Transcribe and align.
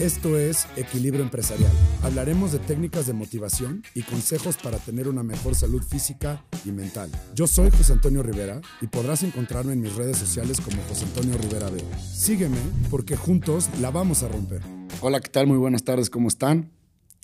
Esto 0.00 0.38
es 0.38 0.66
Equilibrio 0.76 1.22
Empresarial. 1.22 1.72
Hablaremos 2.02 2.52
de 2.52 2.58
técnicas 2.58 3.06
de 3.06 3.14
motivación 3.14 3.82
y 3.94 4.02
consejos 4.02 4.58
para 4.58 4.76
tener 4.76 5.08
una 5.08 5.22
mejor 5.22 5.54
salud 5.54 5.82
física 5.82 6.44
y 6.66 6.70
mental. 6.70 7.10
Yo 7.34 7.46
soy 7.46 7.70
José 7.70 7.94
Antonio 7.94 8.22
Rivera 8.22 8.60
y 8.82 8.88
podrás 8.88 9.22
encontrarme 9.22 9.72
en 9.72 9.80
mis 9.80 9.96
redes 9.96 10.18
sociales 10.18 10.60
como 10.60 10.82
José 10.82 11.06
Antonio 11.06 11.38
Rivera 11.38 11.70
B. 11.70 11.80
Sígueme 12.12 12.58
porque 12.90 13.16
juntos 13.16 13.70
la 13.80 13.90
vamos 13.90 14.22
a 14.22 14.28
romper. 14.28 14.60
Hola, 15.00 15.18
¿qué 15.20 15.30
tal? 15.30 15.46
Muy 15.46 15.56
buenas 15.56 15.82
tardes, 15.82 16.10
¿cómo 16.10 16.28
están? 16.28 16.70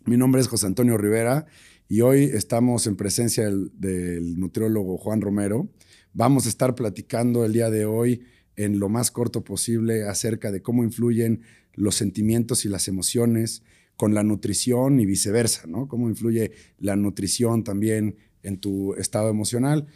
Mi 0.06 0.16
nombre 0.16 0.40
es 0.40 0.48
José 0.48 0.64
Antonio 0.64 0.96
Rivera 0.96 1.44
y 1.88 2.00
hoy 2.00 2.24
estamos 2.24 2.86
en 2.86 2.96
presencia 2.96 3.44
del, 3.44 3.70
del 3.74 4.40
nutriólogo 4.40 4.96
Juan 4.96 5.20
Romero. 5.20 5.68
Vamos 6.14 6.46
a 6.46 6.48
estar 6.48 6.74
platicando 6.74 7.44
el 7.44 7.52
día 7.52 7.68
de 7.68 7.84
hoy 7.84 8.22
en 8.56 8.78
lo 8.78 8.88
más 8.88 9.10
corto 9.10 9.44
posible 9.44 10.08
acerca 10.08 10.50
de 10.50 10.62
cómo 10.62 10.84
influyen 10.84 11.42
los 11.74 11.94
sentimientos 11.94 12.64
y 12.64 12.68
las 12.68 12.88
emociones 12.88 13.62
con 13.96 14.14
la 14.14 14.22
nutrición 14.22 15.00
y 15.00 15.06
viceversa, 15.06 15.66
¿no? 15.66 15.88
Cómo 15.88 16.08
influye 16.08 16.52
la 16.78 16.96
nutrición 16.96 17.64
también 17.64 18.16
en 18.42 18.58
tu 18.58 18.94
estado 18.94 19.28
emocional. 19.28 19.86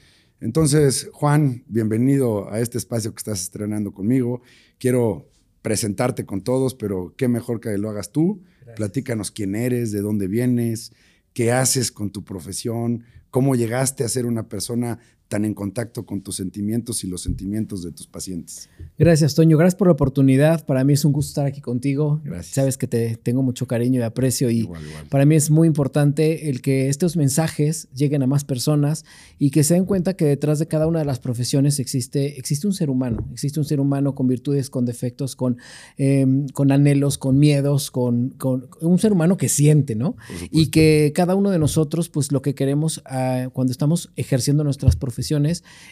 Entonces, 0.40 1.08
Juan, 1.12 1.64
bienvenido 1.66 2.52
a 2.52 2.60
este 2.60 2.78
espacio 2.78 3.12
que 3.12 3.18
estás 3.18 3.40
estrenando 3.42 3.92
conmigo. 3.92 4.42
Quiero 4.78 5.30
presentarte 5.62 6.26
con 6.26 6.42
todos, 6.42 6.74
pero 6.74 7.14
qué 7.16 7.26
mejor 7.26 7.60
que 7.60 7.76
lo 7.78 7.90
hagas 7.90 8.12
tú. 8.12 8.42
Platícanos 8.76 9.30
quién 9.30 9.54
eres, 9.54 9.92
de 9.92 10.02
dónde 10.02 10.28
vienes, 10.28 10.92
qué 11.32 11.52
haces 11.52 11.90
con 11.90 12.10
tu 12.10 12.22
profesión, 12.22 13.04
cómo 13.30 13.54
llegaste 13.54 14.04
a 14.04 14.08
ser 14.08 14.26
una 14.26 14.48
persona 14.48 14.98
tan 15.28 15.44
en 15.44 15.54
contacto 15.54 16.06
con 16.06 16.20
tus 16.20 16.36
sentimientos 16.36 17.02
y 17.02 17.08
los 17.08 17.20
sentimientos 17.20 17.82
de 17.82 17.90
tus 17.90 18.06
pacientes. 18.06 18.68
Gracias, 18.96 19.34
Toño. 19.34 19.58
Gracias 19.58 19.76
por 19.76 19.88
la 19.88 19.92
oportunidad. 19.92 20.64
Para 20.64 20.84
mí 20.84 20.92
es 20.92 21.04
un 21.04 21.12
gusto 21.12 21.30
estar 21.30 21.46
aquí 21.46 21.60
contigo. 21.60 22.20
Gracias. 22.24 22.54
Sabes 22.54 22.78
que 22.78 22.86
te 22.86 23.16
tengo 23.16 23.42
mucho 23.42 23.66
cariño 23.66 24.00
y 24.00 24.04
aprecio 24.04 24.50
y 24.50 24.68
para 25.10 25.24
mí 25.24 25.34
es 25.34 25.50
muy 25.50 25.66
importante 25.66 26.48
el 26.48 26.62
que 26.62 26.88
estos 26.88 27.16
mensajes 27.16 27.88
lleguen 27.92 28.22
a 28.22 28.26
más 28.26 28.44
personas 28.44 29.04
y 29.38 29.50
que 29.50 29.64
se 29.64 29.74
den 29.74 29.84
cuenta 29.84 30.14
que 30.14 30.24
detrás 30.24 30.58
de 30.60 30.68
cada 30.68 30.86
una 30.86 31.00
de 31.00 31.04
las 31.04 31.18
profesiones 31.18 31.80
existe, 31.80 32.38
existe 32.38 32.66
un 32.66 32.72
ser 32.72 32.88
humano. 32.88 33.28
Existe 33.32 33.58
un 33.58 33.66
ser 33.66 33.80
humano 33.80 34.14
con 34.14 34.28
virtudes, 34.28 34.70
con 34.70 34.84
defectos, 34.84 35.34
con, 35.34 35.58
em, 35.96 36.46
con 36.48 36.70
anhelos, 36.70 37.18
con 37.18 37.38
miedos, 37.38 37.90
con, 37.90 38.30
con, 38.30 38.68
un 38.80 38.98
ser 38.98 39.12
humano 39.12 39.36
que 39.36 39.48
siente, 39.48 39.96
¿no? 39.96 40.16
Y 40.50 40.68
que 40.68 41.12
cada 41.14 41.34
uno 41.34 41.50
de 41.50 41.58
nosotros, 41.58 42.08
pues 42.08 42.30
lo 42.30 42.42
que 42.42 42.54
queremos 42.54 43.02
ah, 43.06 43.48
cuando 43.52 43.72
estamos 43.72 44.12
ejerciendo 44.16 44.62
nuestras 44.62 44.94
profesiones, 44.94 45.15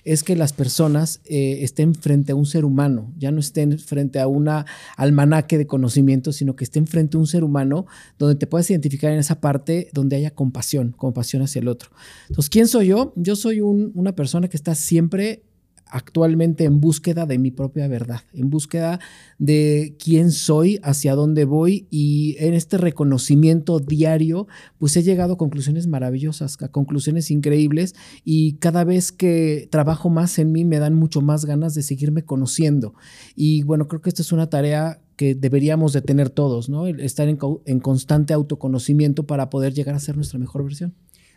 es 0.05 0.22
que 0.22 0.36
las 0.36 0.53
personas 0.53 1.20
eh, 1.25 1.58
estén 1.62 1.94
frente 1.94 2.33
a 2.33 2.34
un 2.34 2.47
ser 2.47 2.64
humano, 2.64 3.12
ya 3.17 3.30
no 3.30 3.41
estén 3.41 3.78
frente 3.78 4.20
a 4.20 4.27
una 4.27 4.67
almanaque 4.97 5.58
de 5.58 5.67
conocimientos, 5.67 6.36
sino 6.36 6.56
que 6.56 6.64
estén 6.64 6.86
frente 6.86 7.17
a 7.17 7.20
un 7.20 7.27
ser 7.27 7.45
humano 7.45 7.86
donde 8.19 8.34
te 8.36 8.47
puedas 8.47 8.70
identificar 8.70 9.12
en 9.12 9.19
esa 9.19 9.41
parte 9.41 9.89
donde 9.92 10.17
haya 10.17 10.30
compasión, 10.30 10.92
compasión 10.92 11.42
hacia 11.42 11.61
el 11.61 11.69
otro. 11.69 11.91
Entonces, 12.28 12.50
¿quién 12.50 12.69
soy 12.69 12.89
yo? 12.89 13.12
Yo 13.17 13.36
soy 13.36 13.61
una 13.61 14.14
persona 14.14 14.48
que 14.48 14.56
está 14.56 14.75
siempre 14.75 15.42
actualmente 15.94 16.64
en 16.64 16.80
búsqueda 16.80 17.24
de 17.24 17.38
mi 17.38 17.52
propia 17.52 17.86
verdad, 17.86 18.22
en 18.32 18.50
búsqueda 18.50 18.98
de 19.38 19.94
quién 20.02 20.32
soy, 20.32 20.80
hacia 20.82 21.14
dónde 21.14 21.44
voy 21.44 21.86
y 21.88 22.34
en 22.40 22.54
este 22.54 22.78
reconocimiento 22.78 23.78
diario, 23.78 24.48
pues 24.78 24.96
he 24.96 25.04
llegado 25.04 25.34
a 25.34 25.38
conclusiones 25.38 25.86
maravillosas, 25.86 26.60
a 26.60 26.68
conclusiones 26.68 27.30
increíbles 27.30 27.94
y 28.24 28.54
cada 28.54 28.82
vez 28.82 29.12
que 29.12 29.68
trabajo 29.70 30.10
más 30.10 30.36
en 30.40 30.50
mí 30.50 30.64
me 30.64 30.80
dan 30.80 30.96
mucho 30.96 31.20
más 31.20 31.44
ganas 31.44 31.74
de 31.76 31.84
seguirme 31.84 32.24
conociendo. 32.24 32.94
Y 33.36 33.62
bueno, 33.62 33.86
creo 33.86 34.00
que 34.00 34.10
esta 34.10 34.22
es 34.22 34.32
una 34.32 34.50
tarea 34.50 35.00
que 35.16 35.36
deberíamos 35.36 35.92
de 35.92 36.02
tener 36.02 36.28
todos, 36.28 36.68
¿no? 36.68 36.88
Estar 36.88 37.28
en, 37.28 37.78
constante 37.78 38.34
autoconocimiento 38.34 39.28
para 39.28 39.48
poder 39.48 39.74
llegar 39.74 39.94
a 39.94 40.00
ser 40.00 40.16
nuestra 40.16 40.40
mejor 40.40 40.64
versión. 40.64 40.92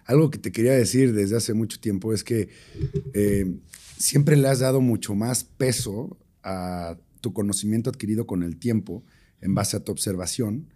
Algo 0.06 0.32
que 0.32 0.40
te 0.40 0.52
quería 0.52 0.72
decir 0.72 1.14
desde 1.14 1.36
hace 1.36 1.54
mucho 1.54 1.80
tiempo 1.80 2.12
es 2.12 2.24
que 2.24 2.50
eh, 3.14 3.60
siempre 3.98 4.38
le 4.38 4.48
has 4.48 4.60
dado 4.60 4.82
mucho 4.82 5.16
más 5.16 5.44
peso 5.44 6.18
a 6.44 6.98
tu 7.22 7.34
conocimiento 7.34 7.90
adquirido 7.90 8.28
con 8.28 8.44
el 8.44 8.58
tiempo 8.58 9.04
en 9.42 9.56
base 9.56 9.78
a 9.78 9.84
tu 9.84 9.92
observación 9.92 10.68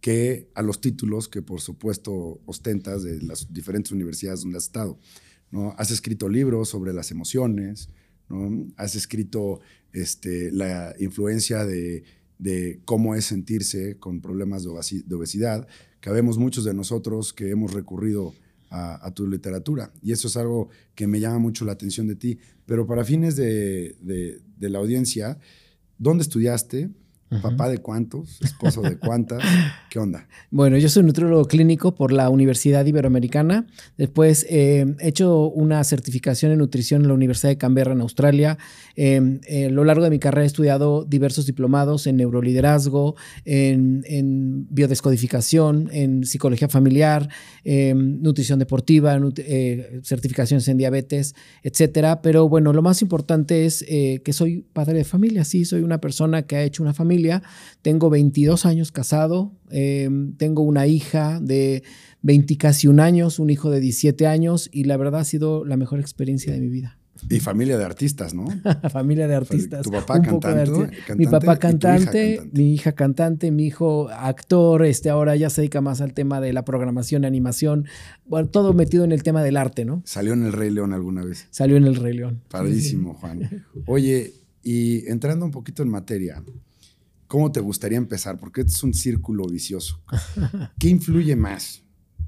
que 0.00 0.50
a 0.54 0.62
los 0.62 0.80
títulos 0.80 1.28
que 1.28 1.42
por 1.42 1.60
supuesto 1.60 2.40
ostentas 2.44 3.04
de 3.04 3.22
las 3.22 3.52
diferentes 3.52 3.92
universidades 3.92 4.42
donde 4.42 4.58
has 4.58 4.64
estado. 4.64 4.98
¿no? 5.50 5.74
Has 5.78 5.90
escrito 5.90 6.28
libros 6.28 6.68
sobre 6.68 6.92
las 6.92 7.10
emociones, 7.10 7.88
¿no? 8.28 8.66
has 8.76 8.96
escrito 8.96 9.60
este, 9.92 10.50
la 10.50 10.94
influencia 10.98 11.64
de, 11.64 12.04
cómo 12.84 13.14
es 13.14 13.26
sentirse 13.26 13.96
con 13.98 14.20
problemas 14.20 14.64
de 14.64 15.14
obesidad, 15.14 15.68
que 16.00 16.10
habemos 16.10 16.36
muchos 16.36 16.64
de 16.64 16.74
nosotros 16.74 17.32
que 17.32 17.50
hemos 17.50 17.72
recurrido 17.72 18.34
a, 18.72 19.12
tu 19.14 19.26
literatura. 19.26 19.92
Y 20.02 20.12
eso 20.12 20.28
es 20.28 20.36
algo 20.36 20.70
que 20.94 21.06
me 21.06 21.20
llama 21.20 21.38
mucho 21.38 21.64
la 21.64 21.72
atención 21.72 22.06
de 22.06 22.16
ti. 22.16 22.38
Pero 22.66 22.86
para 22.86 23.04
fines 23.04 23.36
de, 23.36 23.96
de 24.00 24.68
la 24.70 24.78
audiencia, 24.78 25.38
¿dónde 25.98 26.22
estudiaste? 26.22 26.90
¿Papá 27.40 27.68
de 27.68 27.78
cuántos? 27.78 28.40
¿Esposo 28.42 28.82
de 28.82 28.98
cuántas? 28.98 29.42
¿Qué 29.92 29.98
onda? 29.98 30.26
Bueno, 30.50 30.78
yo 30.78 30.88
soy 30.88 31.02
nutriólogo 31.02 31.44
clínico 31.44 31.94
por 31.94 32.12
la 32.12 32.30
Universidad 32.30 32.86
Iberoamericana. 32.86 33.66
Después 33.98 34.46
eh, 34.48 34.86
he 35.00 35.08
hecho 35.08 35.48
una 35.48 35.84
certificación 35.84 36.50
en 36.50 36.60
nutrición 36.60 37.02
en 37.02 37.08
la 37.08 37.14
Universidad 37.14 37.50
de 37.50 37.58
Canberra, 37.58 37.92
en 37.92 38.00
Australia. 38.00 38.56
Em, 38.96 39.40
eh, 39.46 39.66
a 39.66 39.68
lo 39.68 39.84
largo 39.84 40.02
de 40.02 40.08
mi 40.08 40.18
carrera 40.18 40.44
he 40.44 40.46
estudiado 40.46 41.04
diversos 41.04 41.44
diplomados 41.44 42.06
en 42.06 42.16
neuroliderazgo, 42.16 43.16
en, 43.44 44.02
en 44.06 44.66
biodescodificación, 44.70 45.90
en 45.92 46.24
psicología 46.24 46.70
familiar, 46.70 47.28
em, 47.62 48.22
nutrición 48.22 48.58
deportiva, 48.58 49.20
eh, 49.36 50.00
certificaciones 50.04 50.66
en 50.68 50.78
diabetes, 50.78 51.34
etcétera. 51.62 52.22
Pero 52.22 52.48
bueno, 52.48 52.72
lo 52.72 52.80
más 52.80 53.02
importante 53.02 53.66
es 53.66 53.84
que 53.84 54.32
soy 54.32 54.64
padre 54.72 54.96
de 54.96 55.04
familia. 55.04 55.44
Sí, 55.44 55.66
soy 55.66 55.82
una 55.82 56.00
persona 56.00 56.46
que 56.46 56.56
ha 56.56 56.62
hecho 56.62 56.82
una 56.82 56.94
familia 56.94 57.42
tengo 57.82 58.10
22 58.10 58.64
años 58.64 58.92
casado, 58.92 59.52
em, 59.82 60.34
tengo 60.36 60.62
una 60.62 60.86
hija 60.86 61.40
de 61.40 61.82
20 62.22 62.56
casi 62.56 62.88
un 62.88 63.00
años, 63.00 63.38
un 63.38 63.50
hijo 63.50 63.70
de 63.70 63.80
17 63.80 64.26
años 64.26 64.68
y 64.72 64.84
la 64.84 64.96
verdad 64.96 65.20
ha 65.20 65.24
sido 65.24 65.64
la 65.64 65.76
mejor 65.76 66.00
experiencia 66.00 66.52
de 66.52 66.60
mi 66.60 66.68
vida. 66.68 66.98
Y 67.30 67.40
familia 67.40 67.78
de 67.78 67.84
artistas, 67.84 68.34
¿no? 68.34 68.46
familia 68.90 69.28
de 69.28 69.34
artistas. 69.34 69.82
Tu 69.82 69.90
papá 69.90 70.20
cantante, 70.20 70.90
Mi 71.16 71.26
papá 71.26 71.56
cantante, 71.56 72.40
mi 72.52 72.74
hija 72.74 72.92
cantante, 72.92 73.50
mi 73.50 73.66
hijo 73.66 74.08
actor, 74.08 74.84
este 74.84 75.08
ahora 75.10 75.36
ya 75.36 75.48
se 75.50 75.60
dedica 75.60 75.80
más 75.80 76.00
al 76.00 76.14
tema 76.14 76.40
de 76.40 76.52
la 76.52 76.64
programación, 76.64 77.24
animación, 77.24 77.86
bueno, 78.24 78.48
todo 78.48 78.72
metido 78.72 79.04
en 79.04 79.12
el 79.12 79.22
tema 79.22 79.42
del 79.42 79.56
arte, 79.56 79.84
¿no? 79.84 80.02
¿Salió 80.04 80.32
en 80.32 80.44
El 80.44 80.52
Rey 80.52 80.70
León 80.70 80.92
alguna 80.92 81.24
vez? 81.24 81.46
Salió 81.50 81.76
en 81.76 81.84
El 81.84 81.96
Rey 81.96 82.14
León. 82.14 82.42
Padrísimo, 82.48 83.14
Juan. 83.14 83.66
Oye, 83.86 84.32
y 84.62 85.06
entrando 85.08 85.44
un 85.44 85.52
poquito 85.52 85.82
en 85.82 85.90
materia, 85.90 86.42
¿Cómo 87.32 87.50
te 87.50 87.60
gustaría 87.60 87.96
empezar? 87.96 88.38
Porque 88.38 88.60
este 88.60 88.74
es 88.74 88.82
un 88.82 88.92
círculo 88.92 89.46
vicioso. 89.46 90.02
¿Qué 90.78 90.90
influye 90.90 91.34
más? 91.34 91.82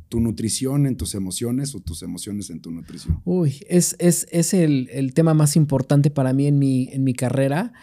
¿Tu 0.09 0.19
nutrición 0.19 0.87
en 0.87 0.97
tus 0.97 1.15
emociones 1.15 1.75
o 1.75 1.81
tus 1.81 2.03
emociones 2.03 2.49
en 2.49 2.63
tu 2.63 2.71
nutrición? 2.71 3.21
Uy, 3.27 3.61
es, 3.69 3.97
es, 3.99 4.27
es 4.31 4.55
el, 4.55 4.89
el, 4.91 5.13
tema 5.13 5.35
más 5.35 5.57
importante 5.57 6.09
para 6.11 6.33
mí 6.33 6.47
en 6.47 6.59
mi, 6.59 6.89
en 6.91 7.05
mi 7.05 7.13
carrera. 7.13 7.75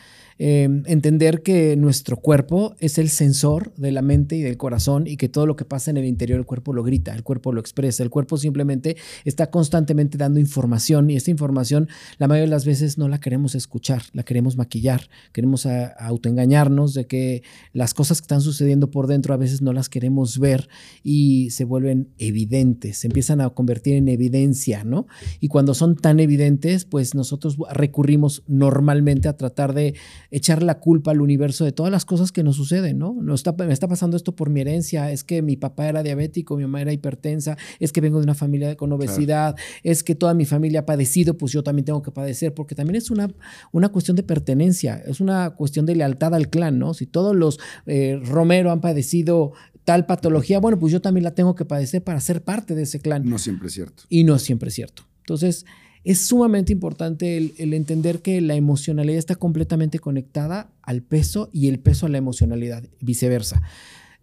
Em, 0.44 0.82
entender 0.88 1.44
que 1.44 1.76
nuestro 1.78 2.18
cuerpo 2.18 2.76
es 2.80 2.98
el 2.98 3.10
sensor 3.10 3.76
de 3.76 3.92
la 3.92 4.02
mente 4.02 4.36
y 4.36 4.42
del 4.42 4.58
corazón 4.58 5.06
y 5.06 5.16
que 5.16 5.30
todo 5.30 5.46
lo 5.46 5.56
que 5.56 5.66
pasa 5.66 5.92
en 5.92 5.98
el 5.98 6.06
interior 6.06 6.40
del 6.40 6.48
cuerpo 6.48 6.74
lo 6.74 6.82
grita, 6.82 7.14
el 7.14 7.22
cuerpo 7.22 7.54
lo 7.54 7.62
expresa, 7.62 8.02
el 8.02 8.10
cuerpo 8.10 8.38
simplemente 8.38 8.98
está 9.24 9.52
constantemente 9.52 10.18
dando 10.18 10.40
información 10.40 11.12
y 11.12 11.16
esta 11.16 11.30
información 11.30 11.90
la 12.18 12.28
mayoría 12.28 12.48
de 12.48 12.56
las 12.56 12.66
veces 12.66 12.98
no 12.98 13.08
la 13.08 13.20
queremos 13.20 13.54
escuchar, 13.54 14.02
la 14.14 14.24
queremos 14.24 14.58
maquillar, 14.58 15.10
queremos 15.32 15.68
autoengañarnos 15.68 16.96
de 16.96 17.06
que 17.06 17.44
las 17.72 17.94
cosas 17.94 18.20
que 18.20 18.24
están 18.24 18.42
sucediendo 18.42 18.90
por 18.90 19.06
dentro 19.06 19.36
a 19.36 19.38
veces 19.38 19.62
no 19.62 19.74
las 19.74 19.90
queremos 19.90 20.40
ver 20.40 20.70
y 21.04 21.52
se 21.52 21.66
vuelven 21.66 22.16
evidentes, 22.18 22.98
se 22.98 23.06
empiezan 23.06 23.42
a 23.42 23.50
convertir 23.52 23.94
en 23.94 24.08
evidencia, 24.08 24.84
¿no? 24.86 25.06
Y 25.40 25.50
cuando 25.50 25.76
son 25.76 25.98
tan 25.98 26.20
evidentes, 26.20 26.86
pues 26.86 27.14
nosotros 27.14 27.58
recurrimos 27.72 28.42
normalmente 28.48 29.28
a 29.28 29.38
tratar 29.38 29.76
de 29.76 29.94
echar 30.32 30.64
la 30.64 30.80
culpa 30.80 31.12
al 31.12 31.22
universo 31.22 31.66
de 31.66 31.74
todas 31.74 31.92
las 31.92 32.06
cosas 32.06 32.32
que 32.32 32.42
nos 32.42 32.56
suceden, 32.56 32.98
¿no? 32.98 33.18
no 33.22 33.36
está, 33.36 33.52
me 33.52 33.74
está 33.74 33.88
pasando 33.88 34.16
esto 34.16 34.34
por 34.36 34.50
mi 34.50 34.62
herencia, 34.62 35.12
es 35.12 35.24
que 35.24 35.42
mi 35.42 35.58
papá 35.58 35.88
era 35.88 36.04
diabético, 36.04 36.56
mi 36.56 36.64
mamá 36.64 36.82
era 36.82 36.94
hipertensa, 36.94 37.58
es 37.80 37.92
que 37.92 38.02
vengo 38.02 38.20
de 38.20 38.24
una 38.24 38.34
familia 38.34 38.76
con 38.76 38.92
obesidad, 38.94 39.56
es 39.84 40.04
que 40.04 40.16
toda 40.16 40.34
mi 40.34 40.46
familia 40.46 40.82
ha 40.82 40.86
padecido, 40.86 41.38
pues 41.38 41.52
yo 41.52 41.64
también 41.64 41.86
tengo 41.86 42.02
que 42.02 42.12
padecer, 42.12 42.54
porque 42.54 42.76
también 42.76 42.96
es 42.96 43.12
una, 43.12 43.30
una 43.72 43.90
cuestión 43.90 44.16
de 44.16 44.24
pertenencia, 44.24 45.02
es 45.06 45.20
una 45.20 45.52
cuestión 45.52 45.86
de 45.86 45.96
lealtad 45.96 46.34
al 46.34 46.50
clan, 46.50 46.80
¿no? 46.80 46.94
Si 46.94 47.06
todos 47.06 47.36
los 47.36 47.60
eh, 47.86 48.20
Romero 48.24 48.72
han 48.72 48.80
padecido 48.80 49.52
tal 49.84 50.06
patología, 50.06 50.60
bueno, 50.60 50.80
pues 50.80 50.94
yo 50.94 51.02
también 51.02 51.24
la 51.24 51.36
tengo 51.36 51.56
que 51.56 51.66
padecer 51.66 52.04
para 52.04 52.20
ser 52.22 52.44
parte 52.44 52.76
de 52.76 52.84
ese 52.84 53.00
clan. 53.00 53.28
No 53.30 53.38
siempre 53.38 53.68
es 53.68 53.74
cierto. 53.74 54.04
Y 54.10 54.24
no 54.24 54.40
siempre 54.40 54.70
es 54.70 54.76
cierto. 54.76 55.04
Entonces, 55.20 55.66
es 56.04 56.26
sumamente 56.26 56.74
importante 56.74 57.38
el, 57.38 57.74
entender 57.74 58.22
que 58.22 58.42
la 58.42 58.56
emocionalidad 58.56 59.20
está 59.20 59.36
completamente 59.36 60.00
conectada 60.00 60.72
al 60.82 61.02
peso 61.04 61.50
y 61.54 61.68
el 61.68 61.80
peso 61.80 62.06
a 62.06 62.10
la 62.10 62.18
emocionalidad, 62.18 62.84
viceversa. 63.00 63.62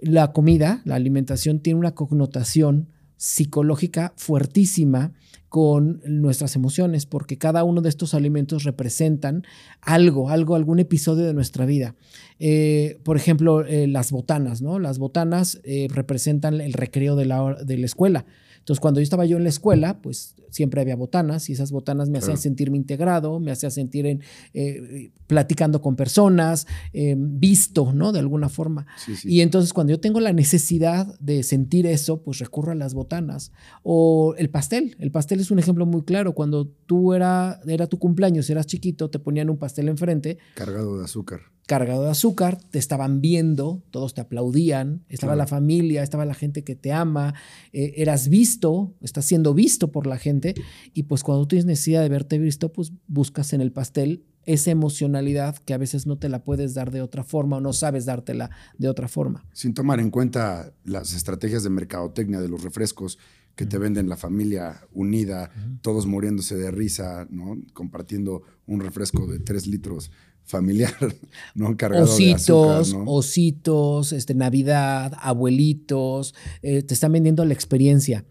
la 0.00 0.32
comida, 0.32 0.82
la 0.84 0.94
alimentación 0.94 1.60
tiene 1.60 1.78
una 1.78 1.94
connotación 1.94 2.88
psicológica 3.16 4.12
fuertísima 4.16 5.12
con 5.48 6.02
nuestras 6.04 6.56
emociones, 6.56 7.06
porque 7.06 7.38
cada 7.38 7.64
uno 7.64 7.80
de 7.80 7.88
estos 7.88 8.14
alimentos 8.14 8.64
representan 8.64 9.44
algo, 9.80 10.30
algo, 10.30 10.54
algún 10.54 10.78
episodio 10.78 11.24
de 11.24 11.34
nuestra 11.34 11.64
vida. 11.64 11.94
Eh, 12.38 13.00
por 13.02 13.16
ejemplo, 13.16 13.64
eh, 13.64 13.86
las 13.86 14.12
botanas, 14.12 14.60
¿no? 14.60 14.78
Las 14.78 14.98
botanas 14.98 15.60
eh, 15.64 15.88
representan 15.90 16.60
el 16.60 16.74
recreo 16.74 17.16
de 17.16 17.24
la, 17.24 17.54
de 17.54 17.78
la 17.78 17.86
escuela. 17.86 18.26
Entonces, 18.68 18.80
cuando 18.82 19.00
yo 19.00 19.04
estaba 19.04 19.24
yo 19.24 19.38
en 19.38 19.44
la 19.44 19.48
escuela, 19.48 20.02
pues 20.02 20.34
siempre 20.50 20.82
había 20.82 20.94
botanas 20.94 21.48
y 21.48 21.54
esas 21.54 21.72
botanas 21.72 22.10
me 22.10 22.18
hacían 22.18 22.36
sentirme 22.36 22.76
integrado, 22.76 23.40
me 23.40 23.50
hacían 23.50 23.72
sentir 23.72 24.04
en, 24.04 24.22
eh, 24.52 25.10
platicando 25.26 25.80
con 25.80 25.96
personas, 25.96 26.66
eh, 26.92 27.14
visto, 27.16 27.94
¿no? 27.94 28.12
De 28.12 28.18
alguna 28.18 28.50
forma. 28.50 28.86
Y 29.24 29.40
entonces, 29.40 29.72
cuando 29.72 29.92
yo 29.92 30.00
tengo 30.00 30.20
la 30.20 30.34
necesidad 30.34 31.18
de 31.18 31.44
sentir 31.44 31.86
eso, 31.86 32.20
pues 32.22 32.40
recurro 32.40 32.72
a 32.72 32.74
las 32.74 32.92
botanas. 32.92 33.52
O 33.82 34.34
el 34.36 34.50
pastel. 34.50 34.96
El 34.98 35.12
pastel 35.12 35.40
es 35.40 35.50
un 35.50 35.58
ejemplo 35.58 35.86
muy 35.86 36.02
claro. 36.02 36.34
Cuando 36.34 36.66
tú 36.66 37.14
era, 37.14 37.60
era 37.66 37.86
tu 37.86 37.98
cumpleaños, 37.98 38.50
eras 38.50 38.66
chiquito, 38.66 39.08
te 39.08 39.18
ponían 39.18 39.48
un 39.48 39.56
pastel 39.56 39.88
enfrente. 39.88 40.36
Cargado 40.54 40.98
de 40.98 41.06
azúcar 41.06 41.40
cargado 41.68 42.04
de 42.04 42.10
azúcar, 42.10 42.58
te 42.70 42.78
estaban 42.78 43.20
viendo, 43.20 43.82
todos 43.90 44.14
te 44.14 44.22
aplaudían, 44.22 45.04
estaba 45.10 45.36
la 45.36 45.46
familia, 45.46 46.02
estaba 46.02 46.24
la 46.24 46.32
gente 46.32 46.64
que 46.64 46.74
te 46.74 46.92
ama, 46.92 47.34
eh, 47.74 47.92
eras 47.98 48.30
visto, 48.30 48.94
estás 49.02 49.26
siendo 49.26 49.52
visto 49.52 49.92
por 49.92 50.06
la 50.06 50.16
gente 50.16 50.54
y 50.94 51.02
pues 51.02 51.22
cuando 51.22 51.46
tienes 51.46 51.66
necesidad 51.66 52.00
de 52.00 52.08
verte 52.08 52.38
visto, 52.38 52.72
pues 52.72 52.94
buscas 53.06 53.52
en 53.52 53.60
el 53.60 53.70
pastel 53.70 54.24
esa 54.46 54.70
emocionalidad 54.70 55.58
que 55.58 55.74
a 55.74 55.78
veces 55.78 56.06
no 56.06 56.16
te 56.16 56.30
la 56.30 56.42
puedes 56.42 56.72
dar 56.72 56.90
de 56.90 57.02
otra 57.02 57.22
forma 57.22 57.58
o 57.58 57.60
no 57.60 57.74
sabes 57.74 58.06
dártela 58.06 58.50
de 58.78 58.88
otra 58.88 59.06
forma. 59.06 59.44
Sin 59.52 59.74
tomar 59.74 60.00
en 60.00 60.10
cuenta 60.10 60.72
las 60.84 61.12
estrategias 61.12 61.64
de 61.64 61.68
mercadotecnia 61.68 62.40
de 62.40 62.48
los 62.48 62.64
refrescos 62.64 63.18
que 63.56 63.66
te 63.66 63.76
venden 63.76 64.08
la 64.08 64.16
familia 64.16 64.86
unida, 64.92 65.50
todos 65.82 66.06
muriéndose 66.06 66.56
de 66.56 66.70
risa, 66.70 67.26
¿no? 67.28 67.58
compartiendo 67.74 68.42
un 68.66 68.80
refresco 68.80 69.26
de 69.26 69.38
tres 69.40 69.66
litros 69.66 70.12
familiar, 70.48 70.94
¿no? 71.54 71.76
Cargado 71.76 72.04
ositos, 72.04 72.66
de 72.66 72.80
azúcar, 72.80 73.04
ositos, 73.06 74.12
este, 74.12 74.34
Navidad, 74.34 75.12
abuelitos, 75.20 76.34
eh, 76.62 76.82
te 76.82 76.94
están 76.94 77.12
vendiendo 77.12 77.44
la 77.44 77.54
experiencia. 77.54 78.24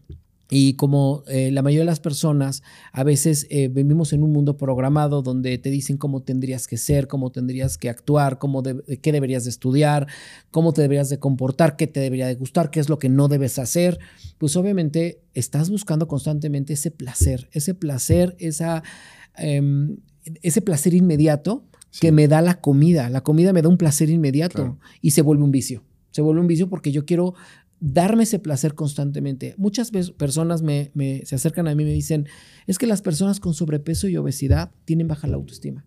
Y 0.49 0.75
como 0.75 1.23
eh, 1.27 1.51
la 1.51 1.61
mayoría 1.61 1.81
de 1.81 1.87
las 1.87 1.99
personas, 1.99 2.63
a 2.93 3.03
veces 3.03 3.47
eh, 3.49 3.67
vivimos 3.67 4.13
en 4.13 4.23
un 4.23 4.31
mundo 4.31 4.55
programado 4.55 5.21
donde 5.21 5.57
te 5.57 5.69
dicen 5.69 5.97
cómo 5.97 6.21
tendrías 6.21 6.67
que 6.67 6.77
ser, 6.77 7.07
cómo 7.07 7.31
tendrías 7.31 7.77
que 7.77 7.89
actuar, 7.89 8.39
cómo 8.39 8.63
qué 8.63 9.11
deberías 9.11 9.43
de 9.43 9.49
estudiar, 9.49 10.07
cómo 10.49 10.71
te 10.71 10.81
deberías 10.81 11.09
de 11.09 11.19
comportar, 11.19 11.75
qué 11.75 11.85
te 11.85 11.99
debería 11.99 12.27
de 12.27 12.35
gustar, 12.35 12.71
qué 12.71 12.79
es 12.79 12.87
lo 12.87 12.97
que 12.97 13.09
no 13.09 13.27
debes 13.27 13.59
hacer, 13.59 13.99
pues 14.37 14.55
obviamente 14.55 15.19
estás 15.33 15.69
buscando 15.69 16.07
constantemente 16.07 16.73
ese 16.73 16.91
placer, 16.91 17.49
ese 17.51 17.73
placer, 17.73 18.37
esa, 18.39 18.83
em, 19.35 19.97
ese 20.41 20.61
placer 20.61 20.93
inmediato 20.93 21.65
que 21.99 22.11
me 22.11 22.27
da 22.27 22.41
la 22.41 22.59
comida. 22.61 23.09
La 23.09 23.21
comida 23.21 23.53
me 23.53 23.61
da 23.61 23.69
un 23.69 23.77
placer 23.77 24.09
inmediato 24.09 24.77
y 25.01 25.11
se 25.11 25.21
vuelve 25.21 25.43
un 25.43 25.51
vicio. 25.51 25.83
Se 26.11 26.21
vuelve 26.21 26.41
un 26.41 26.47
vicio 26.47 26.69
porque 26.69 26.91
yo 26.91 27.05
quiero 27.05 27.35
darme 27.79 28.23
ese 28.23 28.39
placer 28.39 28.75
constantemente. 28.75 29.53
Muchas 29.57 29.91
personas 30.17 30.61
me, 30.61 30.91
se 31.25 31.35
acercan 31.35 31.67
a 31.67 31.75
mí 31.75 31.83
y 31.83 31.85
me 31.85 31.91
dicen, 31.91 32.27
es 32.65 32.77
que 32.77 32.87
las 32.87 33.01
personas 33.01 33.39
con 33.39 33.53
sobrepeso 33.53 34.07
y 34.07 34.17
obesidad 34.17 34.71
tienen 34.85 35.07
baja 35.07 35.27
la 35.27 35.35
autoestima. 35.35 35.85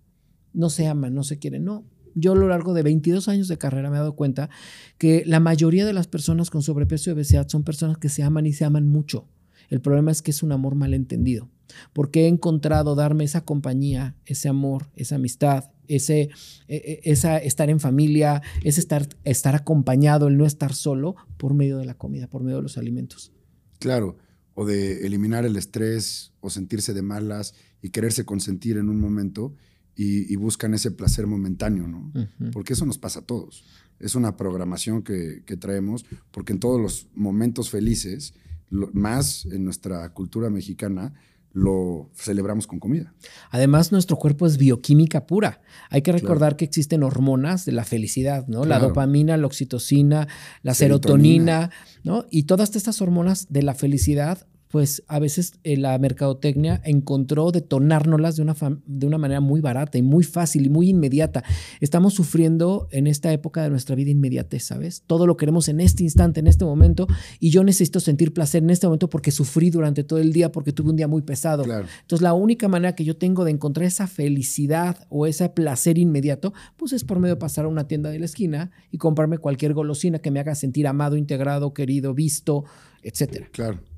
No 0.52 0.70
se 0.70 0.86
aman, 0.86 1.14
no 1.14 1.24
se 1.24 1.38
quieren. 1.38 1.64
No, 1.64 1.84
yo 2.14 2.32
a 2.32 2.36
lo 2.36 2.48
largo 2.48 2.74
de 2.74 2.82
22 2.82 3.28
años 3.28 3.48
de 3.48 3.58
carrera 3.58 3.90
me 3.90 3.96
he 3.96 4.00
dado 4.00 4.16
cuenta 4.16 4.50
que 4.98 5.24
la 5.26 5.40
mayoría 5.40 5.86
de 5.86 5.92
las 5.92 6.06
personas 6.06 6.50
con 6.50 6.62
sobrepeso 6.62 7.10
y 7.10 7.12
obesidad 7.14 7.48
son 7.48 7.62
personas 7.62 7.98
que 7.98 8.08
se 8.08 8.22
aman 8.22 8.46
y 8.46 8.52
se 8.52 8.64
aman 8.64 8.88
mucho. 8.88 9.26
El 9.68 9.80
problema 9.80 10.10
es 10.10 10.22
que 10.22 10.32
es 10.32 10.42
un 10.42 10.50
amor 10.50 10.74
malentendido, 10.74 11.48
porque 11.92 12.24
he 12.24 12.26
encontrado 12.26 12.96
darme 12.96 13.22
esa 13.22 13.44
compañía, 13.44 14.16
ese 14.26 14.48
amor, 14.48 14.88
esa 14.96 15.14
amistad, 15.14 15.70
ese 15.96 16.30
e, 16.68 16.76
e, 16.76 17.00
esa 17.04 17.38
estar 17.38 17.70
en 17.70 17.80
familia, 17.80 18.42
ese 18.64 18.80
estar, 18.80 19.08
estar 19.24 19.54
acompañado, 19.54 20.28
el 20.28 20.36
no 20.36 20.46
estar 20.46 20.74
solo 20.74 21.16
por 21.36 21.54
medio 21.54 21.78
de 21.78 21.86
la 21.86 21.94
comida, 21.94 22.28
por 22.28 22.42
medio 22.42 22.56
de 22.56 22.62
los 22.62 22.78
alimentos. 22.78 23.32
Claro, 23.78 24.16
o 24.54 24.66
de 24.66 25.06
eliminar 25.06 25.44
el 25.44 25.56
estrés 25.56 26.32
o 26.40 26.50
sentirse 26.50 26.94
de 26.94 27.02
malas 27.02 27.54
y 27.82 27.90
quererse 27.90 28.24
consentir 28.24 28.76
en 28.76 28.88
un 28.88 29.00
momento 29.00 29.54
y, 29.96 30.34
buscan 30.36 30.72
ese 30.72 30.90
placer 30.90 31.26
momentáneo, 31.26 31.86
¿no? 31.86 32.10
Porque 32.52 32.72
eso 32.72 32.86
nos 32.86 32.96
pasa 32.96 33.20
a 33.20 33.26
todos. 33.26 33.64
Es 33.98 34.14
una 34.14 34.34
programación 34.34 35.02
que, 35.02 35.42
que 35.44 35.58
traemos 35.58 36.06
porque 36.30 36.54
en 36.54 36.58
todos 36.58 36.80
los 36.80 37.08
momentos 37.14 37.68
felices 37.68 38.32
más 38.70 39.44
en 39.46 39.64
nuestra 39.64 40.08
cultura 40.14 40.48
mexicana, 40.48 41.12
lo 41.52 42.10
celebramos 42.14 42.66
con 42.66 42.78
comida. 42.78 43.12
Además, 43.50 43.92
nuestro 43.92 44.16
cuerpo 44.16 44.46
es 44.46 44.56
bioquímica 44.56 45.26
pura. 45.26 45.62
Hay 45.90 46.02
que 46.02 46.12
recordar 46.12 46.56
que 46.56 46.64
existen 46.64 47.02
hormonas 47.02 47.64
de 47.64 47.72
la 47.72 47.84
felicidad, 47.84 48.46
¿no? 48.46 48.64
La 48.64 48.78
dopamina, 48.78 49.36
la 49.36 49.46
oxitocina, 49.46 50.28
la 50.62 50.74
serotonina, 50.74 51.70
¿no? 52.04 52.26
Y 52.30 52.44
todas 52.44 52.76
estas 52.76 53.00
hormonas 53.02 53.46
de 53.50 53.62
la 53.62 53.74
felicidad 53.74 54.46
pues 54.70 55.02
a 55.08 55.18
veces 55.18 55.54
eh, 55.64 55.76
la 55.76 55.98
mercadotecnia 55.98 56.80
encontró 56.84 57.50
detonárnoslas 57.50 58.36
de 58.36 58.42
una, 58.42 58.54
de 58.86 59.06
una 59.06 59.18
manera 59.18 59.40
muy 59.40 59.60
barata 59.60 59.98
y 59.98 60.02
muy 60.02 60.22
fácil 60.22 60.66
y 60.66 60.68
muy 60.68 60.90
inmediata. 60.90 61.42
Estamos 61.80 62.14
sufriendo 62.14 62.86
en 62.92 63.08
esta 63.08 63.32
época 63.32 63.64
de 63.64 63.70
nuestra 63.70 63.96
vida 63.96 64.10
inmediatez, 64.10 64.64
¿sabes? 64.64 65.02
Todo 65.06 65.26
lo 65.26 65.36
queremos 65.36 65.68
en 65.68 65.80
este 65.80 66.04
instante, 66.04 66.38
en 66.38 66.46
este 66.46 66.64
momento, 66.64 67.08
y 67.40 67.50
yo 67.50 67.64
necesito 67.64 67.98
sentir 67.98 68.32
placer 68.32 68.62
en 68.62 68.70
este 68.70 68.86
momento 68.86 69.10
porque 69.10 69.32
sufrí 69.32 69.70
durante 69.70 70.04
todo 70.04 70.20
el 70.20 70.32
día, 70.32 70.52
porque 70.52 70.72
tuve 70.72 70.90
un 70.90 70.96
día 70.96 71.08
muy 71.08 71.22
pesado. 71.22 71.64
Entonces, 71.64 72.22
la 72.22 72.32
única 72.32 72.68
manera 72.68 72.94
que 72.94 73.04
yo 73.04 73.16
tengo 73.16 73.44
de 73.44 73.50
encontrar 73.50 73.86
esa 73.86 74.06
felicidad 74.06 75.06
o 75.08 75.26
ese 75.26 75.48
placer 75.48 75.98
inmediato, 75.98 76.54
pues 76.76 76.92
es 76.92 77.02
por 77.02 77.18
medio 77.18 77.34
de 77.34 77.40
pasar 77.40 77.64
a 77.64 77.68
una 77.68 77.88
tienda 77.88 78.10
de 78.10 78.20
la 78.20 78.26
esquina 78.26 78.70
y 78.92 78.98
comprarme 78.98 79.38
cualquier 79.38 79.74
golosina 79.74 80.20
que 80.20 80.30
me 80.30 80.38
haga 80.38 80.54
sentir 80.54 80.86
amado, 80.86 81.16
integrado, 81.16 81.74
querido, 81.74 82.14
visto, 82.14 82.64
etcétera. 83.02 83.48
Claro. 83.50 83.89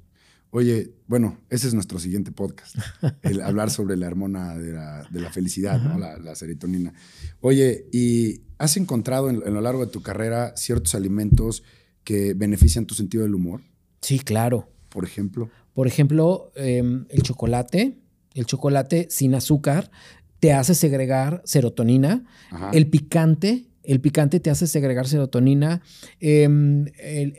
Oye, 0.55 0.93
bueno, 1.07 1.39
ese 1.49 1.67
es 1.67 1.73
nuestro 1.73 1.99
siguiente 1.99 2.31
podcast, 2.31 2.77
el 3.23 3.41
hablar 3.41 3.71
sobre 3.71 3.97
la 3.97 4.07
hormona 4.07 4.55
de 4.59 4.71
la, 4.71 5.31
felicidad, 5.33 5.81
¿no? 5.81 5.99
la, 5.99 6.35
serotonina. 6.35 6.93
Oye, 7.41 7.87
¿y 7.91 8.43
has 8.59 8.77
encontrado 8.77 9.31
en, 9.31 9.41
lo 9.41 9.61
largo 9.63 9.87
de 9.87 9.91
tu 9.91 10.03
carrera 10.03 10.55
ciertos 10.55 10.95
alimentos 10.95 11.63
que 12.05 12.35
benefician 12.35 12.85
tu 12.85 12.95
sentido 12.95 13.23
del 13.23 13.35
humor? 13.35 13.63
Sí, 14.03 14.19
claro. 14.19 14.69
Por 14.91 15.07
ejemplo. 15.07 15.49
Por 15.73 15.87
ejemplo, 15.87 16.53
em, 16.55 17.07
el 17.09 17.23
chocolate, 17.23 18.03
el 18.35 18.45
chocolate 18.45 19.07
sin 19.09 19.35
azúcar 19.35 19.91
te 20.39 20.53
hace 20.53 20.75
segregar 20.75 21.41
serotonina. 21.47 22.27
El 22.75 22.89
picante 22.89 23.71
el 23.85 24.01
picante 24.01 24.41
te 24.41 24.51
hace 24.51 24.67
segregar 24.67 25.09
serotonina. 25.09 25.83
Em, 26.21 26.87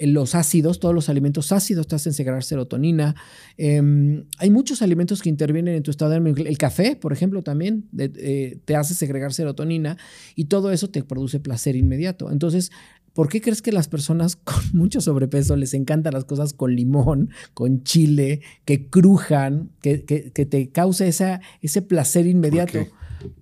los 0.01 0.35
ácidos, 0.35 0.79
todos 0.79 0.93
los 0.93 1.09
alimentos 1.09 1.51
ácidos 1.51 1.87
te 1.87 1.95
hacen 1.95 2.13
segregar 2.13 2.43
serotonina. 2.43 3.15
Em, 3.57 4.25
hay 4.37 4.49
muchos 4.49 4.81
alimentos 4.81 5.21
que 5.21 5.29
intervienen 5.29 5.75
en 5.75 5.83
tu 5.83 5.91
estado 5.91 6.11
de 6.11 6.17
ánimo. 6.17 6.35
El 6.37 6.57
café, 6.57 6.95
por 6.95 7.13
ejemplo, 7.13 7.43
también 7.43 7.85
eh, 7.97 8.59
te 8.65 8.75
hace 8.75 8.93
segregar 8.93 9.33
serotonina 9.33 9.97
y 10.35 10.45
todo 10.45 10.71
eso 10.71 10.89
te 10.89 11.03
produce 11.03 11.39
placer 11.39 11.75
inmediato. 11.75 12.31
Entonces, 12.31 12.71
¿por 13.13 13.29
qué 13.29 13.41
crees 13.41 13.61
que 13.61 13.71
las 13.71 13.87
personas 13.87 14.35
con 14.43 14.63
mucho 14.73 15.01
sobrepeso 15.01 15.55
les 15.55 15.73
encantan 15.73 16.13
las 16.13 16.25
cosas 16.25 16.53
con 16.53 16.75
limón, 16.75 17.29
con 17.53 17.83
chile, 17.83 18.41
que 18.65 18.87
crujan, 18.87 19.71
que, 19.81 19.97
te 19.97 20.69
causa 20.69 21.05
esa, 21.05 21.41
ese 21.61 21.81
placer 21.81 22.27
inmediato? 22.27 22.79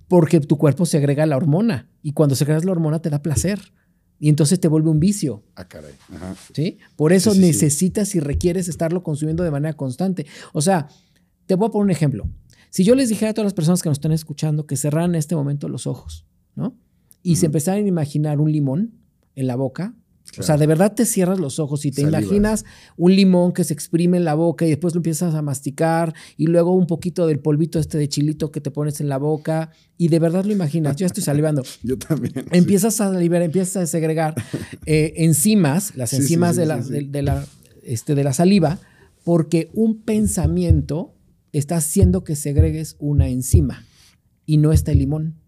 Porque 0.08 0.40
tu 0.40 0.58
cuerpo 0.58 0.86
segrega 0.86 1.26
la 1.26 1.38
hormona 1.38 1.90
y 2.02 2.14
cuando 2.14 2.36
segregas 2.36 2.66
la 2.66 2.72
hormona 2.72 3.02
te 3.02 3.10
da 3.10 3.22
placer. 3.22 3.74
Y 4.20 4.30
entonces 4.30 4.60
te 4.60 4.68
vuelve 4.68 4.90
un 4.90 5.00
vicio. 5.00 5.44
Ah, 5.56 5.68
caray. 5.68 5.94
¿Sí? 6.54 6.78
Por 6.96 7.12
eso 7.12 7.34
necesitas 7.34 8.14
y 8.14 8.20
requieres 8.20 8.68
estarlo 8.68 9.02
consumiendo 9.02 9.44
de 9.44 9.50
manera 9.50 9.74
constante. 9.74 10.28
O 10.54 10.62
sea, 10.62 10.88
te 11.48 11.56
voy 11.56 11.68
a 11.68 11.72
poner 11.72 11.86
un 11.86 11.92
ejemplo. 11.92 12.30
Si 12.70 12.84
yo 12.84 12.94
les 12.94 13.10
dijera 13.10 13.32
a 13.32 13.34
todas 13.34 13.46
las 13.46 13.54
personas 13.54 13.82
que 13.82 13.90
nos 13.90 13.98
están 13.98 14.12
escuchando 14.12 14.68
que 14.68 14.78
cerraran 14.78 15.12
en 15.12 15.16
este 15.16 15.36
momento 15.36 15.68
los 15.70 15.88
ojos, 15.88 16.26
¿no? 16.56 16.78
Y 17.24 17.38
se 17.38 17.48
empezaran 17.48 17.84
a 17.84 17.88
imaginar 17.88 18.40
un 18.40 18.52
limón 18.52 18.94
en 19.36 19.48
la 19.48 19.56
boca, 19.56 19.96
o 20.40 20.44
sea, 20.44 20.58
de 20.58 20.66
verdad 20.66 20.94
te 20.94 21.06
cierras 21.06 21.40
los 21.40 21.60
ojos 21.60 21.86
y 21.86 21.92
te 21.92 22.02
imaginas 22.02 22.64
un 22.96 23.16
limón 23.16 23.52
que 23.52 23.64
se 23.64 23.74
exprime 23.74 24.18
en 24.18 24.24
la 24.24 24.34
boca 24.34 24.66
y 24.66 24.70
después 24.70 24.94
lo 24.94 25.00
empiezas 25.00 25.36
a 25.36 25.42
masticar 25.42 26.14
y 26.38 26.48
luego 26.48 26.74
un 26.74 26.88
poquito 26.88 27.28
del 27.28 27.40
polvito 27.40 27.80
este 27.80 27.98
de 27.98 28.08
chilito 28.08 28.52
que 28.52 28.62
te 28.62 28.72
pones 28.72 29.02
en 29.02 29.10
la 29.10 29.18
boca 29.18 29.72
y 29.98 30.08
de 30.08 30.20
verdad 30.20 30.46
lo 30.46 30.54
imaginas. 30.54 30.96
Yo 30.96 31.06
estoy 31.06 31.24
salivando. 31.24 31.64
Yo 31.84 31.98
también. 31.98 32.46
Empiezas 32.52 33.02
a 33.02 33.12
salivar, 33.12 33.42
empiezas 33.42 33.84
a 33.84 33.88
segregar 33.88 34.36
eh, 34.86 35.14
enzimas, 35.18 35.96
las 35.98 36.14
enzimas 36.14 36.56
de, 36.56 36.66
la, 36.66 36.78
de, 36.78 37.22
la, 37.22 37.46
este, 37.84 38.16
de 38.16 38.24
la 38.24 38.34
saliva, 38.34 38.80
porque 39.24 39.70
un 39.74 40.02
pensamiento 40.02 41.14
está 41.52 41.78
haciendo 41.78 42.24
que 42.24 42.36
segregues 42.36 42.96
una 43.00 43.28
enzima 43.28 43.86
y 44.46 44.58
no 44.58 44.72
está 44.72 44.94
el 44.94 45.00
limón. 45.00 45.41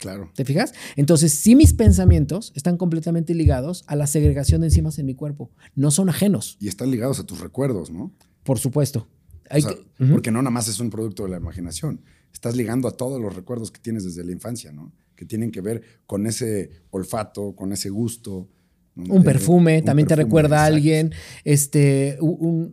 Claro. 0.00 0.32
¿Te 0.34 0.46
fijas? 0.46 0.72
Entonces, 0.96 1.34
sí 1.34 1.54
mis 1.54 1.74
pensamientos 1.74 2.52
están 2.56 2.78
completamente 2.78 3.34
ligados 3.34 3.84
a 3.86 3.96
la 3.96 4.06
segregación 4.06 4.62
de 4.62 4.68
enzimas 4.68 4.98
en 4.98 5.04
mi 5.04 5.14
cuerpo. 5.14 5.50
No 5.74 5.90
son 5.90 6.08
ajenos. 6.08 6.56
Y 6.58 6.68
están 6.68 6.90
ligados 6.90 7.20
a 7.20 7.24
tus 7.26 7.40
recuerdos, 7.40 7.90
¿no? 7.90 8.10
Por 8.42 8.58
supuesto. 8.58 9.06
Porque 10.10 10.30
no 10.30 10.40
nada 10.40 10.50
más 10.50 10.68
es 10.68 10.80
un 10.80 10.88
producto 10.88 11.24
de 11.24 11.30
la 11.30 11.36
imaginación. 11.36 12.00
Estás 12.32 12.56
ligando 12.56 12.88
a 12.88 12.96
todos 12.96 13.20
los 13.20 13.36
recuerdos 13.36 13.70
que 13.70 13.80
tienes 13.80 14.04
desde 14.04 14.24
la 14.24 14.32
infancia, 14.32 14.72
¿no? 14.72 14.92
Que 15.16 15.26
tienen 15.26 15.50
que 15.50 15.60
ver 15.60 15.82
con 16.06 16.26
ese 16.26 16.70
olfato, 16.90 17.54
con 17.54 17.72
ese 17.72 17.90
gusto, 17.90 18.48
un 19.08 19.22
perfume, 19.24 19.82
también 19.82 20.08
te 20.08 20.16
recuerda 20.16 20.62
a 20.62 20.66
alguien, 20.66 21.12
este, 21.44 22.18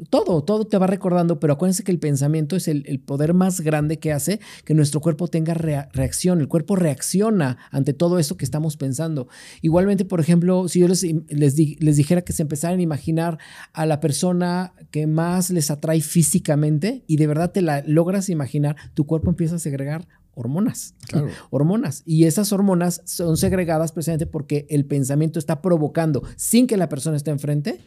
todo, 0.10 0.44
todo 0.44 0.68
te 0.68 0.78
va 0.78 0.88
recordando, 0.88 1.40
pero 1.40 1.54
acuérdense 1.54 1.84
que 1.84 1.92
el 1.92 2.00
pensamiento 2.00 2.56
es 2.56 2.68
el, 2.68 3.00
poder 3.06 3.34
más 3.34 3.62
grande 3.62 4.00
que 4.00 4.12
hace 4.12 4.40
que 4.66 4.74
nuestro 4.74 5.02
cuerpo 5.02 5.28
tenga 5.28 5.54
reacción, 5.54 6.42
el 6.42 6.48
cuerpo 6.48 6.76
reacciona 6.76 7.58
ante 7.72 7.94
todo 7.94 8.20
eso 8.20 8.38
que 8.38 8.46
estamos 8.46 8.78
pensando. 8.78 9.28
Igualmente, 9.62 10.06
por 10.06 10.20
ejemplo, 10.20 10.68
si 10.68 10.80
yo 10.80 10.88
les, 10.88 11.04
les, 11.04 11.58
les 11.58 11.96
dijera 11.96 12.22
que 12.22 12.34
se 12.34 12.42
empezaran 12.42 12.80
a 12.80 12.82
imaginar 12.82 13.38
a 13.74 13.86
la 13.86 14.00
persona 14.00 14.74
que 14.92 15.08
más 15.08 15.50
les 15.50 15.72
atrae 15.72 16.02
físicamente 16.02 17.04
y 17.08 17.18
de 17.18 17.28
verdad 17.28 17.52
te 17.52 17.62
la 17.62 17.84
logras 17.86 18.30
imaginar, 18.30 18.76
tu 18.94 19.06
cuerpo 19.06 19.30
empieza 19.30 19.56
a 19.56 19.60
segregar 19.60 20.08
hormonas. 20.38 20.94
Claro. 21.08 21.30
Hormonas. 21.50 22.04
Y 22.06 22.26
esas 22.26 22.54
hormonas 22.54 23.02
son 23.06 23.38
segregadas 23.38 23.92
precisamente 23.92 24.28
porque 24.28 24.68
el 24.70 24.86
pensamiento 24.86 25.40
está 25.40 25.62
provocando, 25.62 26.24
sin 26.36 26.68
que 26.68 26.78
la 26.78 26.90
persona 26.90 27.18
esté 27.18 27.32
enfrente, 27.32 27.82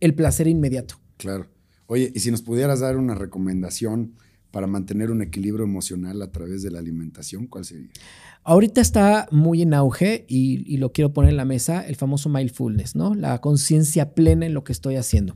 el 0.00 0.14
placer 0.14 0.48
inmediato. 0.48 0.96
Claro. 1.16 1.48
Oye, 1.86 2.10
y 2.14 2.20
si 2.20 2.30
nos 2.30 2.42
pudieras 2.42 2.80
dar 2.80 2.96
una 2.96 3.14
recomendación 3.14 4.14
para 4.50 4.66
mantener 4.66 5.10
un 5.10 5.22
equilibrio 5.22 5.64
emocional 5.64 6.20
a 6.22 6.30
través 6.32 6.62
de 6.62 6.70
la 6.70 6.80
alimentación, 6.80 7.46
¿cuál 7.46 7.64
sería? 7.64 7.90
Ahorita 8.42 8.80
está 8.80 9.26
muy 9.30 9.62
en 9.62 9.72
auge 9.72 10.26
y, 10.28 10.64
y 10.72 10.76
lo 10.76 10.92
quiero 10.92 11.12
poner 11.12 11.30
en 11.30 11.36
la 11.36 11.44
mesa, 11.44 11.80
el 11.80 11.96
famoso 11.96 12.28
mindfulness, 12.28 12.94
¿no? 12.94 13.14
La 13.14 13.40
conciencia 13.40 14.14
plena 14.14 14.46
en 14.46 14.54
lo 14.54 14.64
que 14.64 14.72
estoy 14.72 14.96
haciendo. 14.96 15.34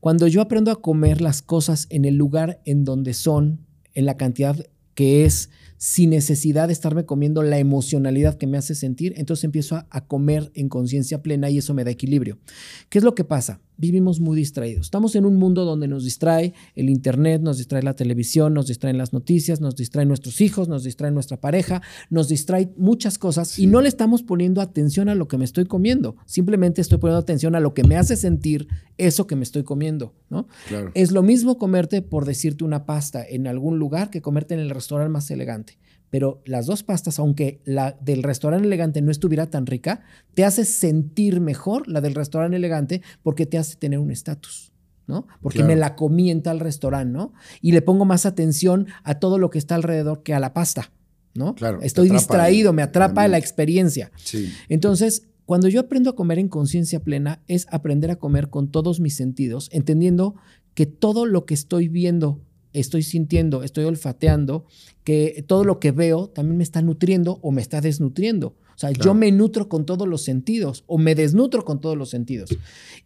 Cuando 0.00 0.26
yo 0.26 0.40
aprendo 0.40 0.70
a 0.70 0.80
comer 0.80 1.20
las 1.20 1.42
cosas 1.42 1.86
en 1.90 2.04
el 2.04 2.16
lugar 2.16 2.60
en 2.64 2.84
donde 2.84 3.12
son, 3.12 3.66
en 3.92 4.06
la 4.06 4.16
cantidad 4.16 4.56
que 4.96 5.24
es 5.24 5.50
sin 5.78 6.10
necesidad 6.10 6.68
de 6.68 6.72
estarme 6.72 7.04
comiendo 7.04 7.42
la 7.42 7.58
emocionalidad 7.58 8.36
que 8.36 8.46
me 8.46 8.58
hace 8.58 8.74
sentir, 8.74 9.14
entonces 9.16 9.44
empiezo 9.44 9.76
a, 9.90 10.06
comer 10.06 10.52
en 10.54 10.68
conciencia 10.68 11.20
plena 11.20 11.50
y 11.50 11.58
eso 11.58 11.74
me 11.74 11.84
da 11.84 11.90
equilibrio. 11.90 12.38
¿Qué 12.88 12.98
es 12.98 13.04
lo 13.04 13.14
que 13.14 13.24
pasa? 13.24 13.60
Vivimos 13.76 14.20
muy 14.20 14.36
distraídos. 14.36 14.86
Estamos 14.86 15.16
en 15.16 15.26
un 15.26 15.36
mundo 15.36 15.64
donde 15.64 15.88
nos 15.88 16.04
distrae 16.04 16.54
el 16.76 16.88
Internet, 16.88 17.42
nos 17.42 17.58
distrae 17.58 17.82
la 17.82 17.94
televisión, 17.94 18.54
nos 18.54 18.68
distraen 18.68 18.96
las 18.96 19.12
noticias, 19.12 19.60
nos 19.60 19.76
distraen 19.76 20.08
nuestros 20.08 20.40
hijos, 20.40 20.68
nos 20.68 20.84
distrae 20.84 21.10
nuestra 21.10 21.38
pareja, 21.38 21.82
nos 22.08 22.28
distrae 22.28 22.72
muchas 22.76 23.18
cosas 23.18 23.58
y 23.58 23.66
no 23.66 23.82
le 23.82 23.88
estamos 23.88 24.22
poniendo 24.22 24.60
atención 24.62 25.08
a 25.08 25.14
lo 25.14 25.28
que 25.28 25.36
me 25.36 25.44
estoy 25.44 25.66
comiendo. 25.66 26.16
Simplemente 26.24 26.80
estoy 26.80 26.98
poniendo 26.98 27.20
atención 27.20 27.54
a 27.54 27.60
lo 27.60 27.74
que 27.74 27.84
me 27.84 27.96
hace 27.96 28.16
sentir 28.16 28.68
eso 28.96 29.26
que 29.26 29.36
me 29.36 29.42
estoy 29.42 29.64
comiendo. 29.64 30.14
¿no? 30.30 30.46
Es 30.94 31.10
lo 31.10 31.22
mismo 31.22 31.58
comerte, 31.58 32.00
por 32.00 32.24
decirte, 32.24 32.64
una 32.64 32.86
pasta 32.86 33.26
en 33.28 33.46
algún 33.46 33.78
lugar 33.78 34.10
que 34.10 34.22
comerte 34.22 34.54
en 34.54 34.60
el 34.60 34.70
restaurante 34.70 35.10
más 35.10 35.30
elegante 35.30 35.65
pero 36.16 36.40
las 36.46 36.64
dos 36.64 36.82
pastas, 36.82 37.18
aunque 37.18 37.60
la 37.66 37.98
del 38.00 38.22
restaurante 38.22 38.66
elegante 38.66 39.02
no 39.02 39.10
estuviera 39.10 39.50
tan 39.50 39.66
rica, 39.66 40.00
te 40.32 40.46
hace 40.46 40.64
sentir 40.64 41.40
mejor 41.40 41.86
la 41.88 42.00
del 42.00 42.14
restaurante 42.14 42.56
elegante 42.56 43.02
porque 43.22 43.44
te 43.44 43.58
hace 43.58 43.76
tener 43.76 43.98
un 43.98 44.10
estatus. 44.10 44.72
¿no? 45.06 45.26
Porque 45.42 45.62
me 45.62 45.76
la 45.76 45.94
comí 45.94 46.30
en 46.30 46.40
tal 46.40 46.58
restaurante, 46.58 47.12
¿no? 47.12 47.34
Y 47.60 47.72
le 47.72 47.82
pongo 47.82 48.06
más 48.06 48.24
atención 48.24 48.86
a 49.04 49.16
todo 49.16 49.36
lo 49.36 49.50
que 49.50 49.58
está 49.58 49.74
alrededor 49.74 50.22
que 50.22 50.32
a 50.32 50.40
la 50.40 50.54
pasta, 50.54 50.90
¿no? 51.34 51.54
Claro. 51.54 51.82
Estoy 51.82 52.08
distraído, 52.08 52.72
me 52.72 52.80
atrapa 52.80 53.28
la 53.28 53.36
experiencia. 53.36 54.10
Sí. 54.16 54.50
Entonces, 54.70 55.28
cuando 55.44 55.68
yo 55.68 55.80
aprendo 55.80 56.08
a 56.08 56.16
comer 56.16 56.38
en 56.38 56.48
conciencia 56.48 57.00
plena, 57.00 57.42
es 57.46 57.66
aprender 57.70 58.10
a 58.10 58.16
comer 58.16 58.48
con 58.48 58.70
todos 58.70 59.00
mis 59.00 59.16
sentidos, 59.16 59.68
entendiendo 59.70 60.36
que 60.72 60.86
todo 60.86 61.26
lo 61.26 61.44
que 61.44 61.52
estoy 61.52 61.88
viendo 61.88 62.40
estoy 62.72 63.02
sintiendo, 63.02 63.62
estoy 63.62 63.84
olfateando, 63.84 64.66
que 65.04 65.44
todo 65.46 65.64
lo 65.64 65.78
que 65.78 65.92
veo 65.92 66.28
también 66.28 66.58
me 66.58 66.64
está 66.64 66.82
nutriendo 66.82 67.38
o 67.42 67.52
me 67.52 67.62
está 67.62 67.80
desnutriendo. 67.80 68.56
O 68.76 68.78
sea, 68.78 68.90
yo 68.90 69.14
me 69.14 69.32
nutro 69.32 69.70
con 69.70 69.86
todos 69.86 70.06
los 70.06 70.22
sentidos 70.22 70.84
o 70.86 70.98
me 70.98 71.14
desnutro 71.14 71.64
con 71.64 71.80
todos 71.80 71.96
los 71.96 72.10
sentidos. 72.10 72.50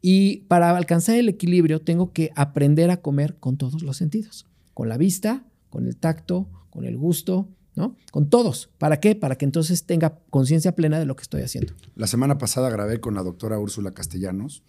Y 0.02 0.38
para 0.48 0.76
alcanzar 0.76 1.16
el 1.16 1.28
equilibrio 1.28 1.80
tengo 1.80 2.12
que 2.12 2.32
aprender 2.34 2.90
a 2.90 2.96
comer 2.96 3.36
con 3.38 3.56
todos 3.56 3.82
los 3.82 3.96
sentidos. 3.96 4.46
Con 4.74 4.88
la 4.88 4.96
vista, 4.96 5.44
con 5.68 5.86
el 5.86 5.96
tacto, 5.96 6.48
con 6.70 6.84
el 6.84 6.96
gusto, 6.96 7.48
¿no? 7.76 7.96
Con 8.10 8.28
todos. 8.28 8.70
¿Para 8.78 8.98
qué? 8.98 9.14
Para 9.14 9.36
que 9.36 9.44
entonces 9.44 9.84
tenga 9.84 10.18
conciencia 10.30 10.74
plena 10.74 10.98
de 10.98 11.04
lo 11.04 11.14
que 11.14 11.22
estoy 11.22 11.42
haciendo. 11.42 11.72
La 11.94 12.08
semana 12.08 12.36
pasada 12.36 12.68
grabé 12.68 12.98
con 12.98 13.14
la 13.14 13.22
doctora 13.22 13.58
Úrsula 13.58 13.92
Castellanos. 13.92 14.64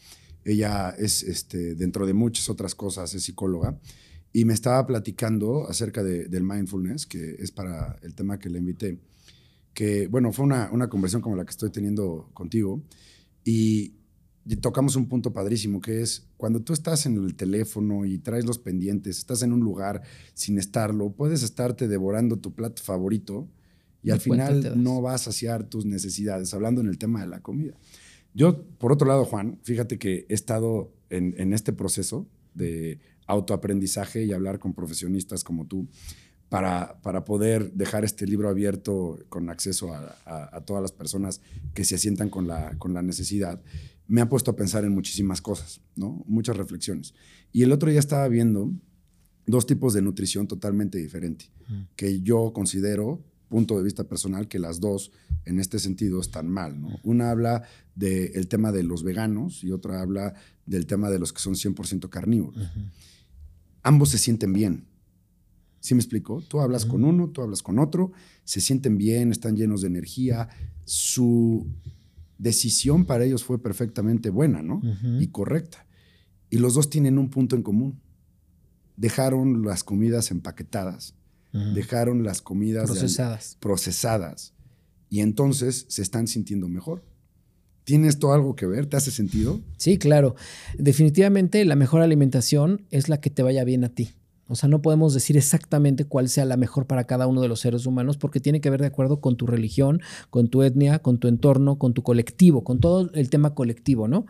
Ella 0.46 0.94
es, 0.98 1.24
este, 1.24 1.74
dentro 1.74 2.06
de 2.06 2.14
muchas 2.14 2.50
otras 2.50 2.76
cosas, 2.76 3.16
es 3.16 3.24
psicóloga 3.24 3.80
y 4.34 4.46
me 4.46 4.54
estaba 4.54 4.86
platicando 4.88 5.68
acerca 5.68 6.04
del 6.04 6.44
mindfulness, 6.44 7.06
que 7.06 7.36
es 7.40 7.52
para 7.52 7.98
el 8.02 8.16
tema 8.16 8.40
que 8.40 8.50
le 8.50 8.60
invité, 8.60 9.00
que, 9.74 10.08
bueno, 10.08 10.32
fue 10.32 10.46
una, 10.46 10.70
una 10.72 10.90
conversación 10.90 11.22
como 11.22 11.36
la 11.36 11.46
que 11.46 11.52
estoy 11.52 11.70
teniendo 11.70 12.30
contigo, 12.34 12.82
y, 13.44 13.96
tocamos 14.60 14.96
un 14.96 15.08
punto 15.08 15.32
padrísimo, 15.32 15.82
que 15.82 16.02
es 16.02 16.28
cuando 16.36 16.62
tú 16.62 16.74
estás 16.74 17.06
en 17.06 17.16
el 17.16 17.36
teléfono 17.36 18.06
y 18.06 18.18
traes 18.18 18.46
los 18.46 18.58
pendientes, 18.58 19.20
estás 19.20 19.44
en 19.44 19.54
un 19.54 19.60
lugar 19.60 20.02
sin 20.34 20.58
estarlo, 20.58 21.12
puedes 21.12 21.44
estarte 21.44 21.88
devorando 21.88 22.38
tu 22.38 22.54
plato 22.54 22.82
favorito 22.82 23.48
y 24.02 24.10
al 24.10 24.20
final 24.20 24.82
no 24.82 25.00
vas 25.02 25.22
a 25.22 25.26
saciar 25.26 25.64
tus 25.66 25.86
necesidades, 25.86 26.54
hablando 26.56 26.82
en 26.82 26.88
el 26.88 26.98
tema 26.98 27.22
de 27.22 27.28
la 27.28 27.42
comida. 27.42 27.76
Yo, 28.34 28.64
por 28.80 28.92
otro 28.92 29.08
lado, 29.08 29.26
Juan, 29.26 29.60
fíjate 29.62 30.00
que 30.00 30.26
he 30.28 30.34
estado 30.34 30.92
en, 31.10 31.36
en 31.38 31.54
este 31.54 31.72
proceso 31.72 32.28
de 32.56 33.00
autoaprendizaje 33.32 34.26
y 34.26 34.34
hablar 34.34 34.60
con 34.60 34.74
profesionistas 34.74 35.44
como 35.44 35.66
tú 35.66 35.88
para, 36.50 37.00
para 37.02 37.24
poder 37.24 37.72
dejar 37.72 38.04
este 38.04 38.28
libro 38.28 38.50
abierto 38.50 39.18
con 39.30 39.50
acceso 39.50 39.94
a, 39.94 40.62
todas 40.66 40.82
las 40.82 40.92
personas 40.92 41.40
que 41.74 41.86
se 41.86 41.98
sientan 41.98 42.30
con 42.30 42.46
la, 42.46 42.78
con 42.78 42.94
la 42.94 43.02
necesidad, 43.02 43.62
me 44.08 44.20
ha 44.20 44.28
puesto 44.28 44.52
a 44.52 44.56
pensar 44.58 44.84
en 44.84 44.94
muchísimas 44.94 45.42
cosas, 45.42 45.80
¿no? 45.96 46.26
muchas 46.28 46.58
reflexiones. 46.58 47.14
Y 47.54 47.64
el 47.64 47.72
otro 47.72 47.90
día 47.90 48.02
estaba 48.02 48.28
viendo 48.28 48.70
dos 49.48 49.66
tipos 49.66 49.94
de 49.94 50.02
nutrición 50.02 50.46
totalmente 50.46 50.98
diferentes, 50.98 51.50
que 51.96 52.20
yo 52.20 52.52
considero, 52.54 53.24
punto 53.48 53.78
de 53.78 53.84
vista 53.84 54.04
personal, 54.04 54.50
que 54.50 54.60
las 54.60 54.82
dos 54.82 55.14
en 55.46 55.58
este 55.58 55.80
sentido 55.80 56.20
están 56.20 56.50
mal. 56.50 56.82
¿no? 56.82 56.90
Una 57.04 57.32
habla 57.32 57.64
del 57.96 58.50
tema 58.50 58.74
de 58.74 58.84
los 58.84 59.04
veganos 59.04 59.64
y 59.64 59.72
otra 59.72 60.02
habla 60.02 60.34
del 60.66 60.86
tema 60.86 61.10
de 61.10 61.20
los 61.20 61.32
que 61.32 61.40
son 61.40 61.54
100% 61.54 62.10
carnívoros 62.10 62.70
ambos 63.84 64.10
se 64.10 64.18
sienten 64.18 64.54
bien. 64.54 64.86
¿Sí 65.80 65.96
me 65.96 66.00
explico? 66.00 66.44
Tú 66.48 66.62
hablas 66.62 66.86
con 66.86 67.04
uno, 67.04 67.30
tú 67.30 67.42
hablas 67.42 67.64
con 67.64 67.80
otro, 67.80 68.12
se 68.44 68.62
sienten 68.62 68.98
bien, 68.98 69.32
están 69.32 69.56
llenos 69.56 69.82
de 69.82 69.88
energía. 69.88 70.48
Su 70.86 71.68
decisión 72.38 73.06
para 73.06 73.26
ellos 73.26 73.44
fue 73.44 73.62
perfectamente 73.62 74.30
buena, 74.30 74.62
¿no? 74.62 74.82
Y 75.20 75.28
correcta. 75.28 75.88
Y 76.52 76.58
los 76.58 76.76
dos 76.76 76.90
tienen 76.90 77.18
un 77.18 77.30
punto 77.30 77.56
en 77.56 77.64
común. 77.64 78.00
Dejaron 78.96 79.64
las 79.64 79.84
comidas 79.84 80.30
empaquetadas, 80.30 81.16
dejaron 81.52 82.24
las 82.24 82.42
comidas 82.42 82.86
procesadas. 82.86 83.58
procesadas 83.60 84.54
y 85.10 85.20
entonces 85.20 85.86
se 85.90 86.02
están 86.02 86.28
sintiendo 86.28 86.70
mejor. 86.70 87.04
¿Tiene 87.84 88.08
esto 88.08 88.34
algo 88.34 88.56
que 88.56 88.66
ver? 88.66 88.86
¿Te 88.86 88.98
hace 88.98 89.12
sentido? 89.12 89.60
Sí, 89.78 89.98
claro. 89.98 90.36
Definitivamente 90.78 91.66
la 91.66 91.76
mejor 91.76 92.02
alimentación 92.02 92.86
es 92.92 93.10
la 93.10 93.20
que 93.20 93.30
te 93.30 93.44
vaya 93.44 93.64
bien 93.64 93.84
a 93.84 93.90
ti. 93.90 94.12
O 94.52 94.56
sea, 94.56 94.68
no 94.68 94.82
podemos 94.82 95.14
decir 95.14 95.38
exactamente 95.38 96.04
cuál 96.04 96.28
sea 96.28 96.44
la 96.44 96.58
mejor 96.58 96.86
para 96.86 97.06
cada 97.06 97.26
uno 97.26 97.42
de 97.42 97.48
los 97.48 97.62
seres 97.62 97.86
humanos 97.86 98.18
porque 98.18 98.42
tiene 98.42 98.60
que 98.60 98.70
ver 98.70 98.82
de 98.82 98.88
acuerdo 98.88 99.22
con 99.22 99.38
tu 99.38 99.48
religión, 99.48 100.02
con 100.30 100.50
tu 100.50 100.62
etnia, 100.62 101.00
con 101.00 101.20
tu 101.20 101.30
entorno, 101.30 101.78
con 101.78 101.94
tu 101.94 102.04
colectivo, 102.04 102.62
con 102.64 102.82
todo 102.82 103.10
el 103.14 103.30
tema 103.30 103.56
colectivo, 103.56 104.10
¿no? 104.10 104.26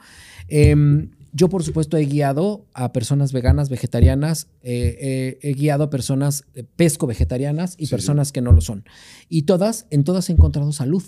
Em, 0.47 1.09
yo, 1.33 1.49
por 1.49 1.63
supuesto, 1.63 1.97
he 1.97 2.05
guiado 2.05 2.67
a 2.73 2.91
personas 2.91 3.31
veganas, 3.31 3.69
vegetarianas, 3.69 4.47
eh, 4.61 4.97
eh, 4.99 5.39
he 5.41 5.53
guiado 5.53 5.85
a 5.85 5.89
personas 5.89 6.43
eh, 6.53 6.65
pesco 6.75 7.07
vegetarianas 7.07 7.75
y 7.79 7.87
personas 7.87 8.31
que 8.31 8.41
no 8.41 8.51
lo 8.51 8.61
son. 8.61 8.83
Y 9.27 9.43
todas, 9.43 9.87
en 9.89 10.03
todas 10.03 10.29
he 10.29 10.33
encontrado 10.33 10.71
salud. 10.71 11.03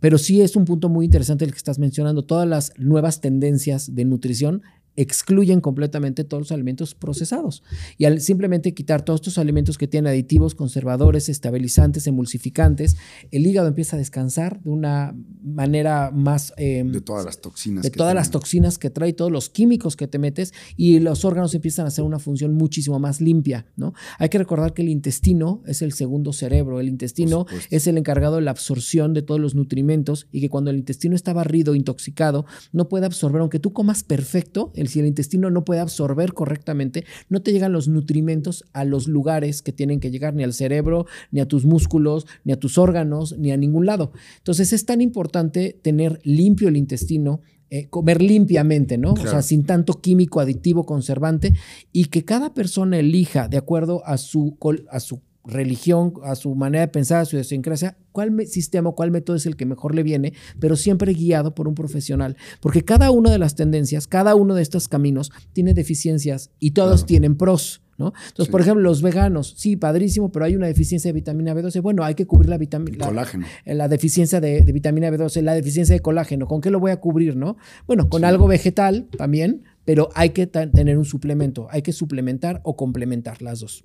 Pero 0.00 0.18
sí 0.18 0.40
es 0.40 0.56
un 0.56 0.64
punto 0.64 0.88
muy 0.88 1.04
interesante 1.04 1.44
el 1.44 1.52
que 1.52 1.56
estás 1.56 1.78
mencionando. 1.78 2.24
Todas 2.24 2.46
las 2.46 2.72
nuevas 2.78 3.20
tendencias 3.20 3.94
de 3.94 4.04
nutrición 4.04 4.62
excluyen 4.98 5.60
completamente 5.60 6.24
todos 6.24 6.40
los 6.40 6.52
alimentos 6.52 6.96
procesados. 6.96 7.62
Y 7.98 8.04
al 8.04 8.20
simplemente 8.20 8.74
quitar 8.74 9.02
todos 9.02 9.20
estos 9.20 9.38
alimentos 9.38 9.78
que 9.78 9.86
tienen 9.86 10.10
aditivos, 10.10 10.56
conservadores, 10.56 11.28
estabilizantes, 11.28 12.08
emulsificantes, 12.08 12.96
el 13.30 13.46
hígado 13.46 13.68
empieza 13.68 13.94
a 13.94 13.98
descansar 14.00 14.60
de 14.60 14.70
una 14.70 15.14
manera 15.40 16.10
más... 16.10 16.52
Em, 16.56 16.90
de 16.90 17.00
todas 17.00 17.24
las 17.24 17.40
toxinas. 17.40 17.84
De 17.84 17.90
todas 17.90 18.12
las 18.12 18.32
toxinas 18.32 18.76
que 18.76 18.90
trae, 18.90 19.12
todos 19.12 19.30
los 19.30 19.48
químicos 19.48 19.94
que 19.94 20.08
te 20.08 20.18
metes 20.18 20.52
y 20.76 20.98
los 20.98 21.24
órganos 21.24 21.54
empiezan 21.54 21.84
a 21.84 21.88
hacer 21.88 22.04
una 22.04 22.18
función 22.18 22.54
muchísimo 22.54 22.98
más 22.98 23.20
limpia. 23.20 23.66
¿no? 23.76 23.94
Hay 24.18 24.30
que 24.30 24.38
recordar 24.38 24.74
que 24.74 24.82
el 24.82 24.88
intestino 24.88 25.62
es 25.66 25.80
el 25.80 25.92
segundo 25.92 26.32
cerebro. 26.32 26.80
El 26.80 26.88
intestino 26.88 27.46
es 27.70 27.86
el 27.86 27.98
encargado 27.98 28.36
de 28.36 28.42
la 28.42 28.50
absorción 28.50 29.14
de 29.14 29.22
todos 29.22 29.40
los 29.40 29.54
nutrimentos 29.54 30.26
y 30.32 30.40
que 30.40 30.48
cuando 30.48 30.72
el 30.72 30.78
intestino 30.78 31.14
está 31.14 31.32
barrido, 31.32 31.76
intoxicado, 31.76 32.46
no 32.72 32.88
puede 32.88 33.06
absorber, 33.06 33.40
aunque 33.40 33.60
tú 33.60 33.72
comas 33.72 34.02
perfecto, 34.02 34.72
el 34.74 34.87
si 34.88 35.00
el 35.00 35.06
intestino 35.06 35.50
no 35.50 35.64
puede 35.64 35.80
absorber 35.80 36.32
correctamente, 36.32 37.04
no 37.28 37.42
te 37.42 37.52
llegan 37.52 37.72
los 37.72 37.88
nutrimentos 37.88 38.64
a 38.72 38.84
los 38.84 39.08
lugares 39.08 39.62
que 39.62 39.72
tienen 39.72 40.00
que 40.00 40.10
llegar, 40.10 40.34
ni 40.34 40.44
al 40.44 40.52
cerebro, 40.52 41.06
ni 41.30 41.40
a 41.40 41.46
tus 41.46 41.64
músculos, 41.64 42.26
ni 42.44 42.52
a 42.52 42.58
tus 42.58 42.78
órganos, 42.78 43.38
ni 43.38 43.52
a 43.52 43.56
ningún 43.56 43.86
lado. 43.86 44.12
Entonces 44.38 44.72
es 44.72 44.84
tan 44.84 45.00
importante 45.00 45.78
tener 45.82 46.20
limpio 46.24 46.68
el 46.68 46.76
intestino, 46.76 47.40
eh, 47.70 47.88
comer 47.88 48.22
limpiamente, 48.22 48.96
¿no? 48.96 49.12
O 49.12 49.16
sea, 49.16 49.42
sin 49.42 49.64
tanto 49.64 50.00
químico 50.00 50.40
adictivo 50.40 50.86
conservante 50.86 51.52
y 51.92 52.06
que 52.06 52.24
cada 52.24 52.54
persona 52.54 52.98
elija 52.98 53.48
de 53.48 53.58
acuerdo 53.58 54.02
a 54.06 54.16
su, 54.16 54.56
a 54.90 55.00
su 55.00 55.20
religión, 55.48 56.12
a 56.22 56.36
su 56.36 56.54
manera 56.54 56.82
de 56.82 56.88
pensar, 56.88 57.22
a 57.22 57.24
su 57.24 57.36
idiosincrasia, 57.36 57.96
cuál 58.12 58.46
sistema, 58.46 58.92
cuál 58.92 59.10
método 59.10 59.36
es 59.36 59.46
el 59.46 59.56
que 59.56 59.66
mejor 59.66 59.94
le 59.94 60.02
viene, 60.02 60.34
pero 60.60 60.76
siempre 60.76 61.12
guiado 61.14 61.54
por 61.54 61.66
un 61.66 61.74
profesional. 61.74 62.36
Porque 62.60 62.84
cada 62.84 63.10
una 63.10 63.30
de 63.30 63.38
las 63.38 63.54
tendencias, 63.54 64.06
cada 64.06 64.34
uno 64.34 64.54
de 64.54 64.62
estos 64.62 64.88
caminos 64.88 65.32
tiene 65.52 65.74
deficiencias 65.74 66.50
y 66.58 66.72
todos 66.72 67.06
tienen 67.06 67.36
pros. 67.36 67.82
¿No? 67.96 68.12
Entonces, 68.28 68.52
por 68.52 68.60
ejemplo, 68.60 68.80
los 68.80 69.02
veganos, 69.02 69.54
sí, 69.56 69.74
padrísimo, 69.74 70.30
pero 70.30 70.44
hay 70.44 70.54
una 70.54 70.68
deficiencia 70.68 71.08
de 71.08 71.14
vitamina 71.14 71.52
B12. 71.52 71.82
Bueno, 71.82 72.04
hay 72.04 72.14
que 72.14 72.28
cubrir 72.28 72.48
la 72.48 72.56
vitamina. 72.56 73.04
Colágeno. 73.04 73.44
La, 73.64 73.88
deficiencia 73.88 74.40
de, 74.40 74.60
vitamina 74.60 75.10
B12, 75.10 75.42
la 75.42 75.52
deficiencia 75.52 75.96
de 75.96 76.00
colágeno. 76.00 76.46
¿Con 76.46 76.60
qué 76.60 76.70
lo 76.70 76.78
voy 76.78 76.92
a 76.92 77.00
cubrir, 77.00 77.34
no? 77.34 77.56
Bueno, 77.88 78.08
con 78.08 78.24
algo 78.24 78.46
vegetal 78.46 79.08
también, 79.18 79.64
pero 79.84 80.10
hay 80.14 80.30
que 80.30 80.46
tener 80.46 80.96
un 80.96 81.06
suplemento. 81.06 81.66
Hay 81.72 81.82
que 81.82 81.92
suplementar 81.92 82.60
o 82.62 82.76
complementar 82.76 83.42
las 83.42 83.58
dos. 83.58 83.84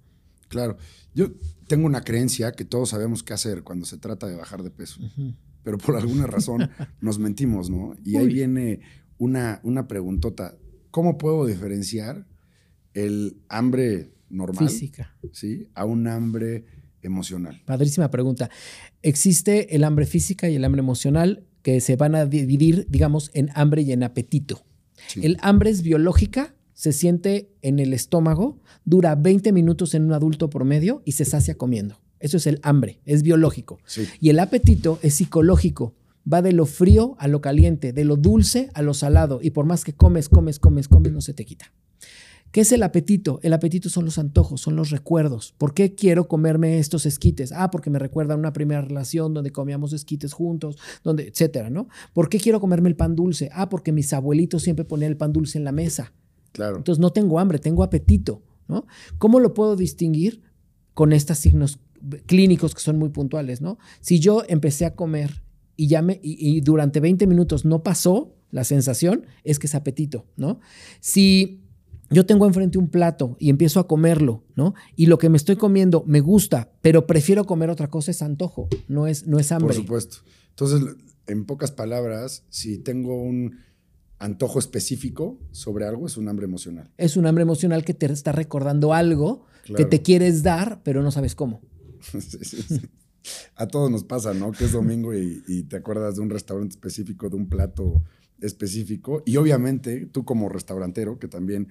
Claro. 0.53 0.77
Yo 1.13 1.31
tengo 1.67 1.85
una 1.85 2.03
creencia 2.03 2.51
que 2.51 2.65
todos 2.65 2.89
sabemos 2.89 3.23
qué 3.23 3.33
hacer 3.33 3.63
cuando 3.63 3.85
se 3.85 3.97
trata 3.97 4.27
de 4.27 4.35
bajar 4.35 4.63
de 4.63 4.71
peso, 4.71 5.01
pero 5.63 5.77
por 5.77 5.95
alguna 5.95 6.27
razón 6.27 6.69
nos 7.01 7.19
mentimos, 7.19 7.69
¿no? 7.69 7.95
Y 8.03 8.17
ahí 8.17 8.27
viene 8.27 8.81
una, 9.17 9.59
una 9.63 9.87
preguntota. 9.87 10.57
¿Cómo 10.91 11.17
puedo 11.17 11.45
diferenciar 11.45 12.27
el 12.93 13.41
hambre 13.49 14.13
normal? 14.29 14.69
Física. 14.69 15.15
¿Sí? 15.31 15.69
A 15.73 15.85
un 15.85 16.07
hambre 16.07 16.65
emocional. 17.01 17.61
Padrísima 17.65 18.09
pregunta. 18.09 18.49
Existe 19.01 19.75
el 19.75 19.83
hambre 19.83 20.05
física 20.05 20.49
y 20.49 20.55
el 20.55 20.63
hambre 20.63 20.79
emocional 20.79 21.45
que 21.61 21.79
se 21.81 21.95
van 21.95 22.15
a 22.15 22.25
dividir, 22.25 22.87
digamos, 22.89 23.31
en 23.33 23.49
hambre 23.55 23.81
y 23.81 23.91
en 23.91 24.03
apetito. 24.03 24.65
El 25.15 25.37
hambre 25.41 25.69
es 25.69 25.81
biológica, 25.81 26.55
se 26.83 26.91
siente 26.91 27.49
en 27.61 27.79
el 27.79 27.93
estómago, 27.93 28.59
dura 28.83 29.15
20 29.15 29.53
minutos 29.53 29.93
en 29.93 30.03
un 30.03 30.11
adulto 30.11 30.49
promedio 30.49 31.01
y 31.05 31.13
se 31.13 31.23
sacia 31.23 31.55
comiendo. 31.55 32.01
Eso 32.19 32.35
es 32.35 32.45
el 32.45 32.59
hambre, 32.61 32.99
es 33.05 33.23
biológico. 33.23 33.79
Y 34.19 34.31
el 34.31 34.37
apetito 34.37 34.99
es 35.01 35.13
psicológico. 35.13 35.95
Va 36.29 36.41
de 36.41 36.51
lo 36.51 36.65
frío 36.65 37.15
a 37.19 37.29
lo 37.29 37.39
caliente, 37.39 37.93
de 37.93 38.03
lo 38.03 38.17
dulce 38.17 38.69
a 38.73 38.81
lo 38.81 38.93
salado. 38.93 39.39
Y 39.41 39.51
por 39.51 39.65
más 39.65 39.85
que 39.85 39.93
comes, 39.93 40.27
comes, 40.27 40.59
comes, 40.59 40.89
comes, 40.89 41.13
no 41.13 41.21
se 41.21 41.33
te 41.33 41.45
quita. 41.45 41.71
¿Qué 42.51 42.59
es 42.59 42.71
el 42.73 42.83
apetito? 42.83 43.39
El 43.43 43.53
apetito 43.53 43.89
son 43.89 44.03
los 44.03 44.17
antojos, 44.17 44.59
son 44.59 44.75
los 44.75 44.89
recuerdos. 44.89 45.55
¿Por 45.57 45.73
qué 45.73 45.95
quiero 45.95 46.27
comerme 46.27 46.79
estos 46.79 47.05
esquites? 47.05 47.53
Ah, 47.53 47.71
porque 47.71 47.91
me 47.91 47.97
recuerda 47.97 48.33
a 48.33 48.37
una 48.37 48.51
primera 48.51 48.81
relación 48.81 49.33
donde 49.33 49.53
comíamos 49.53 49.93
esquites 49.93 50.33
juntos, 50.33 50.77
donde, 51.01 51.29
etcétera, 51.29 51.69
¿no? 51.69 51.87
¿Por 52.11 52.27
qué 52.27 52.41
quiero 52.41 52.59
comerme 52.59 52.89
el 52.89 52.97
pan 52.97 53.15
dulce? 53.15 53.49
Ah, 53.53 53.69
porque 53.69 53.93
mis 53.93 54.11
abuelitos 54.11 54.63
siempre 54.63 54.83
ponían 54.83 55.11
el 55.11 55.17
pan 55.17 55.31
dulce 55.31 55.57
en 55.57 55.63
la 55.63 55.71
mesa. 55.71 56.11
Claro. 56.53 56.77
Entonces 56.77 56.99
no 56.99 57.11
tengo 57.11 57.39
hambre, 57.39 57.59
tengo 57.59 57.83
apetito. 57.83 58.41
¿no? 58.67 58.85
¿Cómo 59.17 59.39
lo 59.39 59.53
puedo 59.53 59.75
distinguir? 59.75 60.41
Con 60.93 61.11
estos 61.11 61.39
signos 61.39 61.79
clínicos 62.25 62.73
que 62.75 62.81
son 62.81 62.97
muy 62.97 63.09
puntuales. 63.09 63.61
¿no? 63.61 63.77
Si 63.99 64.19
yo 64.19 64.43
empecé 64.47 64.85
a 64.85 64.95
comer 64.95 65.43
y, 65.75 65.87
ya 65.87 66.01
me, 66.01 66.19
y, 66.21 66.61
durante 66.61 66.99
20 66.99 67.27
minutos 67.27 67.65
no 67.65 67.83
pasó 67.83 68.35
la 68.51 68.63
sensación, 68.63 69.25
es 69.43 69.59
que 69.59 69.67
es 69.67 69.75
apetito. 69.75 70.27
¿no? 70.37 70.59
Si 70.99 71.63
yo 72.11 72.25
tengo 72.25 72.45
enfrente 72.45 72.77
un 72.77 72.89
plato 72.89 73.35
y 73.39 73.49
empiezo 73.49 73.79
a 73.79 73.87
comerlo, 73.87 74.43
¿no? 74.55 74.75
Y 74.95 75.07
lo 75.07 75.17
que 75.17 75.29
me 75.29 75.37
estoy 75.37 75.55
comiendo 75.55 76.03
me 76.05 76.19
gusta, 76.19 76.71
pero 76.81 77.07
prefiero 77.07 77.45
comer 77.45 77.71
otra 77.71 77.89
cosa, 77.89 78.11
es 78.11 78.21
antojo, 78.21 78.67
no 78.87 79.07
es, 79.07 79.25
no 79.25 79.39
es 79.39 79.51
hambre. 79.51 79.73
Por 79.73 79.75
supuesto. 79.75 80.17
Entonces, 80.49 80.95
en 81.25 81.45
pocas 81.45 81.71
palabras, 81.71 82.43
si 82.49 82.77
tengo 82.77 83.19
un 83.19 83.57
antojo 84.23 84.57
específico 84.57 85.37
sobre 85.51 85.85
algo, 85.85 86.07
es 86.07 86.15
un 86.15 86.29
hambre 86.29 86.45
emocional. 86.45 86.89
Es 86.97 87.17
un 87.17 87.25
hambre 87.25 87.41
emocional 87.41 87.83
que 87.83 87.93
te 87.93 88.05
está 88.05 88.31
recordando 88.31 88.93
algo 88.93 89.45
que 89.75 89.85
te 89.85 90.01
quieres 90.01 90.43
dar, 90.43 90.81
pero 90.83 91.03
no 91.03 91.11
sabes 91.11 91.35
cómo. 91.35 91.61
A 93.55 93.67
todos 93.67 93.91
nos 93.91 94.03
pasa, 94.03 94.33
¿no? 94.33 94.51
Que 94.51 94.65
es 94.65 94.71
domingo 94.71 95.13
y, 95.13 95.63
te 95.63 95.77
acuerdas 95.77 96.15
de 96.15 96.21
un 96.21 96.29
restaurante 96.29 96.73
específico, 96.73 97.29
de 97.29 97.35
un 97.35 97.47
plato 97.47 98.01
específico. 98.39 99.23
Y 99.25 99.37
obviamente 99.37 100.05
tú 100.05 100.25
como 100.25 100.49
restaurantero, 100.49 101.19
que 101.19 101.27
también 101.27 101.67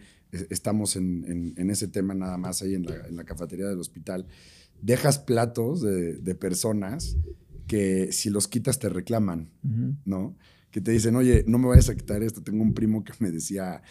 estamos 0.50 0.96
en, 0.96 1.54
ese 1.70 1.88
tema 1.88 2.14
nada 2.14 2.36
más 2.36 2.62
ahí 2.62 2.74
en 2.74 2.84
la, 2.84 3.24
cafetería 3.24 3.66
del 3.66 3.80
hospital, 3.80 4.26
dejas 4.80 5.18
platos 5.18 5.82
de, 5.82 6.34
personas 6.34 7.16
que 7.66 8.12
si 8.12 8.28
los 8.28 8.48
quitas 8.48 8.78
te 8.78 8.90
reclaman, 8.90 9.50
¿no? 10.04 10.36
Que 10.72 10.80
te 10.80 10.90
dicen, 10.90 11.14
oye, 11.14 11.44
no 11.46 11.58
me 11.58 11.68
vayas 11.68 11.90
a 11.90 11.94
quitar 11.94 12.22
esto. 12.22 12.42
Tengo 12.42 12.62
un 12.62 12.72
primo 12.72 13.04
que 13.04 13.12
me 13.20 13.30
decía, 13.30 13.82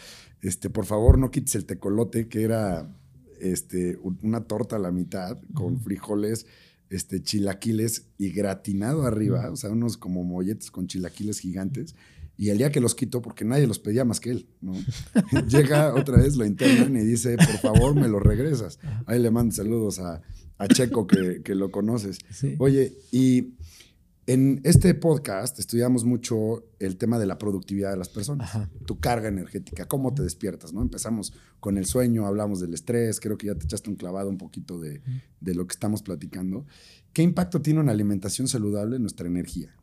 este, 0.42 0.70
por 0.70 0.86
favor, 0.86 1.18
no 1.18 1.30
quites 1.30 1.56
el 1.56 1.66
tecolote, 1.66 2.28
que 2.28 2.42
era 2.42 2.92
este, 3.40 3.98
una 4.24 4.42
torta 4.42 4.76
a 4.76 4.80
la 4.80 4.92
mitad 4.92 5.38
con 5.54 5.80
frijoles, 5.80 6.48
este, 6.90 7.22
chilaquiles 7.22 8.08
y 8.18 8.32
gratinado 8.32 9.06
arriba, 9.06 9.50
o 9.52 9.56
sea, 9.56 9.70
unos 9.70 9.96
como 9.96 10.24
molletes 10.24 10.72
con 10.72 10.88
chilaquiles 10.88 11.40
gigantes. 11.40 11.96
Y 12.36 12.50
el 12.50 12.58
día 12.58 12.72
que 12.72 12.82
los 12.82 12.96
quito, 12.96 13.22
porque 13.22 13.46
nadie 13.46 13.68
los 13.68 13.78
pedía 13.78 14.04
más 14.04 14.20
que 14.20 14.32
él, 14.32 14.48
¿no? 14.62 14.74
Llega 15.48 15.94
otra 15.94 16.18
vez, 16.18 16.36
lo 16.36 16.46
internan 16.46 16.98
y 16.98 17.02
dice, 17.02 17.38
por 17.38 17.60
favor, 17.60 17.94
me 17.94 18.08
lo 18.08 18.20
regresas. 18.20 18.80
Ahí 19.06 19.20
le 19.20 19.30
mando 19.30 19.54
saludos 19.54 20.00
a, 20.00 20.22
Checo, 20.74 21.06
que, 21.06 21.42
que, 21.44 21.56
lo 21.56 21.72
conoces. 21.72 22.20
Oye, 22.60 22.94
y 23.12 23.56
en 24.28 24.62
este 24.64 24.94
podcast 24.94 25.58
estudiamos 25.60 26.06
mucho 26.06 26.64
el 26.80 26.98
tema 26.98 27.18
de 27.18 27.26
la 27.26 27.38
productividad 27.38 27.92
de 27.92 27.98
las 27.98 28.10
personas, 28.10 28.52
tu 28.86 29.00
carga 29.00 29.28
energética, 29.28 29.88
cómo 29.88 30.14
te 30.14 30.22
despiertas, 30.24 30.74
¿no? 30.74 30.82
Empezamos 30.82 31.34
con 31.60 31.78
el 31.78 31.86
sueño, 31.86 32.26
hablamos 32.26 32.60
del 32.60 32.74
estrés, 32.74 33.20
creo 33.20 33.38
que 33.38 33.48
ya 33.48 33.56
te 33.56 33.66
echaste 33.66 33.90
un 33.90 33.96
clavado 33.96 34.30
un 34.30 34.38
poquito 34.38 34.80
de, 34.80 35.02
de 35.40 35.56
lo 35.56 35.66
que 35.66 35.74
estamos 35.74 36.04
platicando. 36.04 36.66
¿Qué 37.14 37.24
impacto 37.24 37.62
tiene 37.62 37.80
una 37.80 37.92
alimentación 37.92 38.48
saludable 38.48 38.96
en 38.96 39.02
nuestra 39.02 39.28
energía? 39.28 39.76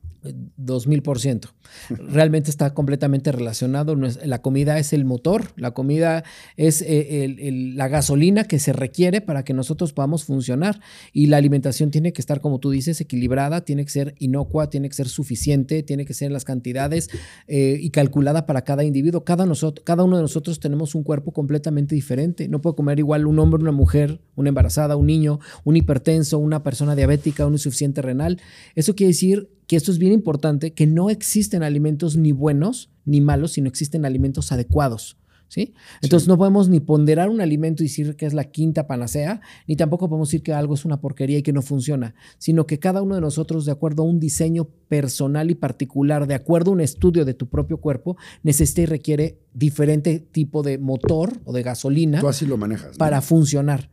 Dos 0.57 0.89
mil 0.89 1.03
por 1.03 1.21
ciento. 1.21 1.51
Realmente 1.91 2.51
está 2.51 2.75
completamente 2.75 3.31
relacionado. 3.31 3.95
La 3.95 4.43
comida 4.43 4.79
es 4.79 4.93
el 4.93 5.05
motor, 5.05 5.53
la 5.57 5.71
comida 5.71 6.25
es 6.57 6.83
eh, 6.83 7.37
la 7.75 7.87
gasolina 7.87 8.45
que 8.45 8.59
se 8.59 8.73
requiere 8.73 9.21
para 9.21 9.45
que 9.45 9.55
nosotros 9.55 9.93
podamos 9.93 10.25
funcionar. 10.25 10.81
Y 11.13 11.27
la 11.27 11.37
alimentación 11.37 11.93
tiene 11.93 12.13
que 12.13 12.21
estar, 12.21 12.41
como 12.41 12.59
tú 12.59 12.71
dices, 12.71 13.01
equilibrada, 13.01 13.65
tiene 13.65 13.85
que 13.85 13.91
ser 13.91 14.15
inocua, 14.19 14.71
tiene 14.71 14.89
que 14.89 14.97
ser 14.97 15.09
suficiente, 15.09 15.85
tiene 15.85 16.05
que 16.05 16.15
ser 16.15 16.27
en 16.27 16.33
las 16.33 16.45
cantidades 16.45 17.11
eh, 17.47 17.79
y 17.81 17.91
calculada 17.91 18.45
para 18.45 18.63
cada 18.63 18.83
individuo. 18.83 19.23
Cada, 19.25 19.47
nosotros, 19.47 19.85
cada 19.85 20.03
uno 20.03 20.17
de 20.17 20.23
nosotros 20.23 20.59
tenemos 20.59 20.97
un 20.97 21.05
cuerpo 21.05 21.33
completamente 21.33 21.95
diferente. 21.95 22.49
No 22.49 22.61
puede 22.61 22.75
comer 22.75 22.99
igual 22.99 23.27
un 23.27 23.39
hombre, 23.39 23.63
una 23.63 23.73
mujer, 23.73 24.21
una 24.35 24.49
embarazada, 24.49 24.97
un 24.97 25.07
niño, 25.07 25.39
un 25.63 25.77
hipertenso, 25.77 26.39
una 26.39 26.65
persona 26.65 26.97
diabética, 26.97 27.47
un 27.47 27.53
insuficiente 27.53 28.03
renal. 28.03 28.41
Eso 28.75 28.97
quiere 28.97 29.11
decir 29.11 29.49
que 29.69 29.77
esto 29.77 29.93
es 29.93 29.99
bien 29.99 30.13
importante, 30.13 30.73
que 30.73 30.87
no 30.87 31.11
existen 31.11 31.63
alimentos 31.63 32.17
ni 32.17 32.33
buenos 32.33 32.91
ni 33.05 33.21
malos, 33.21 33.53
sino 33.53 33.69
existen 33.69 34.05
alimentos 34.05 34.51
adecuados. 34.51 35.17
¿Sí? 35.51 35.73
Entonces 36.03 36.29
no 36.29 36.37
podemos 36.37 36.69
ni 36.69 36.79
ponderar 36.79 37.31
un 37.31 37.41
alimento 37.41 37.83
y 37.83 37.87
decir 37.87 38.17
que 38.17 38.27
es 38.27 38.35
la 38.35 38.45
quinta 38.45 38.87
panacea, 38.87 39.41
ni 39.67 39.77
tampoco 39.77 40.07
podemos 40.07 40.29
decir 40.29 40.43
que 40.43 40.53
algo 40.53 40.75
es 40.75 40.85
una 40.85 41.01
porquería 41.01 41.39
y 41.39 41.43
que 41.43 41.55
no 41.55 41.63
funciona, 41.63 42.15
sino 42.37 42.67
que 42.67 42.79
cada 42.79 43.01
uno 43.01 43.15
de 43.15 43.23
nosotros, 43.23 43.65
de 43.65 43.73
acuerdo 43.73 44.03
a 44.03 44.07
un 44.07 44.21
diseño 44.21 44.69
personal 44.89 45.51
y 45.51 45.55
particular, 45.55 46.27
de 46.27 46.35
acuerdo 46.35 46.71
a 46.71 46.75
un 46.75 46.83
estudio 46.83 47.25
de 47.25 47.33
tu 47.33 47.49
propio 47.49 47.79
cuerpo, 47.79 48.19
necesita 48.43 48.83
y 48.83 48.87
requiere 48.87 49.41
diferente 49.55 50.19
tipo 50.19 50.63
de 50.63 50.77
motor 50.77 51.33
o 51.47 51.55
de 51.55 51.63
gasolina. 51.63 52.21
Tú 52.21 52.29
así 52.29 52.45
lo 52.45 52.59
manejas. 52.59 52.99
Para 52.99 53.23
funcionar. 53.23 53.91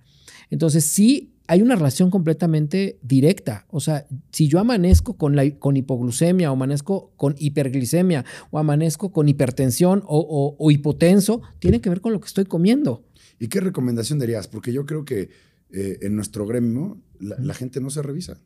Entonces 0.49 0.83
sí 0.83 1.34
hay 1.47 1.61
una 1.61 1.75
relación 1.75 2.09
completamente 2.09 2.97
directa. 3.01 3.65
O 3.69 3.79
sea, 3.79 4.07
si 4.31 4.47
yo 4.47 4.59
amanezco 4.59 5.17
con, 5.17 5.35
la, 5.35 5.49
con 5.57 5.77
hipoglucemia 5.77 6.49
o 6.49 6.53
amanezco 6.53 7.11
con 7.15 7.35
hiperglicemia 7.37 8.25
o 8.51 8.59
amanezco 8.59 9.11
con 9.11 9.29
hipertensión 9.29 10.03
o, 10.05 10.71
hipotenso, 10.71 11.41
tiene 11.59 11.81
que 11.81 11.89
ver 11.89 12.01
con 12.01 12.13
lo 12.13 12.19
que 12.19 12.27
estoy 12.27 12.45
comiendo. 12.45 13.03
¿Y 13.39 13.47
qué 13.47 13.59
recomendación 13.59 14.19
darías? 14.19 14.47
Porque 14.47 14.73
yo 14.73 14.85
creo 14.85 15.05
que 15.05 15.29
eh, 15.71 15.99
en 16.01 16.15
nuestro 16.15 16.47
gremio 16.47 16.97
la, 17.19 17.53
gente 17.53 17.81
no 17.81 17.89
se 17.89 18.01
revisa. 18.01 18.37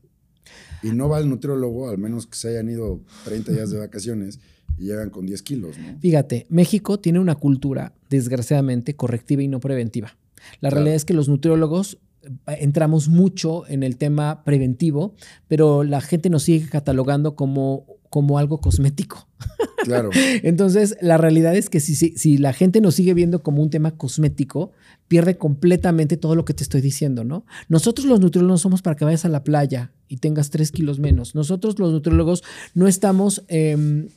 Y 0.82 0.92
no 0.92 1.10
va 1.10 1.18
al 1.18 1.30
nutriólogo, 1.30 1.90
al 1.90 1.98
menos 1.98 2.26
que 2.26 2.36
se 2.36 2.50
hayan 2.50 2.70
ido 2.70 3.02
30 3.26 3.52
días 3.52 3.70
de 3.70 3.80
vacaciones 3.80 4.40
y 4.78 4.86
llegan 4.86 5.10
con 5.10 5.26
10 5.26 5.42
kilos. 5.44 5.76
Fíjate, 6.00 6.48
México 6.50 7.00
tiene 7.00 7.20
una 7.20 7.36
cultura, 7.36 7.94
desgraciadamente, 8.10 8.96
correctiva 8.96 9.44
y 9.44 9.48
no 9.48 9.60
preventiva. 9.60 10.18
La 10.62 10.70
realidad 10.70 10.96
es 10.96 11.06
que 11.06 11.14
los 11.14 11.30
nutriólogos 11.30 12.00
entramos 12.48 13.08
mucho 13.08 13.68
en 13.68 13.84
el 13.84 13.98
tema 13.98 14.44
preventivo, 14.44 15.16
pero 15.48 15.84
la 15.84 16.02
gente 16.02 16.30
nos 16.30 16.44
sigue 16.44 16.68
catalogando 16.68 17.36
como, 17.36 17.86
como 18.10 18.38
algo 18.38 18.60
cosmético. 18.60 19.28
Claro. 19.86 20.10
Entonces, 20.44 20.98
la 21.02 21.18
realidad 21.18 21.56
es 21.56 21.70
que 21.70 21.80
si, 21.80 21.96
si, 21.96 22.38
la 22.38 22.52
gente 22.52 22.82
nos 22.82 22.96
sigue 22.96 23.14
viendo 23.14 23.42
como 23.42 23.64
un 23.64 23.70
tema 23.70 23.92
cosmético, 23.92 24.74
pierde 25.08 25.38
completamente 25.38 26.18
todo 26.18 26.36
lo 26.36 26.44
que 26.44 26.54
te 26.54 26.64
estoy 26.64 26.82
diciendo, 26.82 27.24
¿no? 27.24 27.46
Nosotros 27.70 28.06
los 28.06 28.20
nutriólogos 28.20 28.60
somos 28.60 28.82
para 28.82 28.98
que 28.98 29.06
vayas 29.06 29.24
a 29.24 29.30
la 29.30 29.46
playa 29.46 29.94
y 30.10 30.18
tengas 30.18 30.50
tres 30.50 30.72
kilos 30.72 31.00
menos. 31.00 31.34
Nosotros 31.34 31.80
los 31.80 31.94
nutriólogos 31.94 32.44
no 32.74 32.90
estamos 32.90 33.44
em, 33.48 34.10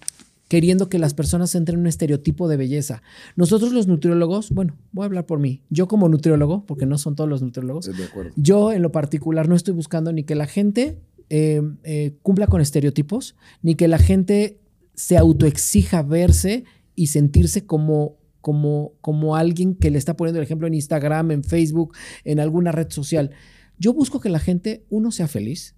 queriendo 0.53 0.91
que 0.91 0.99
las 0.99 1.15
personas 1.15 1.55
entren 1.55 1.77
en 1.77 1.81
un 1.81 1.87
estereotipo 1.87 2.47
de 2.47 2.59
belleza. 2.59 3.03
Nosotros 3.37 3.73
los 3.73 3.87
nutriólogos, 3.87 4.51
bueno, 4.51 4.77
voy 4.93 5.05
a 5.05 5.07
hablar 5.07 5.25
por 5.25 5.39
mí. 5.39 5.63
Yo 5.71 5.89
como 5.89 6.11
nutriólogo, 6.11 6.67
porque 6.67 6.85
no 6.85 6.99
son 6.99 7.17
todos 7.17 7.31
los 7.31 7.41
nutriólogos, 7.41 7.91
yo 8.37 8.71
en 8.71 8.83
lo 8.83 8.93
particular 8.93 9.49
no 9.49 9.57
estoy 9.57 9.73
buscando 9.73 10.13
ni 10.13 10.25
que 10.25 10.35
la 10.35 10.47
gente 10.47 10.99
eh, 11.31 11.63
eh, 11.85 12.19
cumpla 12.21 12.49
con 12.49 12.61
estereotipos, 12.61 13.35
ni 13.63 13.77
que 13.77 13.89
la 13.89 13.97
gente 13.97 14.61
se 14.93 15.17
autoexija 15.17 16.03
verse 16.03 16.65
y 16.95 17.07
sentirse 17.07 17.65
como 17.65 18.19
como, 18.43 18.93
como 19.01 19.37
alguien 19.37 19.75
que 19.75 19.91
le 19.91 19.97
está 19.97 20.19
poniendo 20.19 20.39
el 20.39 20.45
ejemplo 20.45 20.67
en 20.67 20.75
Instagram, 20.75 21.31
en 21.31 21.45
Facebook, 21.45 21.95
en 22.25 22.41
alguna 22.41 22.73
red 22.73 22.91
social. 22.91 23.31
Yo 23.79 23.95
busco 23.95 24.21
que 24.21 24.29
la 24.29 24.39
gente, 24.39 24.85
uno, 24.91 25.13
sea 25.13 25.29
feliz 25.29 25.77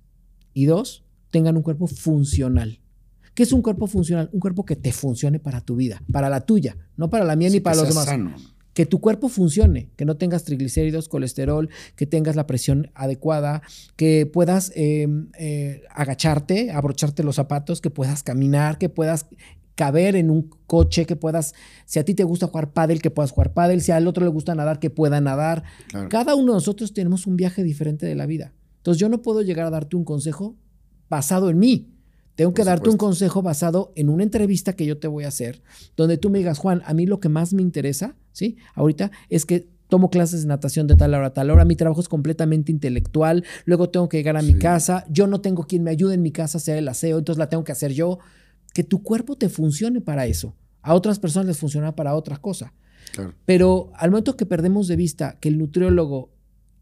y 0.53 0.65
dos, 0.65 1.05
tengan 1.31 1.57
un 1.57 1.63
cuerpo 1.63 1.87
funcional. 1.87 2.81
¿Qué 3.35 3.42
es 3.42 3.53
un 3.53 3.62
cuerpo 3.62 3.87
funcional? 3.87 4.31
Un 4.33 4.40
cuerpo 4.40 4.64
que 4.64 4.77
te 4.77 4.92
funcione 4.92 5.40
para 5.40 5.61
tu 5.61 5.77
vida, 5.77 6.03
para 6.12 6.29
la 6.29 6.42
tuya, 6.42 6.77
no 6.97 7.11
para 7.11 7.25
la 7.25 7.37
mía 7.37 7.51
ni 7.51 7.61
para 7.61 7.77
los 7.77 7.88
demás. 7.88 8.09
Que 8.73 8.87
tu 8.87 9.01
cuerpo 9.01 9.29
funcione, 9.29 9.90
que 9.97 10.05
no 10.05 10.16
tengas 10.16 10.42
triglicéridos, 10.44 11.09
colesterol, 11.09 11.68
que 11.94 12.07
tengas 12.07 12.35
la 12.35 12.47
presión 12.47 12.90
adecuada, 12.94 13.62
que 13.94 14.27
puedas 14.27 14.73
em, 14.75 15.29
eh, 15.38 15.83
agacharte, 15.90 16.73
abrocharte 16.73 17.23
los 17.23 17.37
zapatos, 17.37 17.81
que 17.81 17.90
puedas 17.90 18.25
caminar, 18.25 18.79
que 18.79 18.88
puedas 18.88 19.27
caber 19.75 20.16
en 20.16 20.31
un 20.31 20.51
coche, 20.66 21.07
que 21.07 21.16
puedas, 21.16 21.55
si 21.87 21.99
a 21.99 22.05
ti 22.05 22.14
te 22.14 22.25
gusta 22.25 22.47
jugar 22.47 22.73
pádel, 22.73 23.03
que 23.03 23.11
puedas 23.11 23.33
jugar 23.33 23.53
pádel, 23.53 23.81
si 23.81 23.92
al 23.92 24.07
otro 24.07 24.25
le 24.25 24.31
gusta 24.31 24.55
nadar, 24.55 24.79
que 24.79 24.90
pueda 24.90 25.20
nadar. 25.20 25.64
Cada 26.09 26.35
uno 26.35 26.53
de 26.53 26.57
nosotros 26.57 26.92
tenemos 26.92 27.27
un 27.27 27.37
viaje 27.37 27.62
diferente 27.62 28.07
de 28.07 28.14
la 28.14 28.27
vida. 28.27 28.55
Entonces 28.79 29.01
yo 29.01 29.09
no 29.09 29.23
puedo 29.23 29.42
llegar 29.42 29.66
a 29.66 29.70
darte 29.70 29.97
un 29.97 30.05
consejo 30.05 30.57
basado 31.09 31.51
en 31.51 31.59
mí. 31.59 31.93
Tengo 32.35 32.53
que 32.53 32.64
darte 32.64 32.90
un 32.90 32.97
consejo 32.97 33.42
basado 33.42 33.92
en 33.94 34.09
una 34.09 34.25
entrevista 34.25 34.75
que 34.75 34.87
yo 34.87 34.99
te 34.99 35.07
voy 35.07 35.25
a 35.25 35.29
hacer, 35.29 35.62
donde 35.97 36.18
tú 36.18 36.31
me 36.31 36.38
digas, 36.38 36.59
Juan, 36.59 36.83
a 36.85 36.94
mí 36.94 37.07
lo 37.07 37.20
que 37.20 37.29
más 37.29 37.53
me 37.53 37.62
interesa, 37.62 38.16
¿sí? 38.33 38.57
Ahorita 38.75 39.12
es 39.29 39.44
que 39.47 39.68
tomo 39.88 40.11
clases 40.11 40.42
de 40.42 40.49
natación 40.49 40.87
de 40.87 40.97
tal 40.97 41.14
hora 41.14 41.29
a 41.29 41.33
tal 41.33 41.51
hora, 41.51 41.64
mi 41.64 41.77
trabajo 41.77 42.01
es 42.01 42.09
completamente 42.09 42.73
intelectual, 42.73 43.44
luego 43.64 43.90
tengo 43.90 44.09
que 44.09 44.16
llegar 44.16 44.37
a 44.37 44.42
mi 44.42 44.55
casa, 44.55 45.05
yo 45.09 45.27
no 45.27 45.40
tengo 45.40 45.68
quien 45.68 45.85
me 45.85 45.90
ayude 45.90 46.14
en 46.14 46.23
mi 46.23 46.33
casa 46.33 46.59
a 46.59 46.61
hacer 46.61 46.79
el 46.79 46.88
aseo, 46.88 47.18
entonces 47.18 47.38
la 47.38 47.49
tengo 47.49 47.64
que 47.64 47.73
hacer 47.73 47.92
yo. 47.92 48.18
Que 48.73 48.83
tu 48.83 49.05
cuerpo 49.05 49.37
te 49.37 49.49
funcione 49.49 50.01
para 50.01 50.27
eso. 50.27 50.57
A 50.83 50.94
otras 50.94 51.20
personas 51.20 51.47
les 51.47 51.59
funciona 51.59 51.94
para 51.94 52.16
otra 52.16 52.38
cosa. 52.38 52.75
Pero 53.44 53.92
al 53.94 54.11
momento 54.11 54.37
que 54.37 54.47
perdemos 54.47 54.88
de 54.88 54.97
vista 54.97 55.38
que 55.38 55.49
el 55.49 55.59
nutriólogo 55.59 56.33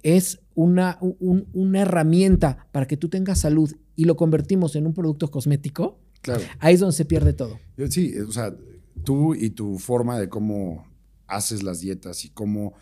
es 0.03 0.41
una, 0.55 0.99
una 1.01 1.81
herramienta 1.83 2.67
para 2.73 2.87
que 2.87 2.97
tú 2.97 3.11
tengas 3.11 3.41
salud 3.41 3.75
y 3.97 4.05
lo 4.05 4.17
convertimos 4.17 4.77
en 4.77 4.87
un 4.87 4.95
producto 4.95 5.31
cosmético, 5.31 5.99
claro. 6.21 6.43
ahí 6.59 6.75
es 6.75 6.81
donde 6.81 6.97
se 6.97 7.05
pierde 7.05 7.33
todo. 7.33 7.59
Sí, 7.91 8.19
o 8.19 8.33
sea, 8.33 8.55
tú 9.05 9.35
y 9.35 9.51
tu 9.51 9.79
forma 9.79 10.19
de 10.19 10.29
cómo 10.29 10.87
haces 11.27 11.63
las 11.63 11.81
dietas 11.81 12.25
y 12.25 12.31
cómo 12.31 12.75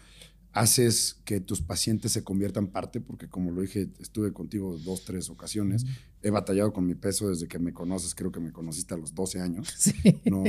haces 0.52 1.20
que 1.24 1.40
tus 1.40 1.62
pacientes 1.62 2.12
se 2.12 2.24
conviertan 2.24 2.66
parte, 2.66 3.00
porque 3.00 3.28
como 3.28 3.52
lo 3.52 3.62
dije, 3.62 3.88
estuve 4.00 4.32
contigo 4.32 4.76
dos, 4.84 5.04
tres 5.04 5.30
ocasiones, 5.30 5.86
he 6.22 6.30
batallado 6.30 6.72
con 6.72 6.86
mi 6.86 6.94
peso 6.94 7.28
desde 7.28 7.46
que 7.46 7.58
me 7.58 7.72
conoces, 7.72 8.14
creo 8.14 8.32
que 8.32 8.40
me 8.40 8.52
conociste 8.52 8.94
a 8.94 8.96
los 8.96 9.14
12 9.14 9.40
años, 9.40 9.72
sí. 9.78 10.20
¿no? 10.24 10.42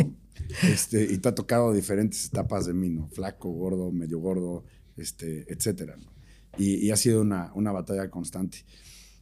Este, 0.63 1.03
y 1.03 1.19
te 1.19 1.29
ha 1.29 1.35
tocado 1.35 1.71
diferentes 1.71 2.25
etapas 2.25 2.65
de 2.65 2.73
mí, 2.73 2.89
¿no? 2.89 3.07
Flaco, 3.09 3.51
gordo, 3.51 3.91
medio 3.91 4.19
gordo, 4.19 4.63
este, 4.97 5.45
etcétera, 5.53 5.97
¿no? 5.97 6.11
y, 6.57 6.91
ha 6.91 6.95
sido 6.95 7.21
una, 7.21 7.51
una 7.55 7.71
batalla 7.71 8.09
constante. 8.09 8.65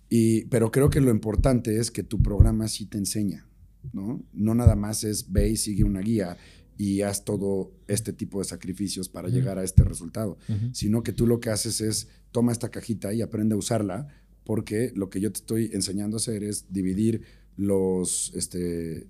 Y, 0.09 0.45
pero 0.45 0.71
creo 0.71 0.89
que 0.89 1.01
lo 1.01 1.11
importante 1.11 1.77
es 1.77 1.91
que 1.91 2.03
tu 2.03 2.21
programa 2.21 2.67
sí 2.67 2.85
te 2.85 2.97
enseña, 2.97 3.47
¿no? 3.93 4.23
No 4.33 4.55
nada 4.55 4.75
más 4.75 5.03
es 5.03 5.31
ve 5.31 5.49
y 5.49 5.57
sigue 5.57 5.83
una 5.83 6.01
guía 6.01 6.37
y 6.77 7.01
haz 7.01 7.25
todo 7.25 7.73
este 7.87 8.13
tipo 8.13 8.39
de 8.39 8.45
sacrificios 8.45 9.09
para 9.09 9.27
llegar 9.27 9.59
a 9.59 9.63
este 9.63 9.83
resultado, 9.83 10.37
sino 10.71 11.03
que 11.03 11.11
tú 11.11 11.27
lo 11.27 11.41
que 11.41 11.49
haces 11.49 11.81
es 11.81 12.07
toma 12.31 12.53
esta 12.53 12.69
cajita 12.69 13.13
y 13.13 13.21
aprende 13.21 13.53
a 13.53 13.57
usarla, 13.57 14.07
porque 14.45 14.93
lo 14.95 15.09
que 15.09 15.19
yo 15.19 15.31
te 15.31 15.39
estoy 15.39 15.69
enseñando 15.73 16.15
a 16.15 16.19
hacer 16.19 16.43
es 16.43 16.71
dividir 16.71 17.23
los, 17.57 18.31
este, 18.33 19.07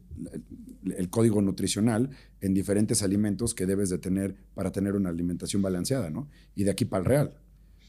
el 0.97 1.09
código 1.11 1.43
nutricional 1.43 2.09
en 2.41 2.55
diferentes 2.55 3.03
alimentos 3.03 3.53
que 3.53 3.67
debes 3.67 3.89
de 3.89 3.99
tener 3.99 4.35
para 4.55 4.71
tener 4.71 4.95
una 4.95 5.09
alimentación 5.09 5.61
balanceada, 5.61 6.09
¿no? 6.09 6.27
Y 6.55 6.63
de 6.63 6.71
aquí 6.71 6.85
para 6.85 7.01
el 7.01 7.05
real. 7.05 7.37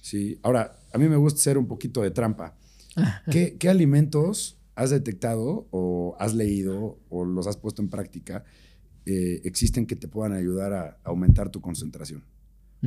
Sí. 0.02 0.38
Ahora, 0.42 0.78
a 0.92 0.98
mí 0.98 1.08
me 1.08 1.16
gusta 1.16 1.40
ser 1.40 1.56
un 1.56 1.66
poquito 1.66 2.02
de 2.02 2.10
trampa. 2.10 2.58
¿Qué, 3.30 3.68
alimentos 3.68 4.58
has 4.74 4.90
detectado 4.90 5.68
o 5.70 6.16
has 6.18 6.34
leído 6.34 6.98
o 7.08 7.24
los 7.24 7.46
has 7.46 7.56
puesto 7.56 7.82
en 7.82 7.88
práctica 7.88 8.44
eh, 9.06 9.40
existen 9.44 9.86
que 9.86 9.96
te 9.96 10.08
puedan 10.08 10.32
ayudar 10.32 10.72
a, 10.72 10.98
aumentar 11.04 11.50
tu 11.50 11.60
concentración? 11.60 12.24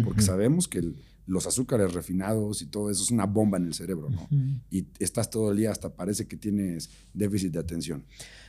Porque 0.04 0.24
sabemos 0.24 0.68
que 0.68 0.82
los 1.28 1.46
azúcares 1.46 1.94
refinados 1.94 2.63
y 2.63 2.66
todo 2.66 2.89
eso 2.89 3.04
es 3.04 3.12
una 3.12 3.28
bomba 3.28 3.58
en 3.60 3.66
el 3.66 3.76
cerebro, 3.76 4.10
¿no? 4.10 4.28
Y 4.72 4.88
estás 4.98 5.30
todo 5.30 5.52
el 5.52 5.58
día 5.58 5.70
hasta 5.72 5.94
parece 5.94 6.28
que 6.28 6.36
tienes 6.36 6.89
déficit 7.13 7.54
de 7.54 7.60
atención. 7.60 8.04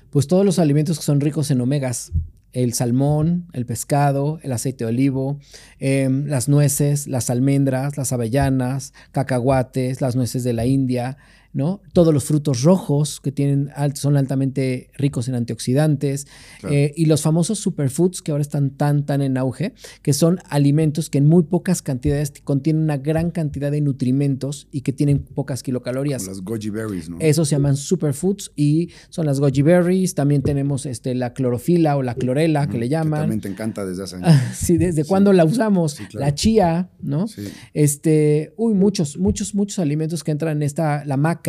Pues 0.09 0.27
todos 0.27 0.45
los 0.45 0.59
alimentos 0.59 0.99
que 0.99 1.05
son 1.05 1.21
ricos 1.21 1.51
en 1.51 1.61
omegas, 1.61 2.13
el 2.55 2.73
salmón, 2.73 3.49
el 3.53 3.67
pescado, 3.67 4.39
el 4.43 4.53
aceite 4.53 4.85
de 4.85 4.91
olivo, 4.91 5.39
em, 5.81 6.27
las 6.27 6.49
nueces, 6.49 7.07
las 7.09 7.29
almendras, 7.29 7.97
las 7.99 8.13
avellanas, 8.13 8.95
cacahuates, 9.11 10.01
las 10.01 10.15
nueces 10.17 10.45
de 10.45 10.53
la 10.53 10.65
India, 10.65 11.19
¿no? 11.55 11.81
Todos 11.93 12.13
los 12.13 12.25
frutos 12.25 12.63
rojos 12.63 13.21
que 13.21 13.31
tienen, 13.31 13.71
son 13.95 14.17
altamente 14.17 14.91
ricos 14.95 15.29
en 15.29 15.37
antioxidantes 15.37 16.27
eh, 16.69 16.93
y 16.97 17.07
los 17.07 17.23
famosos 17.23 17.61
superfoods 17.61 18.23
que 18.23 18.33
ahora 18.33 18.43
están 18.43 18.71
tan, 18.71 19.07
tan 19.07 19.23
en 19.23 19.39
auge, 19.39 19.73
que 20.03 20.13
son 20.13 20.41
alimentos 20.49 21.11
que 21.11 21.19
en 21.19 21.27
muy 21.27 21.45
pocas 21.45 21.81
cantidades 21.81 22.33
contienen 22.43 22.83
una 22.83 22.97
gran 22.97 23.31
cantidad 23.31 23.71
de 23.71 23.81
nutrimentos 23.81 24.67
y 24.73 24.81
que 24.81 24.93
tienen 24.93 25.21
pocas 25.21 25.63
kilocalorías. 25.63 26.23
Como 26.23 26.35
las 26.35 26.45
goji 26.45 26.71
berries, 26.71 27.09
¿no? 27.09 27.19
Esos 27.21 27.49
se 27.49 27.55
llaman 27.55 27.77
superfoods 27.77 28.53
y 28.57 28.91
son 29.09 29.25
las 29.25 29.39
goji 29.39 29.63
berries. 29.63 30.17
También 30.17 30.43
tenemos 30.43 30.87
este, 30.87 31.15
la 31.15 31.35
clorofila 31.35 31.97
o 31.97 32.03
la 32.03 32.17
clorela 32.17 32.69
que 32.69 32.79
le 32.79 32.89
llaman. 32.89 33.21
también 33.21 33.41
te 33.41 33.49
encanta 33.49 33.87
desde 33.87 34.03
hace 34.03 34.17
años. 34.17 34.33
sí, 34.57 34.77
¿desde 34.77 35.05
cuándo 35.05 35.33
la 35.33 35.45
usamos? 35.45 35.99
La 36.15 36.35
chía, 36.35 36.91
¿no? 37.01 37.27
Este, 37.75 38.53
uy, 38.57 38.75
muchos, 38.75 39.19
muchos, 39.19 39.55
muchos 39.55 39.79
alimentos 39.79 40.25
que 40.25 40.33
entran 40.33 40.57
en 40.57 40.63
esta, 40.65 41.05
la 41.05 41.17
maca 41.17 41.44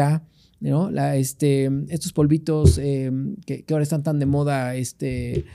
¿no? 0.59 0.89
La, 0.91 1.15
este, 1.15 1.69
estos 1.89 2.13
polvitos 2.13 2.77
eh, 2.77 3.11
que, 3.45 3.65
ahora 3.69 3.83
están 3.83 4.03
tan 4.03 4.19
de 4.19 4.25
moda, 4.25 4.75
este, 4.75 5.45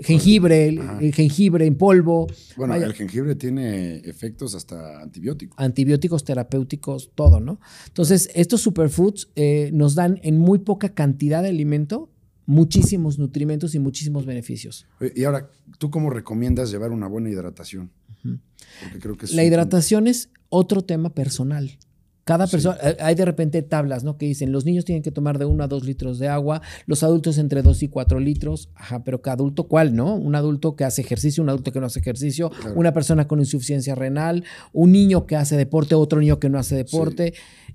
jengibre, 0.00 0.68
el, 0.68 1.12
jengibre 1.12 1.66
en 1.66 1.76
polvo. 1.76 2.26
Bueno, 2.56 2.74
el 2.74 2.92
jengibre 2.92 3.34
tiene 3.34 3.96
efectos 3.98 4.54
hasta 4.54 5.02
antibióticos. 5.02 5.58
Antibióticos, 5.58 6.24
terapéuticos, 6.24 7.10
todo, 7.14 7.40
¿no? 7.40 7.60
Entonces, 7.88 8.30
estos 8.34 8.60
superfoods 8.60 9.30
eh, 9.34 9.70
nos 9.72 9.94
dan 9.94 10.20
en 10.22 10.38
muy 10.38 10.60
poca 10.60 10.94
cantidad 10.94 11.42
de 11.42 11.48
alimento 11.48 12.10
muchísimos 12.46 13.18
nutrimentos 13.18 13.74
y 13.74 13.80
muchísimos 13.80 14.24
beneficios. 14.24 14.86
Y 15.14 15.24
ahora, 15.24 15.50
¿tú 15.78 15.90
cómo 15.90 16.10
recomiendas 16.10 16.70
llevar 16.70 16.92
una 16.92 17.08
buena 17.08 17.28
hidratación? 17.28 17.90
Porque 18.22 18.98
creo 19.00 19.16
que 19.16 19.26
La 19.34 19.44
hidratación 19.44 20.06
es 20.06 20.30
otro 20.48 20.82
tema 20.82 21.10
personal. 21.10 21.78
Cada 22.26 22.48
persona, 22.48 22.76
eh, 22.82 22.96
hay 22.98 23.14
de 23.14 23.24
repente 23.24 23.62
tablas, 23.62 24.02
¿no? 24.02 24.18
Que 24.18 24.26
dicen, 24.26 24.50
los 24.50 24.64
niños 24.64 24.84
tienen 24.84 25.04
que 25.04 25.12
tomar 25.12 25.38
de 25.38 25.44
1 25.44 25.62
a 25.62 25.68
2 25.68 25.84
litros 25.84 26.18
de 26.18 26.26
agua, 26.26 26.60
los 26.86 27.04
adultos 27.04 27.38
entre 27.38 27.62
2 27.62 27.84
y 27.84 27.88
4 27.88 28.18
litros. 28.18 28.68
Ajá, 28.74 29.04
pero 29.04 29.22
cada 29.22 29.34
adulto, 29.34 29.68
¿cuál, 29.68 29.94
no? 29.94 30.16
Un 30.16 30.34
adulto 30.34 30.74
que 30.74 30.82
hace 30.82 31.02
ejercicio, 31.02 31.40
un 31.44 31.50
adulto 31.50 31.70
que 31.70 31.78
no 31.78 31.86
hace 31.86 32.00
ejercicio, 32.00 32.50
una 32.74 32.92
persona 32.92 33.28
con 33.28 33.38
insuficiencia 33.38 33.94
renal, 33.94 34.42
un 34.72 34.90
niño 34.90 35.24
que 35.24 35.36
hace 35.36 35.56
deporte, 35.56 35.94
otro 35.94 36.18
niño 36.18 36.40
que 36.40 36.48
no 36.48 36.58
hace 36.58 36.74
deporte. 36.74 37.32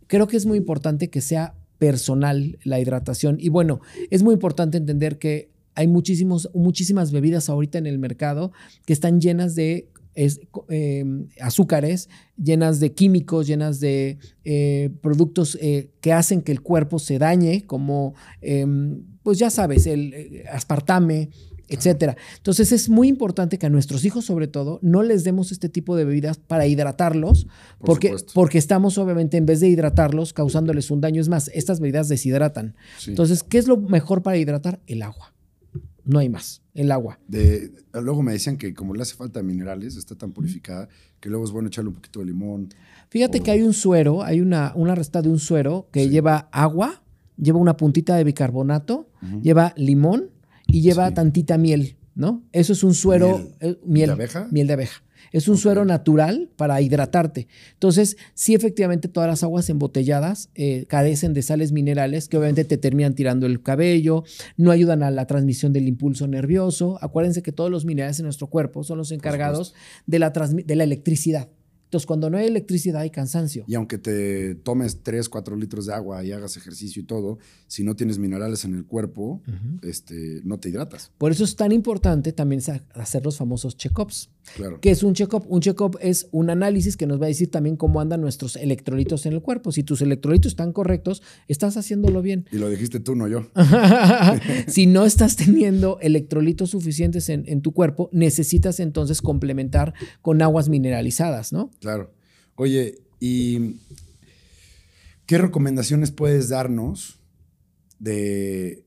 Creo 0.08 0.28
que 0.28 0.36
es 0.36 0.46
muy 0.46 0.58
importante 0.58 1.10
que 1.10 1.22
sea 1.22 1.56
personal 1.78 2.60
la 2.66 2.78
hidratación. 2.82 3.38
Y 3.40 3.48
bueno, 3.48 3.80
es 4.10 4.22
muy 4.22 4.34
importante 4.34 4.78
entender 4.78 5.18
que 5.18 5.50
hay 5.76 5.88
muchísimos, 5.88 6.50
muchísimas 6.54 7.14
bebidas 7.14 7.48
ahorita 7.48 7.78
en 7.78 7.88
el 7.88 8.00
mercado 8.00 8.52
que 8.86 8.92
están 8.92 9.22
llenas 9.22 9.56
de 9.56 9.88
es, 10.16 10.40
em, 10.70 11.28
azúcares, 11.40 12.10
llenas 12.42 12.80
de 12.80 12.94
químicos, 12.94 13.48
llenas 13.48 13.80
de 13.80 14.18
eh, 14.44 14.90
productos 15.02 15.58
eh, 15.62 15.92
que 16.02 16.14
hacen 16.14 16.42
que 16.42 16.52
el 16.52 16.62
cuerpo 16.62 17.00
se 17.00 17.18
dañe, 17.20 17.66
como, 17.66 18.14
em, 18.42 19.04
pues 19.24 19.40
ya 19.40 19.50
sabes, 19.50 19.86
el 19.86 20.14
eh, 20.14 20.46
aspartame, 20.52 21.30
etcétera. 21.72 22.18
Entonces 22.36 22.74
es 22.74 22.90
muy 22.90 23.08
importante 23.08 23.58
que 23.58 23.66
a 23.66 23.70
nuestros 23.70 24.04
hijos, 24.04 24.26
sobre 24.26 24.48
todo, 24.48 24.80
no 24.82 25.04
les 25.04 25.24
demos 25.24 25.54
este 25.54 25.70
tipo 25.70 25.96
de 25.96 26.04
bebidas 26.04 26.38
para 26.38 26.68
hidratarlos, 26.68 27.48
porque, 27.80 28.14
porque 28.34 28.58
estamos 28.58 28.98
obviamente 28.98 29.38
en 29.38 29.46
vez 29.46 29.62
de 29.62 29.70
hidratarlos 29.70 30.34
causándoles 30.34 30.92
un 30.92 31.00
daño. 31.00 31.22
Es 31.22 31.30
más, 31.30 31.50
estas 31.54 31.80
bebidas 31.80 32.10
deshidratan. 32.10 32.76
Entonces, 33.08 33.44
¿qué 33.44 33.58
es 33.58 33.68
lo 33.68 33.78
mejor 33.78 34.22
para 34.22 34.38
hidratar? 34.38 34.82
El 34.86 35.02
agua. 35.02 35.34
No 36.04 36.20
hay 36.20 36.30
más, 36.30 36.62
el 36.74 36.92
agua. 36.92 37.20
De, 37.28 37.72
luego 37.94 38.24
me 38.24 38.32
decían 38.32 38.58
que 38.58 38.74
como 38.74 38.94
le 38.94 39.02
hace 39.02 39.16
falta 39.16 39.44
minerales, 39.44 39.96
está 39.96 40.16
tan 40.16 40.32
purificada, 40.32 40.88
que 41.20 41.30
luego 41.30 41.46
es 41.46 41.52
bueno 41.52 41.68
echarle 41.68 41.90
un 41.90 41.96
poquito 41.96 42.20
de 42.20 42.26
limón. 42.26 42.70
Fíjate 43.10 43.42
que 43.42 43.52
hay 43.52 43.62
un 43.62 43.74
suero, 43.74 44.24
hay 44.24 44.42
una, 44.42 44.74
una 44.76 44.96
receta 44.96 45.22
de 45.22 45.30
un 45.30 45.40
suero 45.40 45.88
que 45.92 46.10
lleva 46.10 46.50
agua, 46.52 47.04
lleva 47.38 47.60
una 47.60 47.78
puntita 47.78 48.16
de 48.16 48.24
bicarbonato, 48.24 49.10
lleva 49.42 49.74
limón 49.76 50.30
y 50.68 50.82
lleva 50.82 51.12
tantita 51.14 51.58
miel, 51.58 51.98
¿no? 52.16 52.44
Eso 52.52 52.74
es 52.74 52.84
un 52.84 52.94
suero. 52.94 53.40
¿Miel, 53.86 54.10
eh, 54.10 54.14
de 54.14 54.14
abeja? 54.14 54.48
Miel 54.52 54.68
de 54.68 54.74
abeja. 54.74 55.04
Es 55.32 55.48
un 55.48 55.58
suero 55.58 55.86
natural 55.86 56.50
para 56.56 56.82
hidratarte. 56.82 57.48
Entonces, 57.74 58.18
sí, 58.34 58.54
efectivamente, 58.54 59.08
todas 59.08 59.30
las 59.30 59.44
aguas 59.44 59.70
embotelladas 59.70 60.50
eh, 60.56 60.86
carecen 60.88 61.34
de 61.34 61.42
sales 61.42 61.72
minerales 61.72 62.28
que 62.28 62.38
obviamente 62.38 62.66
te 62.66 62.78
terminan 62.78 63.16
tirando 63.16 63.46
el 63.46 63.62
cabello, 63.62 64.24
no 64.58 64.72
ayudan 64.72 65.04
a 65.04 65.12
la 65.12 65.28
transmisión 65.28 65.74
del 65.74 65.88
impulso 65.88 66.28
nervioso. 66.28 66.98
Acuérdense 67.02 67.42
que 67.42 67.52
todos 67.52 67.72
los 67.72 67.86
minerales 67.86 68.20
en 68.20 68.26
nuestro 68.26 68.48
cuerpo 68.48 68.84
son 68.84 68.98
los 68.98 69.12
encargados 69.12 69.74
de 70.06 70.20
la, 70.20 70.32
de 70.32 70.76
la 70.76 70.84
electricidad. 70.84 71.50
Entonces, 71.92 72.08
cuando 72.08 72.30
no 72.30 72.38
hay 72.38 72.48
electricidad 72.48 73.02
hay 73.02 73.10
cansancio. 73.10 73.66
Y 73.68 73.76
aunque 73.76 73.98
te 73.98 74.56
tomes 74.56 75.04
3, 75.04 75.28
4 75.28 75.58
litros 75.58 75.88
de 75.88 75.94
agua 75.94 76.24
y 76.24 76.32
hagas 76.32 76.56
ejercicio 76.56 77.02
y 77.02 77.06
todo, 77.06 77.38
si 77.68 77.84
no 77.84 77.98
tienes 77.98 78.18
minerales 78.18 78.64
en 78.64 78.76
el 78.76 78.86
cuerpo, 78.86 79.42
este, 79.82 80.40
no 80.46 80.58
te 80.58 80.70
hidratas. 80.70 81.12
Por 81.18 81.34
eso 81.34 81.44
es 81.44 81.58
tan 81.58 81.74
importante 81.74 82.32
también 82.32 82.62
hacer 82.94 83.26
los 83.26 83.36
famosos 83.36 83.76
check-ups. 83.76 84.30
Claro. 84.56 84.80
¿Qué 84.82 84.92
es 84.92 85.04
un 85.04 85.14
check-up? 85.14 85.46
Un 85.48 85.62
check-up 85.62 85.98
es 86.02 86.28
un 86.32 86.50
análisis 86.50 86.98
que 86.98 87.06
nos 87.06 87.22
va 87.22 87.26
a 87.26 87.28
decir 87.28 87.50
también 87.50 87.78
cómo 87.78 88.02
andan 88.02 88.22
nuestros 88.22 88.56
electrolitos 88.56 89.26
en 89.26 89.34
el 89.34 89.42
cuerpo. 89.42 89.72
Si 89.72 89.84
tus 89.84 90.02
electrolitos 90.02 90.52
están 90.52 90.74
correctos, 90.74 91.22
estás 91.48 91.78
haciéndolo 91.78 92.22
bien. 92.22 92.48
Y 92.52 92.58
lo 92.58 92.70
dijiste 92.70 93.00
tú, 93.00 93.16
no 93.16 93.28
yo. 93.28 93.48
si 94.68 94.88
no 94.88 95.06
estás 95.06 95.36
teniendo 95.36 96.00
electrolitos 96.02 96.72
suficientes 96.72 97.30
en, 97.30 97.44
en 97.48 97.62
tu 97.62 97.72
cuerpo, 97.72 98.10
necesitas 98.12 98.80
entonces 98.80 99.22
complementar 99.22 99.94
con 100.22 100.42
aguas 100.42 100.70
mineralizadas, 100.70 101.54
¿no? 101.54 101.72
Claro. 101.80 102.14
Oye, 102.56 103.04
¿y 103.20 103.78
qué 105.26 105.38
recomendaciones 105.38 106.12
puedes 106.12 106.50
darnos 106.50 107.20
de 108.00 108.86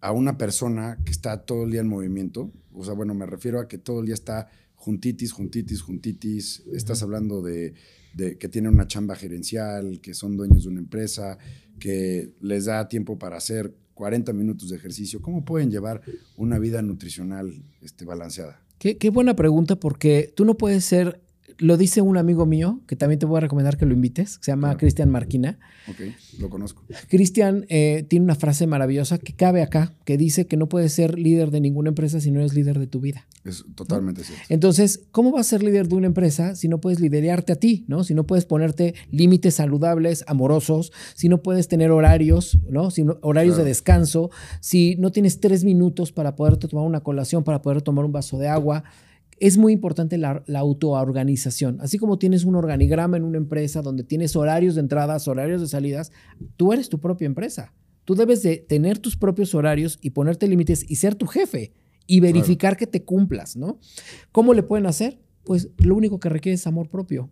a 0.00 0.12
una 0.12 0.36
persona 0.36 0.98
que 1.04 1.12
está 1.12 1.44
todo 1.44 1.64
el 1.64 1.70
día 1.70 1.80
en 1.80 1.88
movimiento? 1.88 2.52
O 2.72 2.84
sea, 2.84 2.94
bueno, 2.94 3.14
me 3.14 3.26
refiero 3.26 3.60
a 3.60 3.68
que 3.68 3.78
todo 3.78 4.00
el 4.00 4.06
día 4.06 4.14
está 4.14 4.48
juntitis, 4.82 5.32
juntitis, 5.32 5.80
juntitis. 5.80 6.62
Estás 6.72 7.02
hablando 7.02 7.40
de, 7.40 7.74
que 8.16 8.48
tienen 8.48 8.74
una 8.74 8.88
chamba 8.88 9.14
gerencial, 9.14 10.00
que 10.00 10.12
son 10.12 10.36
dueños 10.36 10.64
de 10.64 10.70
una 10.70 10.80
empresa, 10.80 11.38
que 11.78 12.32
les 12.40 12.64
da 12.64 12.88
tiempo 12.88 13.16
para 13.16 13.36
hacer 13.36 13.72
40 13.94 14.32
minutos 14.32 14.70
de 14.70 14.76
ejercicio. 14.76 15.22
¿Cómo 15.22 15.44
pueden 15.44 15.70
llevar 15.70 16.02
una 16.36 16.58
vida 16.58 16.82
nutricional 16.82 17.62
este, 17.80 18.04
balanceada? 18.04 18.60
Qué, 18.78 18.98
qué 18.98 19.10
buena 19.10 19.36
pregunta, 19.36 19.76
porque 19.76 20.32
tú 20.34 20.44
no 20.44 20.58
puedes 20.58 20.84
ser 20.84 21.20
lo 21.62 21.76
dice 21.76 22.02
un 22.02 22.18
amigo 22.18 22.44
mío, 22.44 22.80
que 22.88 22.96
también 22.96 23.20
te 23.20 23.26
voy 23.26 23.38
a 23.38 23.40
recomendar 23.40 23.76
que 23.76 23.86
lo 23.86 23.94
invites, 23.94 24.38
se 24.40 24.50
llama 24.50 24.76
Cristian 24.76 25.08
Marquina. 25.10 25.60
Ok, 25.88 26.00
lo 26.40 26.50
conozco. 26.50 26.82
Cristian 27.08 27.66
eh, 27.68 28.04
tiene 28.08 28.24
una 28.24 28.34
frase 28.34 28.66
maravillosa 28.66 29.18
que 29.18 29.34
cabe 29.34 29.62
acá, 29.62 29.94
que 30.04 30.16
dice 30.16 30.46
que 30.48 30.56
no 30.56 30.68
puedes 30.68 30.92
ser 30.92 31.18
líder 31.18 31.52
de 31.52 31.60
ninguna 31.60 31.90
empresa 31.90 32.20
si 32.20 32.32
no 32.32 32.40
eres 32.40 32.54
líder 32.54 32.80
de 32.80 32.88
tu 32.88 33.00
vida. 33.00 33.28
Es 33.44 33.64
totalmente 33.76 34.24
cierto. 34.24 34.44
Entonces, 34.48 35.04
¿cómo 35.12 35.30
vas 35.30 35.46
a 35.46 35.50
ser 35.50 35.62
líder 35.62 35.86
de 35.86 35.94
una 35.94 36.06
empresa 36.06 36.56
si 36.56 36.66
no 36.66 36.80
puedes 36.80 36.98
liderarte 36.98 37.52
a 37.52 37.56
ti, 37.56 37.84
¿no? 37.86 38.02
Si 38.02 38.12
no 38.12 38.26
puedes 38.26 38.44
ponerte 38.44 38.94
límites 39.12 39.54
saludables, 39.54 40.24
amorosos, 40.26 40.92
si 41.14 41.28
no 41.28 41.42
puedes 41.42 41.68
tener 41.68 41.92
horarios, 41.92 42.58
¿no? 42.68 42.90
Si 42.90 43.04
horarios 43.20 43.56
de 43.56 43.64
descanso, 43.64 44.30
si 44.60 44.96
no 44.96 45.12
tienes 45.12 45.38
tres 45.38 45.62
minutos 45.62 46.10
para 46.10 46.34
poderte 46.34 46.66
tomar 46.66 46.86
una 46.86 47.00
colación, 47.00 47.44
para 47.44 47.62
poder 47.62 47.82
tomar 47.82 48.04
un 48.04 48.12
vaso 48.12 48.36
de 48.38 48.48
agua 48.48 48.82
es 49.42 49.58
muy 49.58 49.72
importante 49.72 50.18
la, 50.18 50.44
autoorganización. 50.54 51.80
Así 51.80 51.98
como 51.98 52.16
tienes 52.16 52.44
un 52.44 52.54
organigrama 52.54 53.16
en 53.16 53.24
una 53.24 53.38
empresa 53.38 53.82
donde 53.82 54.04
tienes 54.04 54.36
horarios 54.36 54.76
de 54.76 54.82
entradas, 54.82 55.26
horarios 55.26 55.60
de 55.60 55.66
salidas, 55.66 56.12
tú 56.56 56.72
eres 56.72 56.88
tu 56.88 57.00
propia 57.00 57.26
empresa. 57.26 57.74
Tú 58.04 58.14
debes 58.14 58.44
de 58.44 58.58
tener 58.58 59.00
tus 59.00 59.16
propios 59.16 59.52
horarios 59.56 59.98
y 60.00 60.10
ponerte 60.10 60.46
límites 60.46 60.88
y 60.88 60.94
ser 60.94 61.16
tu 61.16 61.26
jefe 61.26 61.72
y 62.06 62.20
verificar 62.20 62.76
que 62.76 62.86
te 62.86 63.02
cumplas, 63.02 63.56
¿no? 63.56 63.80
¿Cómo 64.30 64.54
le 64.54 64.62
pueden 64.62 64.86
hacer? 64.86 65.20
Pues 65.42 65.70
lo 65.78 65.96
único 65.96 66.20
que 66.20 66.28
requiere 66.28 66.54
es 66.54 66.68
amor 66.68 66.88
propio. 66.88 67.28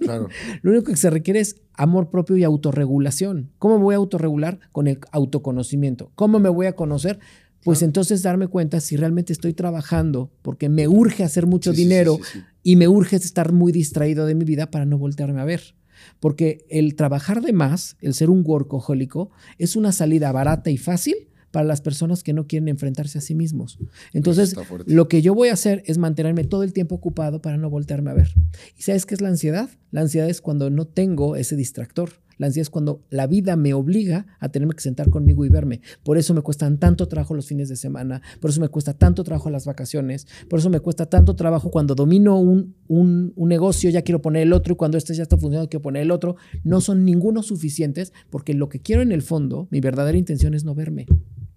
Claro. 0.00 0.28
lo 0.62 0.70
único 0.70 0.90
que 0.90 0.96
se 0.96 1.08
requiere 1.08 1.40
es 1.40 1.62
amor 1.72 2.10
propio 2.10 2.36
y 2.36 2.44
autorregulación. 2.44 3.52
¿Cómo 3.58 3.78
me 3.78 3.84
voy 3.84 3.94
a 3.94 3.98
autorregular? 3.98 4.60
Con 4.70 4.86
el 4.86 4.98
autoconocimiento. 5.12 6.12
¿Cómo 6.14 6.40
me 6.40 6.50
voy 6.50 6.66
a 6.66 6.74
conocer? 6.74 7.20
Pues 7.64 7.82
entonces 7.82 8.22
darme 8.22 8.46
cuenta 8.46 8.80
si 8.80 8.96
realmente 8.96 9.32
estoy 9.32 9.54
trabajando 9.54 10.30
porque 10.42 10.68
me 10.68 10.86
urge 10.86 11.24
hacer 11.24 11.46
mucho 11.46 11.72
dinero 11.72 12.18
y 12.62 12.76
me 12.76 12.88
urge 12.88 13.16
estar 13.16 13.52
muy 13.52 13.72
distraído 13.72 14.26
de 14.26 14.34
mi 14.34 14.44
vida 14.44 14.70
para 14.70 14.84
no 14.84 14.98
voltearme 14.98 15.40
a 15.40 15.44
ver. 15.44 15.74
Porque 16.20 16.66
el 16.68 16.94
trabajar 16.96 17.40
de 17.40 17.52
más, 17.52 17.96
el 18.00 18.14
ser 18.14 18.28
un 18.28 18.42
workahólico, 18.44 19.30
es 19.58 19.76
una 19.76 19.92
salida 19.92 20.30
barata 20.32 20.70
y 20.70 20.76
fácil 20.76 21.14
para 21.54 21.64
las 21.64 21.80
personas 21.80 22.24
que 22.24 22.32
no 22.32 22.48
quieren 22.48 22.68
enfrentarse 22.68 23.18
a 23.18 23.20
sí 23.20 23.36
mismos. 23.36 23.78
Entonces, 24.12 24.56
lo 24.86 25.06
que 25.06 25.22
yo 25.22 25.34
voy 25.34 25.50
a 25.50 25.52
hacer 25.52 25.84
es 25.86 25.98
mantenerme 25.98 26.42
todo 26.42 26.64
el 26.64 26.72
tiempo 26.72 26.96
ocupado 26.96 27.40
para 27.40 27.56
no 27.56 27.70
voltearme 27.70 28.10
a 28.10 28.14
ver. 28.14 28.34
¿Y 28.76 28.82
sabes 28.82 29.06
qué 29.06 29.14
es 29.14 29.20
la 29.20 29.28
ansiedad? 29.28 29.70
La 29.92 30.00
ansiedad 30.00 30.28
es 30.28 30.40
cuando 30.40 30.68
no 30.68 30.84
tengo 30.84 31.36
ese 31.36 31.54
distractor. 31.54 32.23
La 32.38 32.46
ansiedad 32.46 32.62
es 32.62 32.70
cuando 32.70 33.02
la 33.10 33.26
vida 33.26 33.56
me 33.56 33.74
obliga 33.74 34.26
a 34.40 34.48
tenerme 34.48 34.74
que 34.74 34.82
sentar 34.82 35.10
conmigo 35.10 35.44
y 35.44 35.48
verme. 35.48 35.80
Por 36.02 36.18
eso 36.18 36.34
me 36.34 36.42
cuestan 36.42 36.78
tanto 36.78 37.08
trabajo 37.08 37.34
los 37.34 37.46
fines 37.46 37.68
de 37.68 37.76
semana, 37.76 38.22
por 38.40 38.50
eso 38.50 38.60
me 38.60 38.68
cuesta 38.68 38.94
tanto 38.94 39.24
trabajo 39.24 39.50
las 39.50 39.66
vacaciones, 39.66 40.26
por 40.48 40.58
eso 40.58 40.70
me 40.70 40.80
cuesta 40.80 41.06
tanto 41.06 41.36
trabajo 41.36 41.70
cuando 41.70 41.94
domino 41.94 42.38
un, 42.38 42.74
un, 42.88 43.32
negocio, 43.36 43.90
ya 43.90 44.02
quiero 44.02 44.22
poner 44.22 44.42
el 44.42 44.52
otro 44.52 44.74
y 44.74 44.76
cuando 44.76 44.98
este 44.98 45.14
ya 45.14 45.22
está 45.22 45.36
funcionando, 45.36 45.68
quiero 45.68 45.82
poner 45.82 46.02
el 46.02 46.10
otro. 46.10 46.36
No 46.62 46.80
son 46.80 47.04
ninguno 47.04 47.42
suficientes 47.42 48.12
porque 48.30 48.54
lo 48.54 48.68
que 48.68 48.80
quiero 48.80 49.02
en 49.02 49.12
el 49.12 49.22
fondo, 49.22 49.68
mi 49.70 49.80
verdadera 49.80 50.18
intención 50.18 50.54
es 50.54 50.64
no 50.64 50.74
verme. 50.74 51.06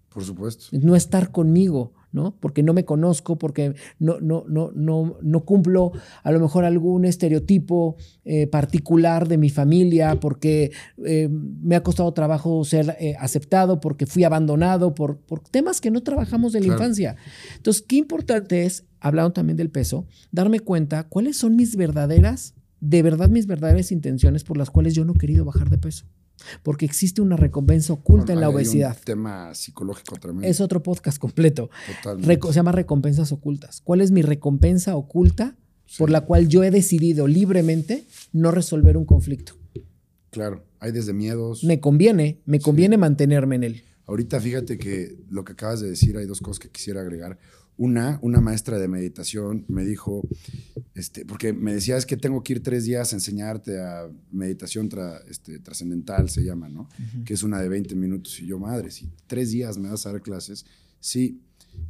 Por 0.10 0.24
supuesto. 0.24 0.65
No 0.72 0.96
estar 0.96 1.32
conmigo, 1.32 1.93
¿no? 2.12 2.36
Porque 2.39 2.63
no 2.63 2.74
me 2.74 2.86
conozco, 2.86 3.38
porque 3.38 3.76
no, 4.00 4.20
no, 4.20 4.46
no, 4.48 4.72
no, 4.74 5.17
no 5.22 5.46
cumplo 5.46 5.91
a 6.24 6.32
lo 6.32 6.39
mejor 6.39 6.65
algún 6.65 7.06
estereotipo 7.06 7.98
eh, 8.26 8.48
particular 8.48 9.28
de 9.28 9.38
mi 9.38 9.50
familia, 9.50 10.20
porque 10.20 10.72
eh, 11.06 11.30
me 11.30 11.76
ha 11.76 11.84
costado 11.84 12.13
trabajo 12.13 12.63
ser 12.63 12.96
eh, 13.00 13.15
aceptado, 13.20 13.80
porque 13.80 14.06
fui 14.06 14.24
abandonado, 14.24 14.96
por, 14.96 15.20
por, 15.20 15.41
temas 15.41 15.82
que 15.82 15.91
no 15.91 16.02
trabajamos 16.02 16.54
de 16.54 16.62
la 16.62 16.67
infancia. 16.67 17.15
Entonces, 17.56 17.84
qué 17.84 17.98
importante 17.98 18.65
es, 18.65 18.86
hablando 19.00 19.34
también 19.34 19.58
del 19.58 19.70
peso, 19.70 20.08
darme 20.32 20.60
cuenta 20.60 21.04
cuáles 21.04 21.38
son 21.38 21.56
mis 21.56 21.76
verdaderas, 21.76 22.56
de 22.80 23.02
verdad 23.02 23.30
mis 23.30 23.48
verdaderas 23.48 23.91
intenciones 23.91 24.43
por 24.43 24.58
las 24.58 24.70
cuales 24.70 24.93
yo 24.93 25.04
no 25.06 25.13
he 25.13 25.17
querido 25.17 25.46
bajar 25.46 25.70
de 25.70 25.78
peso. 25.78 26.06
Porque 26.63 26.86
existe 26.86 27.21
una 27.21 27.36
recompensa 27.36 27.93
oculta 27.93 28.34
en 28.34 28.41
la 28.41 28.50
obesidad. 28.50 28.95
Un 28.97 29.04
tema 29.04 29.54
psicológico 29.54 30.15
tremendo. 30.17 30.47
Es 30.47 30.62
otro 30.62 30.84
podcast 30.84 31.17
completo. 31.17 31.69
se 32.04 32.54
llama 32.54 32.71
recompensas 32.71 33.32
ocultas. 33.32 33.82
¿Cuál 33.84 34.02
es 34.02 34.12
mi 34.12 34.21
recompensa 34.21 34.95
oculta 34.95 35.56
por 35.97 36.10
la 36.10 36.21
cual 36.21 36.47
yo 36.47 36.63
he 36.63 36.71
decidido 36.71 37.28
libremente 37.28 38.06
no 38.34 38.52
resolver 38.52 38.97
un 38.97 39.06
conflicto? 39.06 39.54
Claro, 40.30 40.65
hay 40.80 40.91
desde 40.91 41.13
miedos. 41.13 41.63
Me 41.63 41.80
conviene, 41.80 42.41
me 42.45 42.60
conviene 42.60 42.97
mantenerme 42.97 43.56
en 43.56 43.63
él. 43.63 43.84
Ahorita 44.06 44.39
fíjate 44.39 44.78
que 44.78 45.17
lo 45.30 45.43
que 45.43 45.54
acabas 45.54 45.82
de 45.82 45.89
decir, 45.89 46.17
hay 46.17 46.26
dos 46.26 46.39
cosas 46.39 46.60
que 46.60 46.69
quisiera 46.69 47.02
agregar. 47.02 47.38
Una, 47.77 48.17
una 48.21 48.41
maestra 48.41 48.79
de 48.79 48.87
meditación 48.87 49.65
me 49.67 49.85
dijo, 49.85 50.27
este, 50.95 51.25
porque 51.25 51.53
me 51.53 51.73
decía, 51.73 51.95
es 51.95 52.07
que 52.07 52.17
tengo 52.17 52.43
que 52.43 52.53
ir 52.53 52.63
tres 52.63 52.85
días 52.85 53.13
a 53.13 53.15
enseñarte 53.15 53.79
a 53.79 54.09
meditación 54.31 54.89
este, 55.29 55.59
trascendental, 55.59 56.29
se 56.29 56.43
llama, 56.43 56.69
¿no? 56.69 56.89
Que 57.23 57.35
es 57.35 57.43
una 57.43 57.61
de 57.61 57.69
20 57.69 57.95
minutos. 57.95 58.39
Y 58.39 58.47
yo, 58.47 58.57
madre, 58.57 58.89
si 58.89 59.09
tres 59.27 59.51
días 59.51 59.77
me 59.77 59.89
vas 59.89 60.05
a 60.07 60.11
dar 60.11 60.21
clases, 60.21 60.65
sí. 60.99 61.43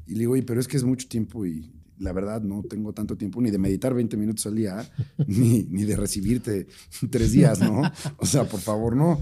Y 0.05 0.13
le 0.13 0.19
digo, 0.19 0.33
oye, 0.33 0.43
pero 0.43 0.59
es 0.59 0.67
que 0.67 0.75
es 0.75 0.83
mucho 0.83 1.07
tiempo 1.07 1.45
y 1.45 1.71
la 1.99 2.13
verdad 2.13 2.41
no 2.41 2.63
tengo 2.63 2.93
tanto 2.93 3.17
tiempo 3.17 3.41
ni 3.41 3.49
de 3.49 3.57
meditar 3.57 3.93
20 3.93 4.17
minutos 4.17 4.45
al 4.45 4.55
día, 4.55 4.89
ni, 5.27 5.63
ni, 5.63 5.85
de 5.85 5.95
recibirte 5.95 6.67
tres 7.09 7.31
días, 7.31 7.59
¿no? 7.59 7.81
O 8.17 8.25
sea, 8.25 8.43
por 8.43 8.59
favor, 8.59 8.95
no. 8.95 9.19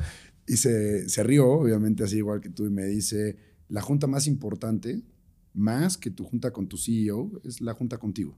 Y 0.48 0.58
se, 0.58 1.08
se 1.10 1.24
rió, 1.24 1.48
obviamente, 1.48 2.04
así 2.04 2.18
igual 2.18 2.42
que 2.42 2.50
tú, 2.50 2.66
y 2.66 2.70
me 2.70 2.86
dice, 2.86 3.38
la 3.70 3.82
junta 3.82 4.08
más 4.08 4.28
importante, 4.28 5.02
más 5.56 5.98
que 5.98 6.12
tu 6.12 6.26
junta 6.26 6.52
con 6.52 6.68
tu 6.68 6.78
CEO, 6.78 7.32
es 7.44 7.62
la 7.62 7.74
junta 7.74 7.98
contigo. 7.98 8.38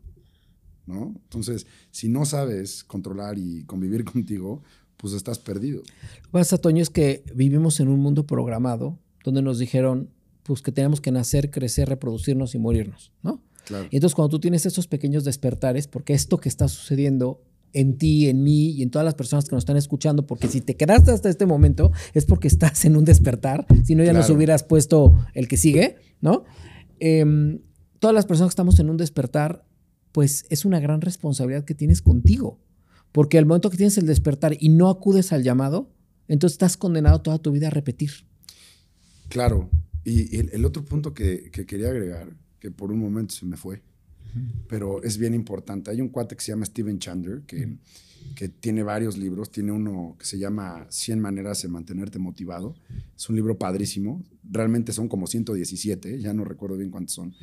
¿no? 0.86 1.13
Entonces, 1.23 1.67
si 1.91 2.10
no 2.10 2.25
sabes 2.25 2.84
controlar 2.84 3.38
y 3.38 3.63
convivir 3.65 4.03
contigo, 4.12 4.63
pues 4.95 5.13
estás 5.13 5.38
perdido. 5.38 5.80
Lo 5.80 6.21
que 6.23 6.30
pasa, 6.32 6.58
Toño, 6.58 6.82
es 6.82 6.89
que 6.89 7.23
vivimos 7.36 7.80
en 7.80 7.89
un 7.89 7.99
mundo 7.99 8.25
programado 8.25 8.97
donde 9.23 9.41
nos 9.41 9.60
dijeron 9.60 10.10
pues 10.43 10.62
que 10.62 10.71
tenemos 10.71 11.01
que 11.01 11.12
nacer, 11.12 11.51
crecer, 11.51 11.89
reproducirnos 11.89 12.56
y 12.56 12.60
morirnos, 12.60 13.12
¿no? 13.21 13.43
Claro. 13.65 13.89
Y 13.91 13.97
entonces 13.97 14.15
cuando 14.15 14.30
tú 14.30 14.39
tienes 14.39 14.65
esos 14.65 14.88
pequeños 14.88 15.25
despertares, 15.25 15.88
porque 15.88 16.13
esto 16.13 16.38
que 16.38 16.47
está 16.47 16.69
sucediendo 16.69 17.43
en 17.73 17.97
ti, 17.97 18.30
en 18.30 18.43
mí 18.43 18.71
y 18.71 18.82
en 18.82 18.89
todas 18.89 19.03
las 19.03 19.15
personas 19.15 19.49
que 19.49 19.56
nos 19.56 19.63
están 19.63 19.75
escuchando, 19.75 20.25
porque 20.25 20.47
si 20.47 20.62
te 20.62 20.77
quedaste 20.77 21.12
hasta 21.12 21.30
este 21.30 21.45
momento 21.45 21.91
es 22.13 22.25
porque 22.25 22.47
estás 22.47 22.86
en 22.86 22.95
un 22.95 23.03
despertar, 23.03 23.67
si 23.84 23.93
no 23.93 24.06
ya 24.06 24.13
nos 24.13 24.30
hubieras 24.30 24.63
puesto 24.63 25.17
el 25.34 25.49
que 25.49 25.58
sigue, 25.58 25.97
¿no? 26.21 26.45
Em, 26.99 27.60
todas 27.99 28.13
las 28.13 28.25
personas 28.25 28.49
que 28.49 28.53
estamos 28.53 28.79
en 28.79 28.89
un 28.89 28.97
despertar 28.97 29.67
pues 30.12 30.45
es 30.49 30.65
una 30.65 30.79
gran 30.79 31.01
responsabilidad 31.01 31.63
que 31.63 31.75
tienes 31.75 32.01
contigo. 32.01 32.60
Porque 33.12 33.38
al 33.38 33.45
momento 33.45 33.69
que 33.69 33.77
tienes 33.77 33.97
el 33.97 34.07
despertar 34.07 34.57
y 34.60 34.69
no 34.69 34.89
acudes 34.89 35.31
al 35.31 35.43
llamado, 35.43 35.93
entonces 36.27 36.55
estás 36.55 36.75
condenado 36.75 37.21
toda 37.21 37.38
tu 37.38 37.51
vida 37.51 37.67
a 37.67 37.69
repetir. 37.69 38.12
Claro. 39.29 39.69
Y 40.03 40.38
el, 40.38 40.65
otro 40.65 40.86
punto 40.86 41.13
que, 41.13 41.51
quería 41.51 41.89
agregar, 41.89 42.29
que 42.60 42.71
por 42.71 42.91
un 42.91 42.99
momento 42.99 43.36
se 43.36 43.45
me 43.45 43.57
fue, 43.57 43.83
pero 44.69 45.03
es 45.03 45.17
bien 45.17 45.33
importante. 45.33 45.91
Hay 45.91 46.01
un 46.01 46.10
cuate 46.10 46.36
que 46.36 46.41
se 46.41 46.51
llama 46.51 46.65
Steven 46.65 46.97
Chandler, 46.97 47.41
que, 47.41 47.77
que 48.35 48.49
tiene 48.49 48.83
varios 48.83 49.17
libros. 49.17 49.51
Tiene 49.51 49.71
uno 49.71 50.15
que 50.19 50.25
se 50.25 50.37
llama 50.37 50.85
100 50.89 51.19
maneras 51.19 51.61
de 51.61 51.67
mantenerte 51.67 52.19
motivado. 52.19 52.75
Es 53.15 53.29
un 53.29 53.35
libro 53.35 53.57
padrísimo. 53.57 54.23
Realmente 54.43 54.93
son 54.93 55.07
como 55.07 55.27
117, 55.27 56.19
ya 56.19 56.33
no 56.33 56.43
recuerdo 56.43 56.77
bien 56.77 56.91
cuántos 56.91 57.15
son. 57.15 57.33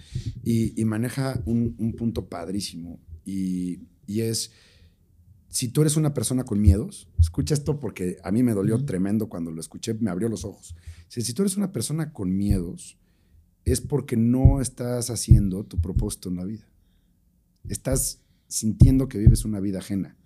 Y, 0.43 0.85
maneja 0.85 1.43
un, 1.47 1.95
punto 1.97 2.29
padrísimo. 2.29 3.01
Y, 3.25 3.81
es, 4.09 4.53
si 5.49 5.69
tú 5.69 5.81
eres 5.81 5.97
una 5.97 6.15
persona 6.15 6.45
con 6.45 6.61
miedos, 6.61 7.09
escucha 7.19 7.55
esto 7.55 7.81
porque 7.81 8.19
a 8.23 8.33
mí 8.33 8.43
me 8.43 8.53
dolió 8.53 8.85
tremendo 8.85 9.29
cuando 9.29 9.51
lo 9.51 9.61
escuché, 9.61 9.95
me 9.95 10.11
abrió 10.11 10.29
los 10.29 10.45
ojos. 10.45 10.75
Si, 11.09 11.23
si 11.23 11.33
tú 11.33 11.43
eres 11.43 11.57
una 11.57 11.73
persona 11.73 12.13
con 12.13 12.37
miedos, 12.37 12.99
es 13.65 13.81
porque 13.81 14.17
no 14.17 14.61
estás 14.61 15.11
haciendo 15.11 15.65
tu 15.65 15.81
propósito 15.81 16.29
en 16.29 16.37
la 16.37 16.45
vida 16.45 16.67
estás 17.69 18.21
sintiendo 18.49 19.09
que 19.09 19.19
vives 19.19 19.45
una 19.45 19.61
vida 19.61 19.79
ajena. 19.79 20.17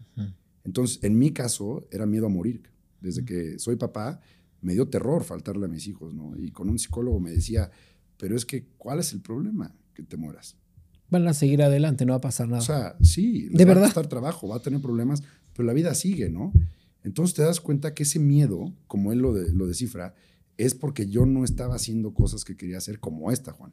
Entonces, 0.69 1.03
en 1.03 1.19
mi 1.19 1.31
caso, 1.31 1.89
era 1.91 2.05
miedo 2.05 2.27
a 2.27 2.29
morir. 2.29 2.63
Desde 3.01 3.25
que 3.25 3.59
soy 3.59 3.77
papá, 3.77 4.21
me 4.61 4.75
dio 4.75 4.87
terror 4.87 5.25
faltarle 5.25 5.65
a 5.65 5.69
mis 5.69 5.87
hijos, 5.87 6.13
¿no? 6.13 6.37
Y 6.37 6.51
con 6.51 6.69
un 6.69 6.79
psicólogo 6.79 7.19
me 7.21 7.31
decía, 7.31 7.71
pero 8.19 8.37
es 8.37 8.45
que, 8.45 8.67
¿cuál 8.77 8.99
es 8.99 9.15
el 9.15 9.23
problema? 9.23 9.75
Que 9.95 10.03
te 10.03 10.19
mueras. 10.19 10.59
Van 11.09 11.27
a 11.27 11.33
seguir 11.33 11.63
adelante, 11.63 12.05
no 12.05 12.13
va 12.13 12.19
a 12.19 12.21
pasar 12.21 12.49
nada. 12.49 12.61
O 12.61 12.67
sea, 12.67 12.97
sí, 13.01 13.49
de 13.49 13.65
verdad. 13.65 13.85
va 13.85 13.87
a 13.87 13.89
costar 13.89 14.09
trabajo, 14.09 14.47
va 14.47 14.57
a 14.57 14.63
tener 14.63 14.83
problemas, 14.83 15.23
pero 15.55 15.67
la 15.67 15.73
vida 15.73 15.95
sigue, 15.95 16.29
¿no? 16.29 16.53
Entonces 17.03 17.35
te 17.35 17.41
das 17.41 17.63
cuenta 17.63 17.95
que 17.95 18.03
ese 18.03 18.19
miedo, 18.19 18.75
como 18.87 19.11
él 19.11 19.21
lo, 19.21 19.33
lo 19.33 19.67
descifra, 19.67 20.15
es 20.59 20.75
porque 20.75 21.09
yo 21.09 21.25
no 21.25 21.45
estaba 21.45 21.77
haciendo 21.77 22.13
cosas 22.13 22.45
que 22.45 22.59
quería 22.59 22.77
hacer 22.77 23.01
como 23.01 23.33
esta, 23.33 23.53
Juan. 23.53 23.73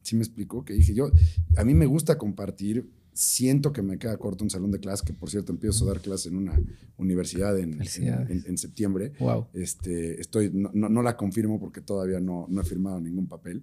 ¿Sí 0.00 0.16
me 0.16 0.22
explicó? 0.22 0.64
Que 0.64 0.72
dije 0.72 0.94
yo, 0.94 1.10
a 1.58 1.64
mí 1.64 1.74
me 1.74 1.84
gusta 1.84 2.16
compartir, 2.16 2.90
siento 3.14 3.72
que 3.72 3.80
me 3.80 3.96
queda 3.96 4.16
corto 4.18 4.42
un 4.42 4.50
salón 4.50 4.72
de 4.72 4.80
clase, 4.80 5.04
que 5.06 5.14
por 5.14 5.30
cierto 5.30 5.52
empiezo 5.52 5.84
a 5.84 5.92
dar 5.92 6.00
clases 6.00 6.26
en 6.26 6.36
una 6.36 6.60
universidad 6.96 7.58
en, 7.58 7.80
en, 7.80 8.58
septiembre. 8.58 9.12
Wow. 9.20 9.46
Este, 9.54 10.20
estoy, 10.20 10.50
no, 10.52 10.70
no, 10.72 11.02
la 11.02 11.16
confirmo 11.16 11.60
porque 11.60 11.80
todavía 11.80 12.18
no, 12.18 12.46
no 12.50 12.60
he 12.60 12.64
firmado 12.64 13.00
ningún 13.00 13.28
papel, 13.28 13.62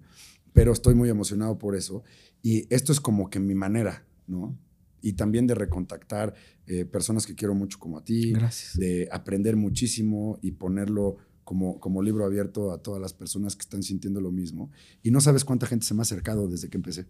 pero 0.54 0.72
estoy 0.72 0.94
muy 0.94 1.10
emocionado 1.10 1.58
por 1.58 1.76
eso. 1.76 2.02
Y 2.42 2.66
esto 2.74 2.92
es 2.92 3.00
como 3.00 3.28
que 3.28 3.40
mi 3.40 3.54
manera, 3.54 4.06
¿no? 4.26 4.58
Y 5.02 5.12
también 5.12 5.46
de 5.46 5.54
recontactar 5.54 6.34
eh, 6.66 6.86
personas 6.86 7.26
que 7.26 7.34
quiero 7.34 7.54
mucho 7.54 7.78
como 7.78 7.98
a 7.98 8.04
ti, 8.04 8.32
Gracias. 8.32 8.78
de 8.78 9.08
aprender 9.12 9.56
muchísimo 9.56 10.38
y 10.40 10.52
ponerlo 10.52 11.16
como, 11.44 11.78
como 11.78 12.02
libro 12.02 12.24
abierto 12.24 12.72
a 12.72 12.80
todas 12.80 13.02
las 13.02 13.12
personas 13.12 13.54
que 13.54 13.62
están 13.62 13.82
sintiendo 13.82 14.20
lo 14.20 14.32
mismo. 14.32 14.70
Y 15.02 15.10
no 15.10 15.20
sabes 15.20 15.44
cuánta 15.44 15.66
gente 15.66 15.84
se 15.84 15.92
me 15.92 16.00
ha 16.00 16.02
acercado 16.02 16.48
desde 16.48 16.70
que 16.70 16.78
empecé. 16.78 17.06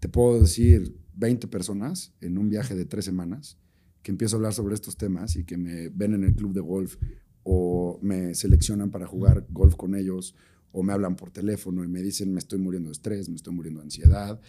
Te 0.00 0.08
puedo 0.08 0.40
decir 0.40 0.99
20 1.14 1.48
personas 1.48 2.14
en 2.20 2.38
un 2.38 2.48
viaje 2.48 2.74
de 2.74 2.84
tres 2.84 3.04
semanas 3.04 3.58
que 4.02 4.10
empiezo 4.10 4.36
a 4.36 4.38
hablar 4.38 4.54
sobre 4.54 4.74
estos 4.74 4.96
temas 4.96 5.36
y 5.36 5.44
que 5.44 5.56
me 5.56 5.88
ven 5.88 6.14
en 6.14 6.24
el 6.24 6.34
club 6.34 6.52
de 6.52 6.60
golf 6.60 6.96
o 7.42 7.98
me 8.02 8.34
seleccionan 8.34 8.90
para 8.90 9.06
jugar 9.06 9.46
golf 9.50 9.76
con 9.76 9.94
ellos 9.94 10.34
o 10.72 10.82
me 10.82 10.92
hablan 10.92 11.16
por 11.16 11.30
teléfono 11.30 11.84
y 11.84 11.88
me 11.88 12.00
dicen 12.02 12.32
me 12.32 12.38
estoy 12.38 12.58
muriendo 12.58 12.88
de 12.88 12.92
estrés, 12.92 13.28
me 13.28 13.36
estoy 13.36 13.54
muriendo 13.54 13.80
de 13.80 13.84
ansiedad. 13.84 14.40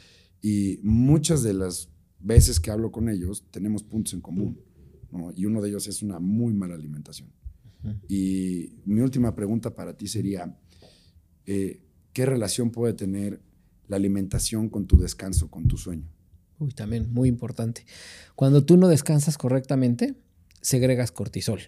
Y 0.42 0.80
muchas 0.84 1.44
de 1.44 1.54
las 1.54 1.90
veces 2.20 2.60
que 2.60 2.72
hablo 2.72 2.92
con 2.92 3.10
ellos 3.10 3.46
tenemos 3.52 3.84
puntos 3.84 4.14
en 4.14 4.22
común. 4.22 4.60
Y 5.36 5.46
uno 5.46 5.62
de 5.62 5.70
ellos 5.70 5.88
es 5.88 6.02
una 6.02 6.20
muy 6.20 6.54
mala 6.54 6.76
alimentación. 6.76 7.32
Y 8.08 8.76
mi 8.86 9.02
última 9.02 9.36
pregunta 9.36 9.74
para 9.74 9.98
ti 9.98 10.08
sería, 10.08 10.56
eh, 11.46 11.82
¿qué 12.14 12.26
relación 12.26 12.70
puede 12.70 12.94
tener 12.94 13.42
la 13.88 13.96
alimentación 13.98 14.70
con 14.70 14.86
tu 14.86 14.98
descanso, 14.98 15.50
con 15.50 15.68
tu 15.68 15.78
sueño? 15.78 16.11
Uy, 16.62 16.74
también 16.74 17.12
muy 17.12 17.28
importante. 17.28 17.88
Cuando 18.36 18.64
tú 18.64 18.78
no 18.78 18.88
descansas 18.88 19.40
correctamente, 19.40 20.14
segregas 20.62 21.12
cortisol. 21.12 21.60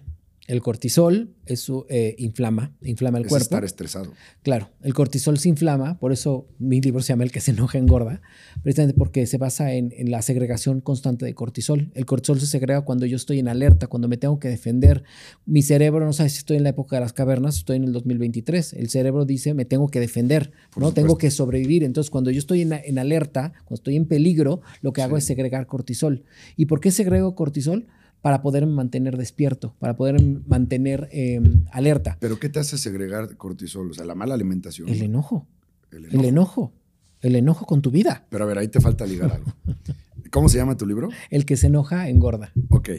El 0.48 0.62
cortisol 0.62 1.34
eso 1.46 1.86
eh, 1.90 2.16
inflama, 2.18 2.76
inflama 2.82 3.18
el 3.18 3.26
es 3.26 3.30
cuerpo. 3.30 3.44
estar 3.44 3.64
estresado. 3.64 4.12
Claro, 4.42 4.70
el 4.82 4.94
cortisol 4.94 5.38
se 5.38 5.48
inflama, 5.48 6.00
por 6.00 6.12
eso 6.12 6.48
mi 6.60 6.82
libro 6.82 7.02
se 7.02 7.10
llama 7.10 7.24
El 7.24 7.32
que 7.32 7.40
se 7.40 7.52
enoja 7.52 7.78
engorda, 7.78 8.22
precisamente 8.62 8.98
porque 8.98 9.26
se 9.26 9.38
basa 9.38 9.74
en, 9.74 9.92
la 10.12 10.22
segregación 10.22 10.82
constante 10.82 11.26
de 11.26 11.34
cortisol. 11.34 11.92
El 11.96 12.06
cortisol 12.06 12.42
se 12.42 12.48
segrega 12.48 12.82
cuando 12.82 13.06
yo 13.06 13.16
estoy 13.16 13.40
en 13.40 13.48
alerta, 13.48 13.88
cuando 13.88 14.10
me 14.10 14.18
tengo 14.18 14.40
que 14.40 14.50
defender. 14.50 15.04
Mi 15.46 15.62
cerebro 15.62 16.06
no 16.06 16.12
sabe 16.12 16.30
si 16.30 16.40
estoy 16.40 16.58
en 16.58 16.64
la 16.64 16.70
época 16.70 16.98
de 16.98 17.02
las 17.02 17.14
cavernas, 17.14 17.58
estoy 17.58 17.78
en 17.78 17.86
el 17.86 17.94
2023. 17.94 18.74
El 18.74 18.90
cerebro 18.90 19.24
dice, 19.24 19.54
me 19.54 19.64
tengo 19.64 19.88
que 19.88 20.02
defender, 20.02 20.52
no 20.76 20.94
tengo 20.94 21.18
que 21.18 21.32
sobrevivir. 21.32 21.86
Entonces, 21.86 22.10
cuando 22.10 22.32
yo 22.32 22.40
estoy 22.40 22.62
en, 22.62 23.00
alerta, 23.00 23.54
cuando 23.60 23.76
estoy 23.76 23.96
en 23.96 24.08
peligro, 24.08 24.62
lo 24.82 24.92
que 24.92 25.02
hago 25.02 25.16
es 25.16 25.24
segregar 25.24 25.68
cortisol. 25.68 26.24
¿Y 26.58 26.66
por 26.66 26.82
qué 26.82 26.92
segrego 26.92 27.34
cortisol? 27.36 27.88
Para 28.24 28.42
poder 28.42 28.66
mantener 28.66 29.18
despierto, 29.18 29.76
para 29.80 29.98
poder 29.98 30.16
mantener 30.48 31.10
em, 31.12 31.66
alerta. 31.74 32.16
¿Pero 32.22 32.40
qué 32.40 32.48
te 32.48 32.58
hace 32.58 32.78
segregar 32.78 33.36
cortisol? 33.36 33.92
O 33.92 33.94
sea, 33.94 34.06
la 34.06 34.16
mala 34.16 34.34
alimentación. 34.34 34.88
El 34.88 35.02
enojo. 35.02 35.46
El 35.92 36.24
enojo. 36.24 36.74
El 37.20 37.36
enojo, 37.36 37.66
con 37.66 37.82
tu 37.82 37.92
vida. 37.92 38.26
Pero 38.30 38.46
a 38.46 38.48
ver, 38.48 38.60
ahí 38.60 38.70
te 38.70 38.80
falta 38.80 39.06
ligar 39.06 39.34
algo. 39.34 39.54
¿Cómo 40.32 40.48
se 40.48 40.58
llama 40.58 40.78
tu 40.78 40.88
libro? 40.88 41.10
El 41.32 41.46
que 41.46 41.58
se 41.58 41.68
enoja 41.68 42.08
engorda. 42.08 42.54
Ok. 42.70 42.92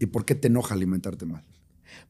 ¿Y 0.00 0.06
por 0.06 0.24
qué 0.24 0.34
te 0.34 0.48
enoja 0.48 0.74
alimentarte 0.74 1.24
mal? 1.24 1.44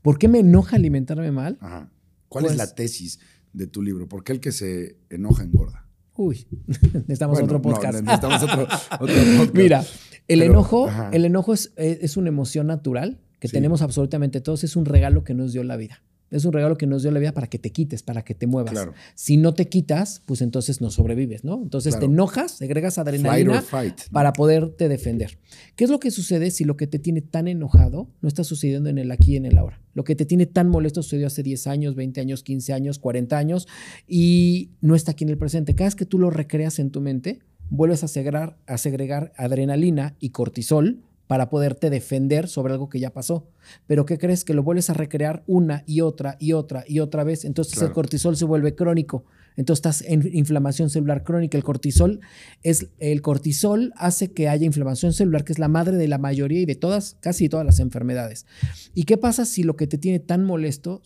¿Por 0.00 0.16
qué 0.18 0.28
me 0.28 0.38
enoja 0.38 0.76
alimentarme 0.76 1.32
mal? 1.32 1.58
Ajá. 1.60 1.92
¿Cuál 2.30 2.46
es 2.46 2.52
pues 2.52 2.58
la 2.58 2.74
tesis 2.74 3.20
de 3.52 3.66
tu 3.66 3.82
libro? 3.82 4.08
¿Por 4.08 4.24
qué 4.24 4.32
el 4.32 4.40
que 4.40 4.52
se 4.52 4.96
enoja 5.10 5.44
engorda? 5.44 5.86
Uy, 6.16 6.46
necesitamos 6.66 7.42
otro 7.42 7.60
podcast. 7.60 8.00
necesitamos 8.00 8.42
otro, 8.42 8.68
podcast. 8.98 9.54
Mira, 9.54 9.84
el 10.28 10.42
enojo, 10.42 10.90
el 11.12 11.24
enojo 11.24 11.54
es, 11.54 11.72
es, 11.76 12.16
una 12.16 12.28
emoción 12.28 12.66
natural 12.66 13.20
que 13.40 13.48
tenemos 13.48 13.82
absolutamente 13.82 14.40
todos. 14.40 14.64
Es 14.64 14.76
un 14.76 14.84
regalo 14.84 15.24
que 15.24 15.34
nos 15.34 15.52
dio 15.52 15.64
la 15.64 15.76
vida. 15.76 16.02
Es 16.30 16.44
un 16.44 16.52
regalo 16.52 16.76
que 16.76 16.88
nos 16.88 17.02
dio 17.02 17.12
la 17.12 17.20
vida 17.20 17.32
para 17.32 17.46
que 17.46 17.60
te 17.60 17.70
quites, 17.70 18.02
para 18.02 18.24
que 18.24 18.34
te 18.34 18.48
muevas. 18.48 18.74
Si 19.14 19.36
no 19.36 19.54
te 19.54 19.68
quitas, 19.68 20.20
pues 20.26 20.42
entonces 20.42 20.80
no 20.80 20.90
sobrevives, 20.90 21.44
¿no? 21.44 21.62
Entonces 21.62 21.96
te 21.96 22.06
enojas, 22.06 22.52
segregas 22.52 22.98
adrenalina 22.98 23.62
para 24.10 24.32
poderte 24.32 24.88
defender. 24.88 25.38
¿Qué 25.76 25.84
es 25.84 25.90
lo 25.90 26.00
que 26.00 26.10
sucede 26.10 26.50
si 26.50 26.64
lo 26.64 26.76
que 26.76 26.88
te 26.88 26.98
tiene 26.98 27.20
tan 27.20 27.46
enojado 27.46 28.08
no 28.20 28.26
está 28.26 28.42
sucediendo 28.42 28.88
en 28.88 28.98
el 28.98 29.12
aquí 29.12 29.34
y 29.34 29.36
en 29.36 29.46
el 29.46 29.56
ahora? 29.56 29.80
Lo 29.92 30.02
que 30.02 30.16
te 30.16 30.24
tiene 30.24 30.46
tan 30.46 30.68
molesto 30.68 31.04
sucedió 31.04 31.28
hace 31.28 31.44
10 31.44 31.68
años, 31.68 31.94
20 31.94 32.20
años, 32.20 32.42
15 32.42 32.72
años, 32.72 32.98
40 32.98 33.38
años 33.38 33.68
y 34.08 34.72
no 34.80 34.96
está 34.96 35.12
aquí 35.12 35.22
en 35.22 35.30
el 35.30 35.38
presente. 35.38 35.76
Cada 35.76 35.86
vez 35.86 35.94
que 35.94 36.06
tú 36.06 36.18
lo 36.18 36.30
recreas 36.30 36.80
en 36.80 36.90
tu 36.90 37.00
mente, 37.00 37.38
vuelves 37.74 38.04
a 38.04 38.08
segregar, 38.08 38.56
a 38.66 38.78
segregar 38.78 39.32
adrenalina 39.36 40.16
y 40.20 40.30
cortisol 40.30 41.02
para 41.26 41.48
poderte 41.48 41.90
defender 41.90 42.48
sobre 42.48 42.74
algo 42.74 42.88
que 42.88 43.00
ya 43.00 43.10
pasó. 43.10 43.48
Pero 43.86 44.04
¿qué 44.04 44.18
crees? 44.18 44.44
Que 44.44 44.54
lo 44.54 44.62
vuelves 44.62 44.90
a 44.90 44.94
recrear 44.94 45.42
una 45.46 45.82
y 45.86 46.00
otra 46.02 46.36
y 46.38 46.52
otra 46.52 46.84
y 46.86 47.00
otra 47.00 47.24
vez. 47.24 47.44
Entonces 47.44 47.80
el 47.80 47.92
cortisol 47.92 48.36
se 48.36 48.44
vuelve 48.44 48.74
crónico. 48.74 49.24
Entonces 49.56 49.78
estás 49.78 50.02
en 50.02 50.28
inflamación 50.34 50.90
celular 50.90 51.24
crónica. 51.24 51.56
El 51.56 51.64
cortisol 51.64 52.20
es 52.62 52.88
el 52.98 53.22
cortisol 53.22 53.92
hace 53.96 54.32
que 54.32 54.48
haya 54.48 54.66
inflamación 54.66 55.12
celular, 55.12 55.44
que 55.44 55.52
es 55.52 55.58
la 55.58 55.68
madre 55.68 55.96
de 55.96 56.08
la 56.08 56.18
mayoría 56.18 56.60
y 56.60 56.66
de 56.66 56.74
todas, 56.74 57.16
casi 57.20 57.48
todas 57.48 57.64
las 57.64 57.78
enfermedades. 57.78 58.46
¿Y 58.94 59.04
qué 59.04 59.16
pasa 59.16 59.44
si 59.44 59.62
lo 59.62 59.76
que 59.76 59.86
te 59.86 59.96
tiene 59.96 60.18
tan 60.18 60.44
molesto 60.44 61.02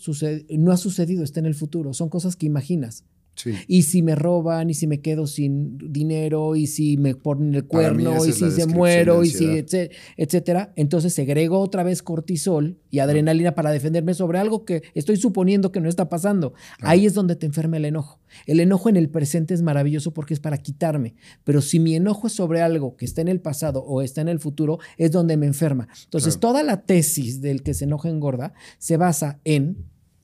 no 0.50 0.72
ha 0.72 0.76
sucedido, 0.76 1.22
está 1.22 1.40
en 1.40 1.46
el 1.46 1.54
futuro? 1.54 1.92
Son 1.92 2.08
cosas 2.08 2.36
que 2.36 2.46
imaginas. 2.46 3.04
Y 3.66 3.82
si 3.82 4.02
me 4.02 4.14
roban, 4.14 4.70
y 4.70 4.74
si 4.74 4.86
me 4.86 5.00
quedo 5.00 5.26
sin 5.26 5.78
dinero, 5.92 6.56
y 6.56 6.66
si 6.66 6.96
me 6.96 7.14
ponen 7.14 7.54
el 7.54 7.64
cuerno, 7.64 8.24
y 8.24 8.32
si 8.32 8.50
se 8.50 8.66
muero, 8.66 9.24
y 9.24 9.30
si, 9.30 9.64
etcétera. 10.16 10.72
Entonces 10.76 11.14
segrego 11.14 11.60
otra 11.60 11.82
vez 11.82 12.02
cortisol 12.02 12.78
y 12.90 13.00
adrenalina 13.00 13.54
para 13.54 13.70
defenderme 13.70 14.14
sobre 14.14 14.38
algo 14.38 14.64
que 14.64 14.82
estoy 14.94 15.16
suponiendo 15.16 15.72
que 15.72 15.80
no 15.80 15.88
está 15.88 16.08
pasando. 16.08 16.54
Ahí 16.80 17.06
es 17.06 17.14
donde 17.14 17.36
te 17.36 17.46
enferma 17.46 17.76
el 17.76 17.84
enojo. 17.84 18.20
El 18.46 18.60
enojo 18.60 18.88
en 18.88 18.96
el 18.96 19.08
presente 19.08 19.54
es 19.54 19.62
maravilloso 19.62 20.12
porque 20.12 20.34
es 20.34 20.40
para 20.40 20.58
quitarme. 20.58 21.14
Pero 21.44 21.60
si 21.60 21.78
mi 21.78 21.94
enojo 21.94 22.26
es 22.26 22.32
sobre 22.32 22.60
algo 22.60 22.96
que 22.96 23.04
está 23.04 23.20
en 23.20 23.28
el 23.28 23.40
pasado 23.40 23.82
o 23.82 24.02
está 24.02 24.20
en 24.20 24.28
el 24.28 24.38
futuro, 24.38 24.78
es 24.96 25.12
donde 25.12 25.36
me 25.36 25.46
enferma. 25.46 25.88
Entonces, 26.04 26.38
toda 26.38 26.62
la 26.62 26.82
tesis 26.82 27.40
del 27.40 27.62
que 27.62 27.74
se 27.74 27.84
enoja 27.84 28.08
engorda 28.08 28.52
se 28.78 28.96
basa 28.96 29.40
en 29.44 29.76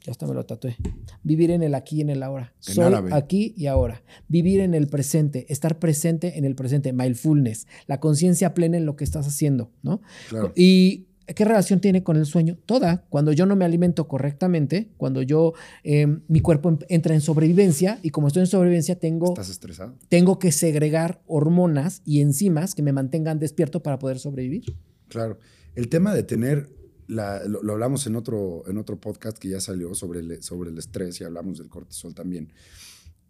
ya 0.05 0.11
hasta 0.11 0.27
me 0.27 0.35
lo 0.35 0.45
tatué. 0.45 0.77
Vivir 1.23 1.51
en 1.51 1.63
el 1.63 1.75
aquí 1.75 1.97
y 1.97 2.01
en 2.03 2.11
el 2.11 2.23
ahora. 2.23 2.53
Soy 2.59 2.95
aquí 3.11 3.55
y 3.57 3.67
ahora. 3.67 4.03
Vivir 4.29 4.61
en 4.61 4.75
el 4.75 4.87
presente, 4.87 5.47
estar 5.49 5.79
presente 5.79 6.39
en 6.39 6.45
el 6.45 6.55
presente, 6.55 6.93
mindfulness, 6.93 7.67
la 7.87 7.99
conciencia 8.01 8.53
plena 8.53 8.77
en 8.77 8.85
lo 8.85 8.97
que 8.97 9.05
estás 9.05 9.27
haciendo, 9.27 9.73
¿no? 9.83 10.03
Claro. 10.29 10.53
Y 10.55 11.07
¿Qué 11.27 11.47
relación 11.47 11.81
tiene 11.81 12.03
con 12.03 12.19
el 12.19 12.27
sueño? 12.27 12.59
Toda. 12.67 13.07
Cuando 13.09 13.33
yo 13.33 13.47
no 13.47 13.57
me 13.57 13.65
alimento 13.65 14.07
correctamente, 14.07 14.91
cuando 14.99 15.23
yo, 15.23 15.55
em, 15.83 16.21
mi 16.29 16.41
cuerpo 16.41 16.69
em, 16.69 16.79
entra 16.91 17.15
en 17.15 17.23
sobrevivencia 17.23 17.99
y 18.03 18.11
como 18.11 18.27
estoy 18.27 18.41
en 18.43 18.47
sobrevivencia 18.47 18.99
tengo... 18.99 19.29
¿Estás 19.29 19.49
estresado? 19.49 19.97
Tengo 20.11 20.39
que 20.39 20.53
segregar 20.53 21.23
hormonas 21.27 22.03
y 22.05 22.21
enzimas 22.21 22.75
que 22.75 22.83
me 22.83 22.93
mantengan 22.93 23.39
despierto 23.39 23.83
para 23.83 23.99
poder 23.99 24.19
sobrevivir. 24.19 24.77
Claro. 25.09 25.39
El 25.75 25.89
tema 25.89 26.15
de 26.15 26.25
tener 26.25 26.69
lo, 27.07 27.73
hablamos 27.73 28.07
en 28.07 28.17
otro, 28.17 28.65
en 28.67 28.79
otro 28.79 29.01
podcast 29.01 29.39
que 29.39 29.49
ya 29.49 29.61
salió 29.61 29.95
sobre 29.95 30.21
el, 30.21 30.43
sobre 30.43 30.71
el 30.71 30.79
estrés 30.79 31.21
y 31.21 31.25
hablamos 31.25 31.59
del 31.59 31.69
cortisol 31.69 32.15
también. 32.15 32.53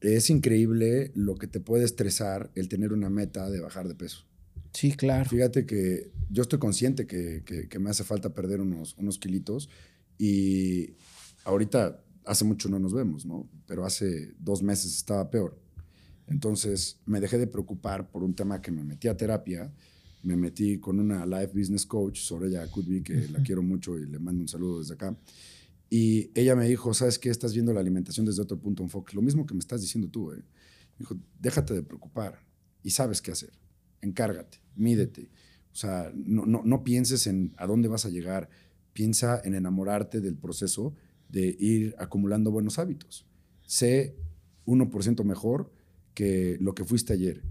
Es 0.00 0.30
increíble 0.30 1.12
lo 1.14 1.36
que 1.36 1.46
te 1.46 1.60
puede 1.60 1.84
estresar 1.84 2.50
el 2.54 2.68
tener 2.68 2.92
una 2.92 3.08
meta 3.08 3.50
de 3.50 3.60
bajar 3.60 3.88
de 3.88 3.94
peso. 3.94 4.26
Sí, 4.72 4.92
claro. 4.92 5.28
Fíjate 5.30 5.66
que 5.66 6.10
yo 6.30 6.42
estoy 6.42 6.58
consciente 6.58 7.06
que, 7.06 7.42
que, 7.44 7.78
me 7.78 7.90
hace 7.90 8.04
falta 8.04 8.34
perder 8.34 8.60
unos, 8.60 8.96
unos 8.98 9.18
kilitos 9.18 9.70
y 10.18 10.94
ahorita 11.44 12.02
hace 12.24 12.44
mucho 12.44 12.68
no 12.68 12.78
nos 12.78 12.92
vemos, 12.92 13.24
¿no? 13.24 13.48
Pero 13.66 13.84
hace 13.84 14.34
dos 14.38 14.62
meses 14.62 14.96
estaba 14.96 15.30
peor. 15.30 15.58
Entonces 16.26 16.98
me 17.06 17.20
dejé 17.20 17.38
de 17.38 17.46
preocupar 17.46 18.10
por 18.10 18.24
un 18.24 18.34
tema 18.34 18.60
que 18.60 18.72
me 18.72 18.82
metí 18.82 19.08
a 19.08 19.16
terapia 19.16 19.72
me 20.24 20.36
metí 20.36 20.78
con 20.78 20.98
una 20.98 21.26
life 21.26 21.52
business 21.54 21.86
coach, 21.86 22.20
Soraya 22.20 22.66
Kutby, 22.68 23.02
que 23.02 23.28
la 23.28 23.42
quiero 23.42 23.62
mucho 23.62 23.98
y 23.98 24.06
le 24.06 24.18
mando 24.18 24.42
un 24.42 24.48
saludo 24.48 24.80
desde 24.80 24.94
acá. 24.94 25.16
Y 25.90 26.30
ella 26.34 26.56
me 26.56 26.66
dijo, 26.66 26.92
¿sabes 26.94 27.18
qué? 27.18 27.28
Estás 27.28 27.52
viendo 27.52 27.72
la 27.72 27.80
alimentación 27.80 28.24
desde 28.26 28.42
otro 28.42 28.58
punto 28.58 28.82
de 28.82 28.86
enfoque. 28.86 29.14
Lo 29.14 29.22
mismo 29.22 29.46
que 29.46 29.54
me 29.54 29.60
estás 29.60 29.82
diciendo 29.82 30.08
tú, 30.08 30.32
¿eh? 30.32 30.36
Me 30.36 31.00
dijo, 31.00 31.16
déjate 31.38 31.74
de 31.74 31.82
preocupar 31.82 32.40
y 32.82 32.90
sabes 32.90 33.20
qué 33.20 33.32
hacer. 33.32 33.52
Encárgate, 34.00 34.58
mídete. 34.74 35.30
O 35.72 35.76
sea, 35.76 36.10
no, 36.14 36.46
no, 36.46 36.62
no 36.64 36.84
pienses 36.84 37.26
en 37.26 37.52
a 37.56 37.66
dónde 37.66 37.88
vas 37.88 38.06
a 38.06 38.08
llegar. 38.08 38.48
Piensa 38.92 39.40
en 39.44 39.54
enamorarte 39.54 40.20
del 40.20 40.36
proceso 40.36 40.94
de 41.28 41.54
ir 41.58 41.94
acumulando 41.98 42.50
buenos 42.50 42.78
hábitos. 42.78 43.26
Sé 43.66 44.16
1% 44.66 45.24
mejor 45.24 45.70
que 46.14 46.56
lo 46.60 46.74
que 46.74 46.84
fuiste 46.84 47.12
ayer 47.12 47.42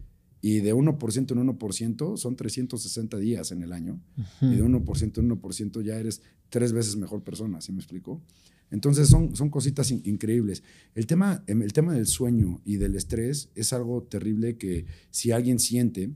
y 0.46 0.60
de 0.60 0.76
1% 0.76 1.32
en 1.32 1.58
1% 1.58 2.18
son 2.18 2.36
360 2.36 3.18
días 3.18 3.54
en 3.54 3.64
el 3.64 3.72
año. 3.72 4.02
Y 4.42 4.56
de 4.56 4.62
1% 4.62 5.18
en 5.20 5.30
1% 5.30 5.82
ya 5.84 5.98
eres 5.98 6.22
tres 6.50 6.74
veces 6.74 6.98
mejor 6.98 7.24
persona, 7.24 7.62
¿sí 7.62 7.72
me 7.72 7.78
explico? 7.78 8.22
Entonces 8.70 9.08
son, 9.08 9.34
son 9.38 9.50
cositas 9.50 9.90
increíbles. 9.92 10.62
El 10.96 11.08
tema, 11.08 11.46
em, 11.48 11.62
el 11.62 11.72
tema 11.72 11.94
del 11.94 12.08
sueño 12.08 12.62
y 12.66 12.76
del 12.76 12.96
estrés 12.96 13.52
es 13.56 13.72
algo 13.72 14.04
terrible 14.04 14.58
que 14.58 14.86
si 15.12 15.32
alguien 15.32 15.60
siente, 15.60 16.12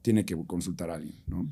tiene 0.00 0.24
que 0.24 0.34
consultar 0.46 0.88
a 0.88 0.94
alguien, 0.94 1.16
¿no? 1.26 1.46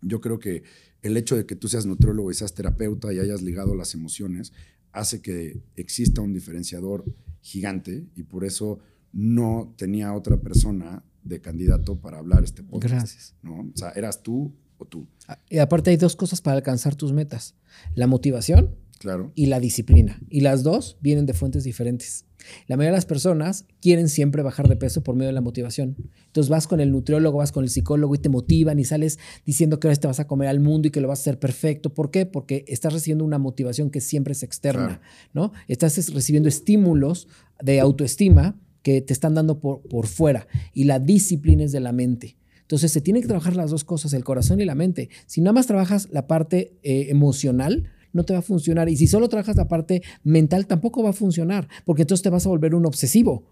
Yo 0.00 0.20
creo 0.20 0.40
que 0.40 0.64
el 1.00 1.16
hecho 1.16 1.36
de 1.36 1.46
que 1.46 1.54
tú 1.54 1.68
seas 1.68 1.86
nutriólogo 1.86 2.32
y 2.32 2.34
seas 2.34 2.54
terapeuta 2.54 3.14
y 3.14 3.20
hayas 3.20 3.40
ligado 3.40 3.76
las 3.76 3.94
emociones 3.94 4.52
hace 4.90 5.22
que 5.22 5.62
exista 5.76 6.22
un 6.22 6.32
diferenciador 6.32 7.04
gigante 7.40 8.08
y 8.16 8.24
por 8.24 8.44
eso 8.44 8.80
no 9.12 9.72
tenía 9.76 10.12
otra 10.12 10.40
persona 10.40 11.04
de 11.24 11.40
candidato 11.40 12.00
para 12.00 12.18
hablar 12.18 12.44
este 12.44 12.62
podcast. 12.62 12.94
Gracias. 12.94 13.34
¿no? 13.42 13.60
O 13.60 13.76
sea, 13.76 13.90
eras 13.90 14.22
tú 14.22 14.54
o 14.78 14.84
tú. 14.84 15.06
Ah, 15.28 15.38
y 15.48 15.58
aparte 15.58 15.90
hay 15.90 15.96
dos 15.96 16.16
cosas 16.16 16.40
para 16.40 16.56
alcanzar 16.56 16.94
tus 16.94 17.12
metas. 17.12 17.54
La 17.94 18.06
motivación 18.06 18.74
claro. 18.98 19.32
y 19.34 19.46
la 19.46 19.60
disciplina. 19.60 20.20
Y 20.28 20.40
las 20.40 20.62
dos 20.62 20.96
vienen 21.00 21.26
de 21.26 21.34
fuentes 21.34 21.64
diferentes. 21.64 22.24
La 22.66 22.76
mayoría 22.76 22.92
de 22.92 22.96
las 22.96 23.06
personas 23.06 23.66
quieren 23.80 24.08
siempre 24.08 24.42
bajar 24.42 24.68
de 24.68 24.76
peso 24.76 25.02
por 25.02 25.14
medio 25.14 25.28
de 25.28 25.34
la 25.34 25.40
motivación. 25.40 25.96
Entonces 26.26 26.48
vas 26.48 26.66
con 26.66 26.80
el 26.80 26.90
nutriólogo, 26.90 27.38
vas 27.38 27.52
con 27.52 27.64
el 27.64 27.70
psicólogo 27.70 28.14
y 28.14 28.18
te 28.18 28.28
motivan 28.28 28.78
y 28.78 28.84
sales 28.84 29.18
diciendo 29.46 29.78
que 29.78 29.88
ahora 29.88 30.00
te 30.00 30.06
vas 30.06 30.20
a 30.20 30.26
comer 30.26 30.48
al 30.48 30.60
mundo 30.60 30.88
y 30.88 30.90
que 30.90 31.00
lo 31.00 31.08
vas 31.08 31.20
a 31.20 31.22
hacer 31.22 31.38
perfecto. 31.38 31.94
¿Por 31.94 32.10
qué? 32.10 32.26
Porque 32.26 32.64
estás 32.68 32.92
recibiendo 32.92 33.24
una 33.24 33.38
motivación 33.38 33.90
que 33.90 34.00
siempre 34.00 34.32
es 34.32 34.42
externa, 34.42 35.00
¿no? 35.32 35.52
Estás 35.68 36.12
recibiendo 36.12 36.48
estímulos 36.48 37.28
de 37.62 37.80
autoestima 37.80 38.56
que 38.82 39.00
te 39.00 39.12
están 39.12 39.34
dando 39.34 39.58
por, 39.60 39.82
por 39.82 40.06
fuera 40.06 40.46
y 40.72 40.84
la 40.84 40.98
disciplina 40.98 41.64
es 41.64 41.72
de 41.72 41.80
la 41.80 41.92
mente. 41.92 42.36
Entonces 42.72 42.92
se 42.92 43.00
tienen 43.00 43.22
que 43.22 43.28
trabajar 43.28 43.54
las 43.54 43.70
dos 43.70 43.84
cosas, 43.84 44.12
el 44.14 44.24
corazón 44.24 44.60
y 44.60 44.64
la 44.64 44.74
mente. 44.74 45.10
Si 45.26 45.40
nada 45.40 45.52
más 45.52 45.66
trabajas 45.66 46.08
la 46.10 46.26
parte 46.26 46.78
eh, 46.82 47.06
emocional, 47.10 47.90
no 48.12 48.24
te 48.24 48.32
va 48.32 48.40
a 48.40 48.42
funcionar. 48.42 48.88
Y 48.88 48.96
si 48.96 49.06
solo 49.06 49.28
trabajas 49.28 49.56
la 49.56 49.68
parte 49.68 50.02
mental, 50.24 50.66
tampoco 50.66 51.02
va 51.02 51.10
a 51.10 51.14
funcionar, 51.14 51.68
porque 51.84 52.02
entonces 52.02 52.22
te 52.22 52.30
vas 52.30 52.46
a 52.46 52.48
volver 52.48 52.74
un 52.74 52.86
obsesivo. 52.86 53.44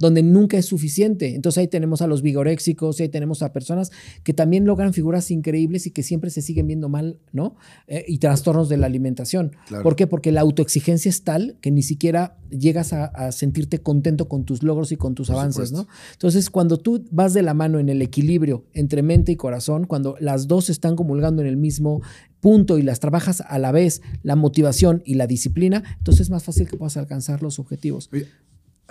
Donde 0.00 0.22
nunca 0.22 0.58
es 0.58 0.66
suficiente. 0.66 1.34
Entonces 1.34 1.58
ahí 1.58 1.68
tenemos 1.68 2.02
a 2.02 2.06
los 2.06 2.22
vigoréxicos, 2.22 2.98
ahí 3.00 3.08
tenemos 3.08 3.42
a 3.42 3.52
personas 3.52 3.92
que 4.24 4.34
también 4.34 4.64
logran 4.64 4.92
figuras 4.92 5.30
increíbles 5.30 5.86
y 5.86 5.92
que 5.92 6.02
siempre 6.02 6.30
se 6.30 6.42
siguen 6.42 6.66
viendo 6.66 6.88
mal, 6.88 7.18
¿no? 7.32 7.54
Eh, 7.86 8.04
y 8.08 8.18
trastornos 8.18 8.68
de 8.68 8.78
la 8.78 8.86
alimentación. 8.86 9.52
¿Por 9.82 9.94
qué? 9.94 10.06
Porque 10.06 10.32
la 10.32 10.40
autoexigencia 10.40 11.08
es 11.08 11.22
tal 11.22 11.56
que 11.60 11.70
ni 11.70 11.82
siquiera 11.82 12.36
llegas 12.50 12.92
a, 12.92 13.32
sentirte 13.32 13.80
contento 13.80 14.28
con 14.28 14.44
tus 14.44 14.62
logros 14.62 14.92
y 14.92 14.96
con 14.96 15.14
tus 15.14 15.30
avances, 15.30 15.72
¿no? 15.72 15.86
Entonces, 16.12 16.50
cuando 16.50 16.78
tú 16.78 17.04
vas 17.10 17.32
de 17.32 17.42
la 17.42 17.54
mano 17.54 17.78
en 17.78 17.88
el 17.88 18.02
equilibrio 18.02 18.64
entre 18.72 19.02
mente 19.02 19.32
y 19.32 19.36
corazón, 19.36 19.86
cuando 19.86 20.16
las 20.20 20.46
dos 20.46 20.70
están 20.70 20.96
comulgando 20.96 21.42
en 21.42 21.48
el 21.48 21.56
mismo 21.56 22.02
punto 22.44 22.76
y 22.76 22.82
las 22.82 23.00
trabajas 23.00 23.40
a 23.40 23.58
la 23.58 23.72
vez, 23.72 24.02
la 24.22 24.36
motivación 24.36 25.02
y 25.06 25.14
la 25.14 25.26
disciplina, 25.26 25.82
entonces 25.96 26.26
es 26.26 26.30
más 26.30 26.44
fácil 26.44 26.68
que 26.68 26.76
puedas 26.76 26.98
alcanzar 26.98 27.42
los 27.42 27.58
objetivos. 27.58 28.10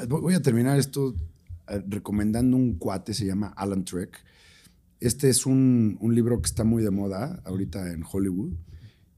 Voy 0.10 0.34
a 0.34 0.41
terminar 0.41 0.80
esto 0.80 1.16
eh, 1.68 1.84
recomendando 1.88 2.58
un 2.58 2.80
cuate, 2.80 3.14
se 3.14 3.28
llama 3.28 3.54
Alan 3.56 3.86
Trek. 3.86 4.18
Este 4.99 5.30
es 5.30 5.45
un, 5.45 5.99
libro 6.01 6.41
que 6.41 6.47
está 6.47 6.64
muy 6.64 6.82
de 6.82 6.89
moda 6.89 7.43
ahorita 7.45 7.93
en 7.93 8.04
Hollywood 8.12 8.54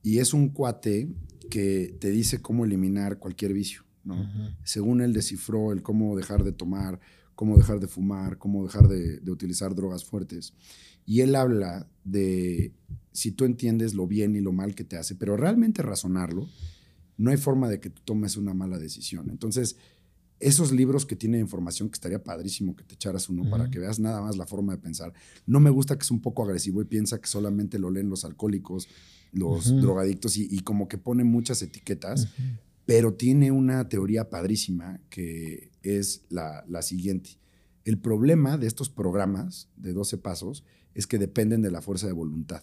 y 0.04 0.18
es 0.18 0.34
un 0.34 0.50
cuate 0.50 1.16
que 1.50 1.96
te 2.02 2.10
dice 2.10 2.42
cómo 2.42 2.66
eliminar 2.66 3.20
cualquier 3.20 3.54
vicio. 3.54 3.84
¿no? 4.04 4.18
Según 4.66 5.00
él 5.00 5.14
descifró 5.14 5.72
el 5.72 5.82
cómo 5.82 6.14
dejar 6.18 6.44
de 6.44 6.52
tomar, 6.52 7.00
cómo 7.36 7.56
dejar 7.56 7.80
de 7.80 7.88
fumar, 7.88 8.38
cómo 8.38 8.66
dejar 8.66 8.90
de, 8.90 9.22
de 9.22 9.32
utilizar 9.32 9.74
drogas 9.76 10.04
fuertes. 10.04 10.54
Y 11.06 11.22
él 11.22 11.36
habla 11.36 11.88
de 12.04 12.74
si 13.16 13.32
tú 13.32 13.46
entiendes 13.46 13.94
lo 13.94 14.08
bien 14.08 14.36
y 14.36 14.42
lo 14.42 14.52
mal 14.52 14.76
que 14.76 14.84
te 14.84 14.98
hace, 14.98 15.16
pero 15.16 15.38
realmente 15.38 15.82
razonarlo, 15.82 16.50
no 17.18 17.32
hay 17.32 17.38
forma 17.38 17.70
de 17.70 17.80
que 17.80 17.90
tú 17.90 18.02
tomes 18.04 18.36
una 18.36 18.54
mala 18.54 18.78
decisión. 18.78 19.30
Entonces, 19.30 19.78
esos 20.42 20.74
libros 20.74 21.06
que 21.06 21.16
tienen 21.16 21.40
información 21.40 21.88
que 21.88 21.94
estaría 21.94 22.22
padrísimo 22.22 22.76
que 22.76 22.84
te 22.84 22.96
echaras 22.96 23.30
uno 23.30 23.50
para 23.50 23.70
que 23.72 23.80
veas 23.80 24.00
nada 24.00 24.22
más 24.22 24.36
la 24.36 24.46
forma 24.46 24.74
de 24.74 24.80
pensar. 24.80 25.14
No 25.48 25.62
me 25.62 25.70
gusta 25.70 25.98
que 25.98 26.04
es 26.04 26.12
un 26.12 26.22
poco 26.22 26.44
agresivo 26.44 26.82
y 26.82 26.86
piensa 26.86 27.22
que 27.22 27.28
solamente 27.28 27.80
lo 27.80 27.90
leen 27.90 28.10
los 28.10 28.26
alcohólicos, 28.26 28.90
los 29.32 29.82
drogadictos 29.82 30.36
y, 30.36 30.60
como 30.60 30.90
que 30.90 30.98
pone 30.98 31.24
muchas 31.24 31.62
etiquetas, 31.62 32.28
pero 32.86 33.14
tiene 33.14 33.52
una 33.52 33.88
teoría 33.88 34.30
padrísima 34.30 35.00
que 35.10 35.72
es 35.84 36.26
la, 36.28 36.66
la 36.68 36.82
siguiente. 36.82 37.40
El 37.86 37.98
problema 37.98 38.58
de 38.58 38.68
estos 38.68 38.90
programas 38.90 39.70
de 39.78 39.94
12 39.94 40.18
pasos 40.18 40.66
es 40.94 41.08
que 41.08 41.18
dependen 41.18 41.62
de 41.62 41.72
la 41.72 41.82
fuerza 41.82 42.08
de 42.08 42.14
voluntad. 42.14 42.62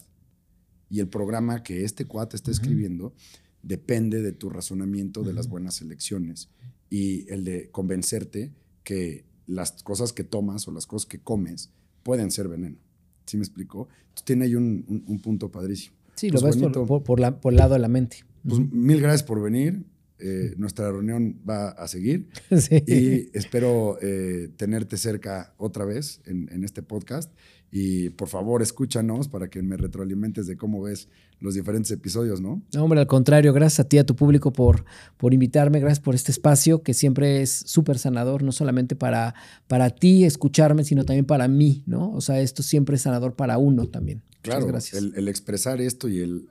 Y 0.93 1.01
el 1.01 1.09
programa 1.09 1.63
que 1.63 1.85
este 1.85 2.05
cuate 2.05 2.37
está 2.37 2.51
escribiendo 2.51 3.15
depende 3.63 4.21
de 4.21 4.33
tu 4.33 4.51
razonamiento 4.51 5.23
de 5.23 5.33
las 5.33 5.49
buenas 5.49 5.81
elecciones 5.81 6.51
y 6.91 7.27
el 7.33 7.45
de 7.45 7.71
convencerte 7.71 8.53
que 8.85 9.25
las 9.47 9.83
cosas 9.83 10.13
que 10.13 10.23
tomas 10.23 10.69
o 10.69 10.71
las 10.71 10.87
cosas 10.87 11.07
que 11.07 11.19
comes 11.19 11.71
pueden 12.03 12.31
ser 12.31 12.47
veneno. 12.47 12.77
¿Sí 13.25 13.39
me 13.39 13.43
explicó? 13.43 13.89
Entonces 14.01 14.25
tiene 14.27 14.45
ahí 14.45 14.55
un, 14.55 15.21
punto 15.23 15.51
padrísimo. 15.51 15.97
Sí, 16.15 16.29
lo 16.29 16.39
pues 16.39 16.59
ves 16.59 16.71
por, 16.71 17.03
por, 17.03 17.21
la, 17.21 17.41
por, 17.41 17.55
el 17.55 17.57
lado 17.57 17.73
de 17.73 17.79
la 17.79 17.89
mente. 17.89 18.19
Pues 18.47 18.61
mil 18.71 19.01
gracias 19.01 19.23
por 19.23 19.41
venir. 19.41 19.87
Eh, 20.19 20.53
nuestra 20.59 20.93
reunión 20.93 21.41
va 21.49 21.71
a 21.71 21.89
seguir 21.89 22.29
y 22.87 23.31
espero 23.37 23.97
eh, 24.03 24.51
tenerte 24.57 24.99
cerca 24.99 25.55
otra 25.57 25.87
vez 25.87 26.21
en, 26.27 26.51
en, 26.53 26.65
este 26.65 26.83
podcast. 26.83 27.33
Y 27.75 28.11
por 28.11 28.29
favor, 28.29 28.61
escúchanos 28.61 29.29
para 29.29 29.49
que 29.49 29.63
me 29.63 29.79
retroalimentes 29.79 30.47
de 30.47 30.59
cómo 30.59 30.83
ves 30.83 31.09
los 31.41 31.55
diferentes 31.55 31.91
episodios, 31.91 32.39
¿no? 32.39 32.63
No, 32.75 32.85
hombre, 32.85 33.01
al 33.01 33.07
contrario, 33.07 33.55
gracias 33.55 33.81
a 33.81 33.89
ti, 33.89 33.97
a 33.97 34.05
tu 34.05 34.15
público 34.15 34.53
por, 34.53 34.85
por 35.17 35.33
invitarme, 35.33 35.81
gracias 35.81 36.01
por 36.01 36.15
este 36.15 36.33
espacio 36.33 36.83
que 36.83 36.93
siempre 36.93 37.41
es 37.41 37.51
súper 37.51 37.99
sanador, 37.99 38.43
no 38.43 38.53
solamente 38.53 38.95
para, 38.95 39.35
para 39.69 39.89
ti 39.89 40.25
escucharme, 40.25 40.85
sino 40.85 41.07
también 41.07 41.25
para 41.25 41.49
mí, 41.49 41.83
¿no? 41.87 42.13
O 42.13 42.21
sea, 42.21 42.43
esto 42.43 42.63
siempre 42.63 42.97
es 42.97 43.03
sanador 43.03 43.37
para 43.37 43.57
uno 43.57 43.89
también. 43.89 44.23
Claro, 44.43 44.67
gracias. 44.67 45.03
El, 45.03 45.29
expresar 45.29 45.81
esto 45.81 46.11
y 46.11 46.21
el 46.21 46.49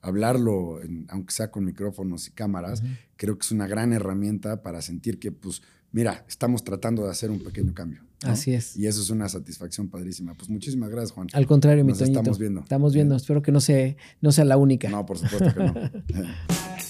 hablarlo, 0.00 0.78
aunque 1.08 1.34
sea 1.34 1.50
con 1.50 1.64
micrófonos 1.64 2.28
y 2.28 2.30
cámaras, 2.30 2.84
creo 3.16 3.36
que 3.36 3.44
es 3.44 3.50
una 3.50 3.66
gran 3.66 3.92
herramienta 3.92 4.62
para 4.62 4.80
sentir 4.80 5.18
que, 5.18 5.32
pues, 5.32 5.60
mira, 5.90 6.24
estamos 6.28 6.62
tratando 6.62 7.02
de 7.02 7.10
hacer 7.10 7.32
un 7.32 7.42
pequeño 7.42 7.74
cambio. 7.74 8.02
Así 8.24 8.52
es. 8.52 8.76
Y 8.76 8.86
eso 8.86 9.00
es 9.00 9.10
una 9.10 9.28
satisfacción 9.28 9.88
padrísima. 9.88 10.34
Pues 10.34 10.48
muchísimas 10.48 10.90
gracias, 10.90 11.12
Juan. 11.12 11.28
Al 11.32 11.46
contrario, 11.46 11.84
mi 11.84 11.92
Nos 11.92 12.00
estamos 12.00 12.38
viendo. 12.38 12.60
Estamos 12.60 12.94
viendo. 12.94 13.16
Espero 13.16 13.42
que 13.42 13.52
no, 13.52 13.60
sea, 13.60 13.94
no 14.20 14.32
sea 14.32 14.44
la 14.44 14.56
única. 14.56 14.88
No, 14.88 15.04
por 15.04 15.18
supuesto 15.18 15.52
que 15.54 15.64
no. 15.64 15.74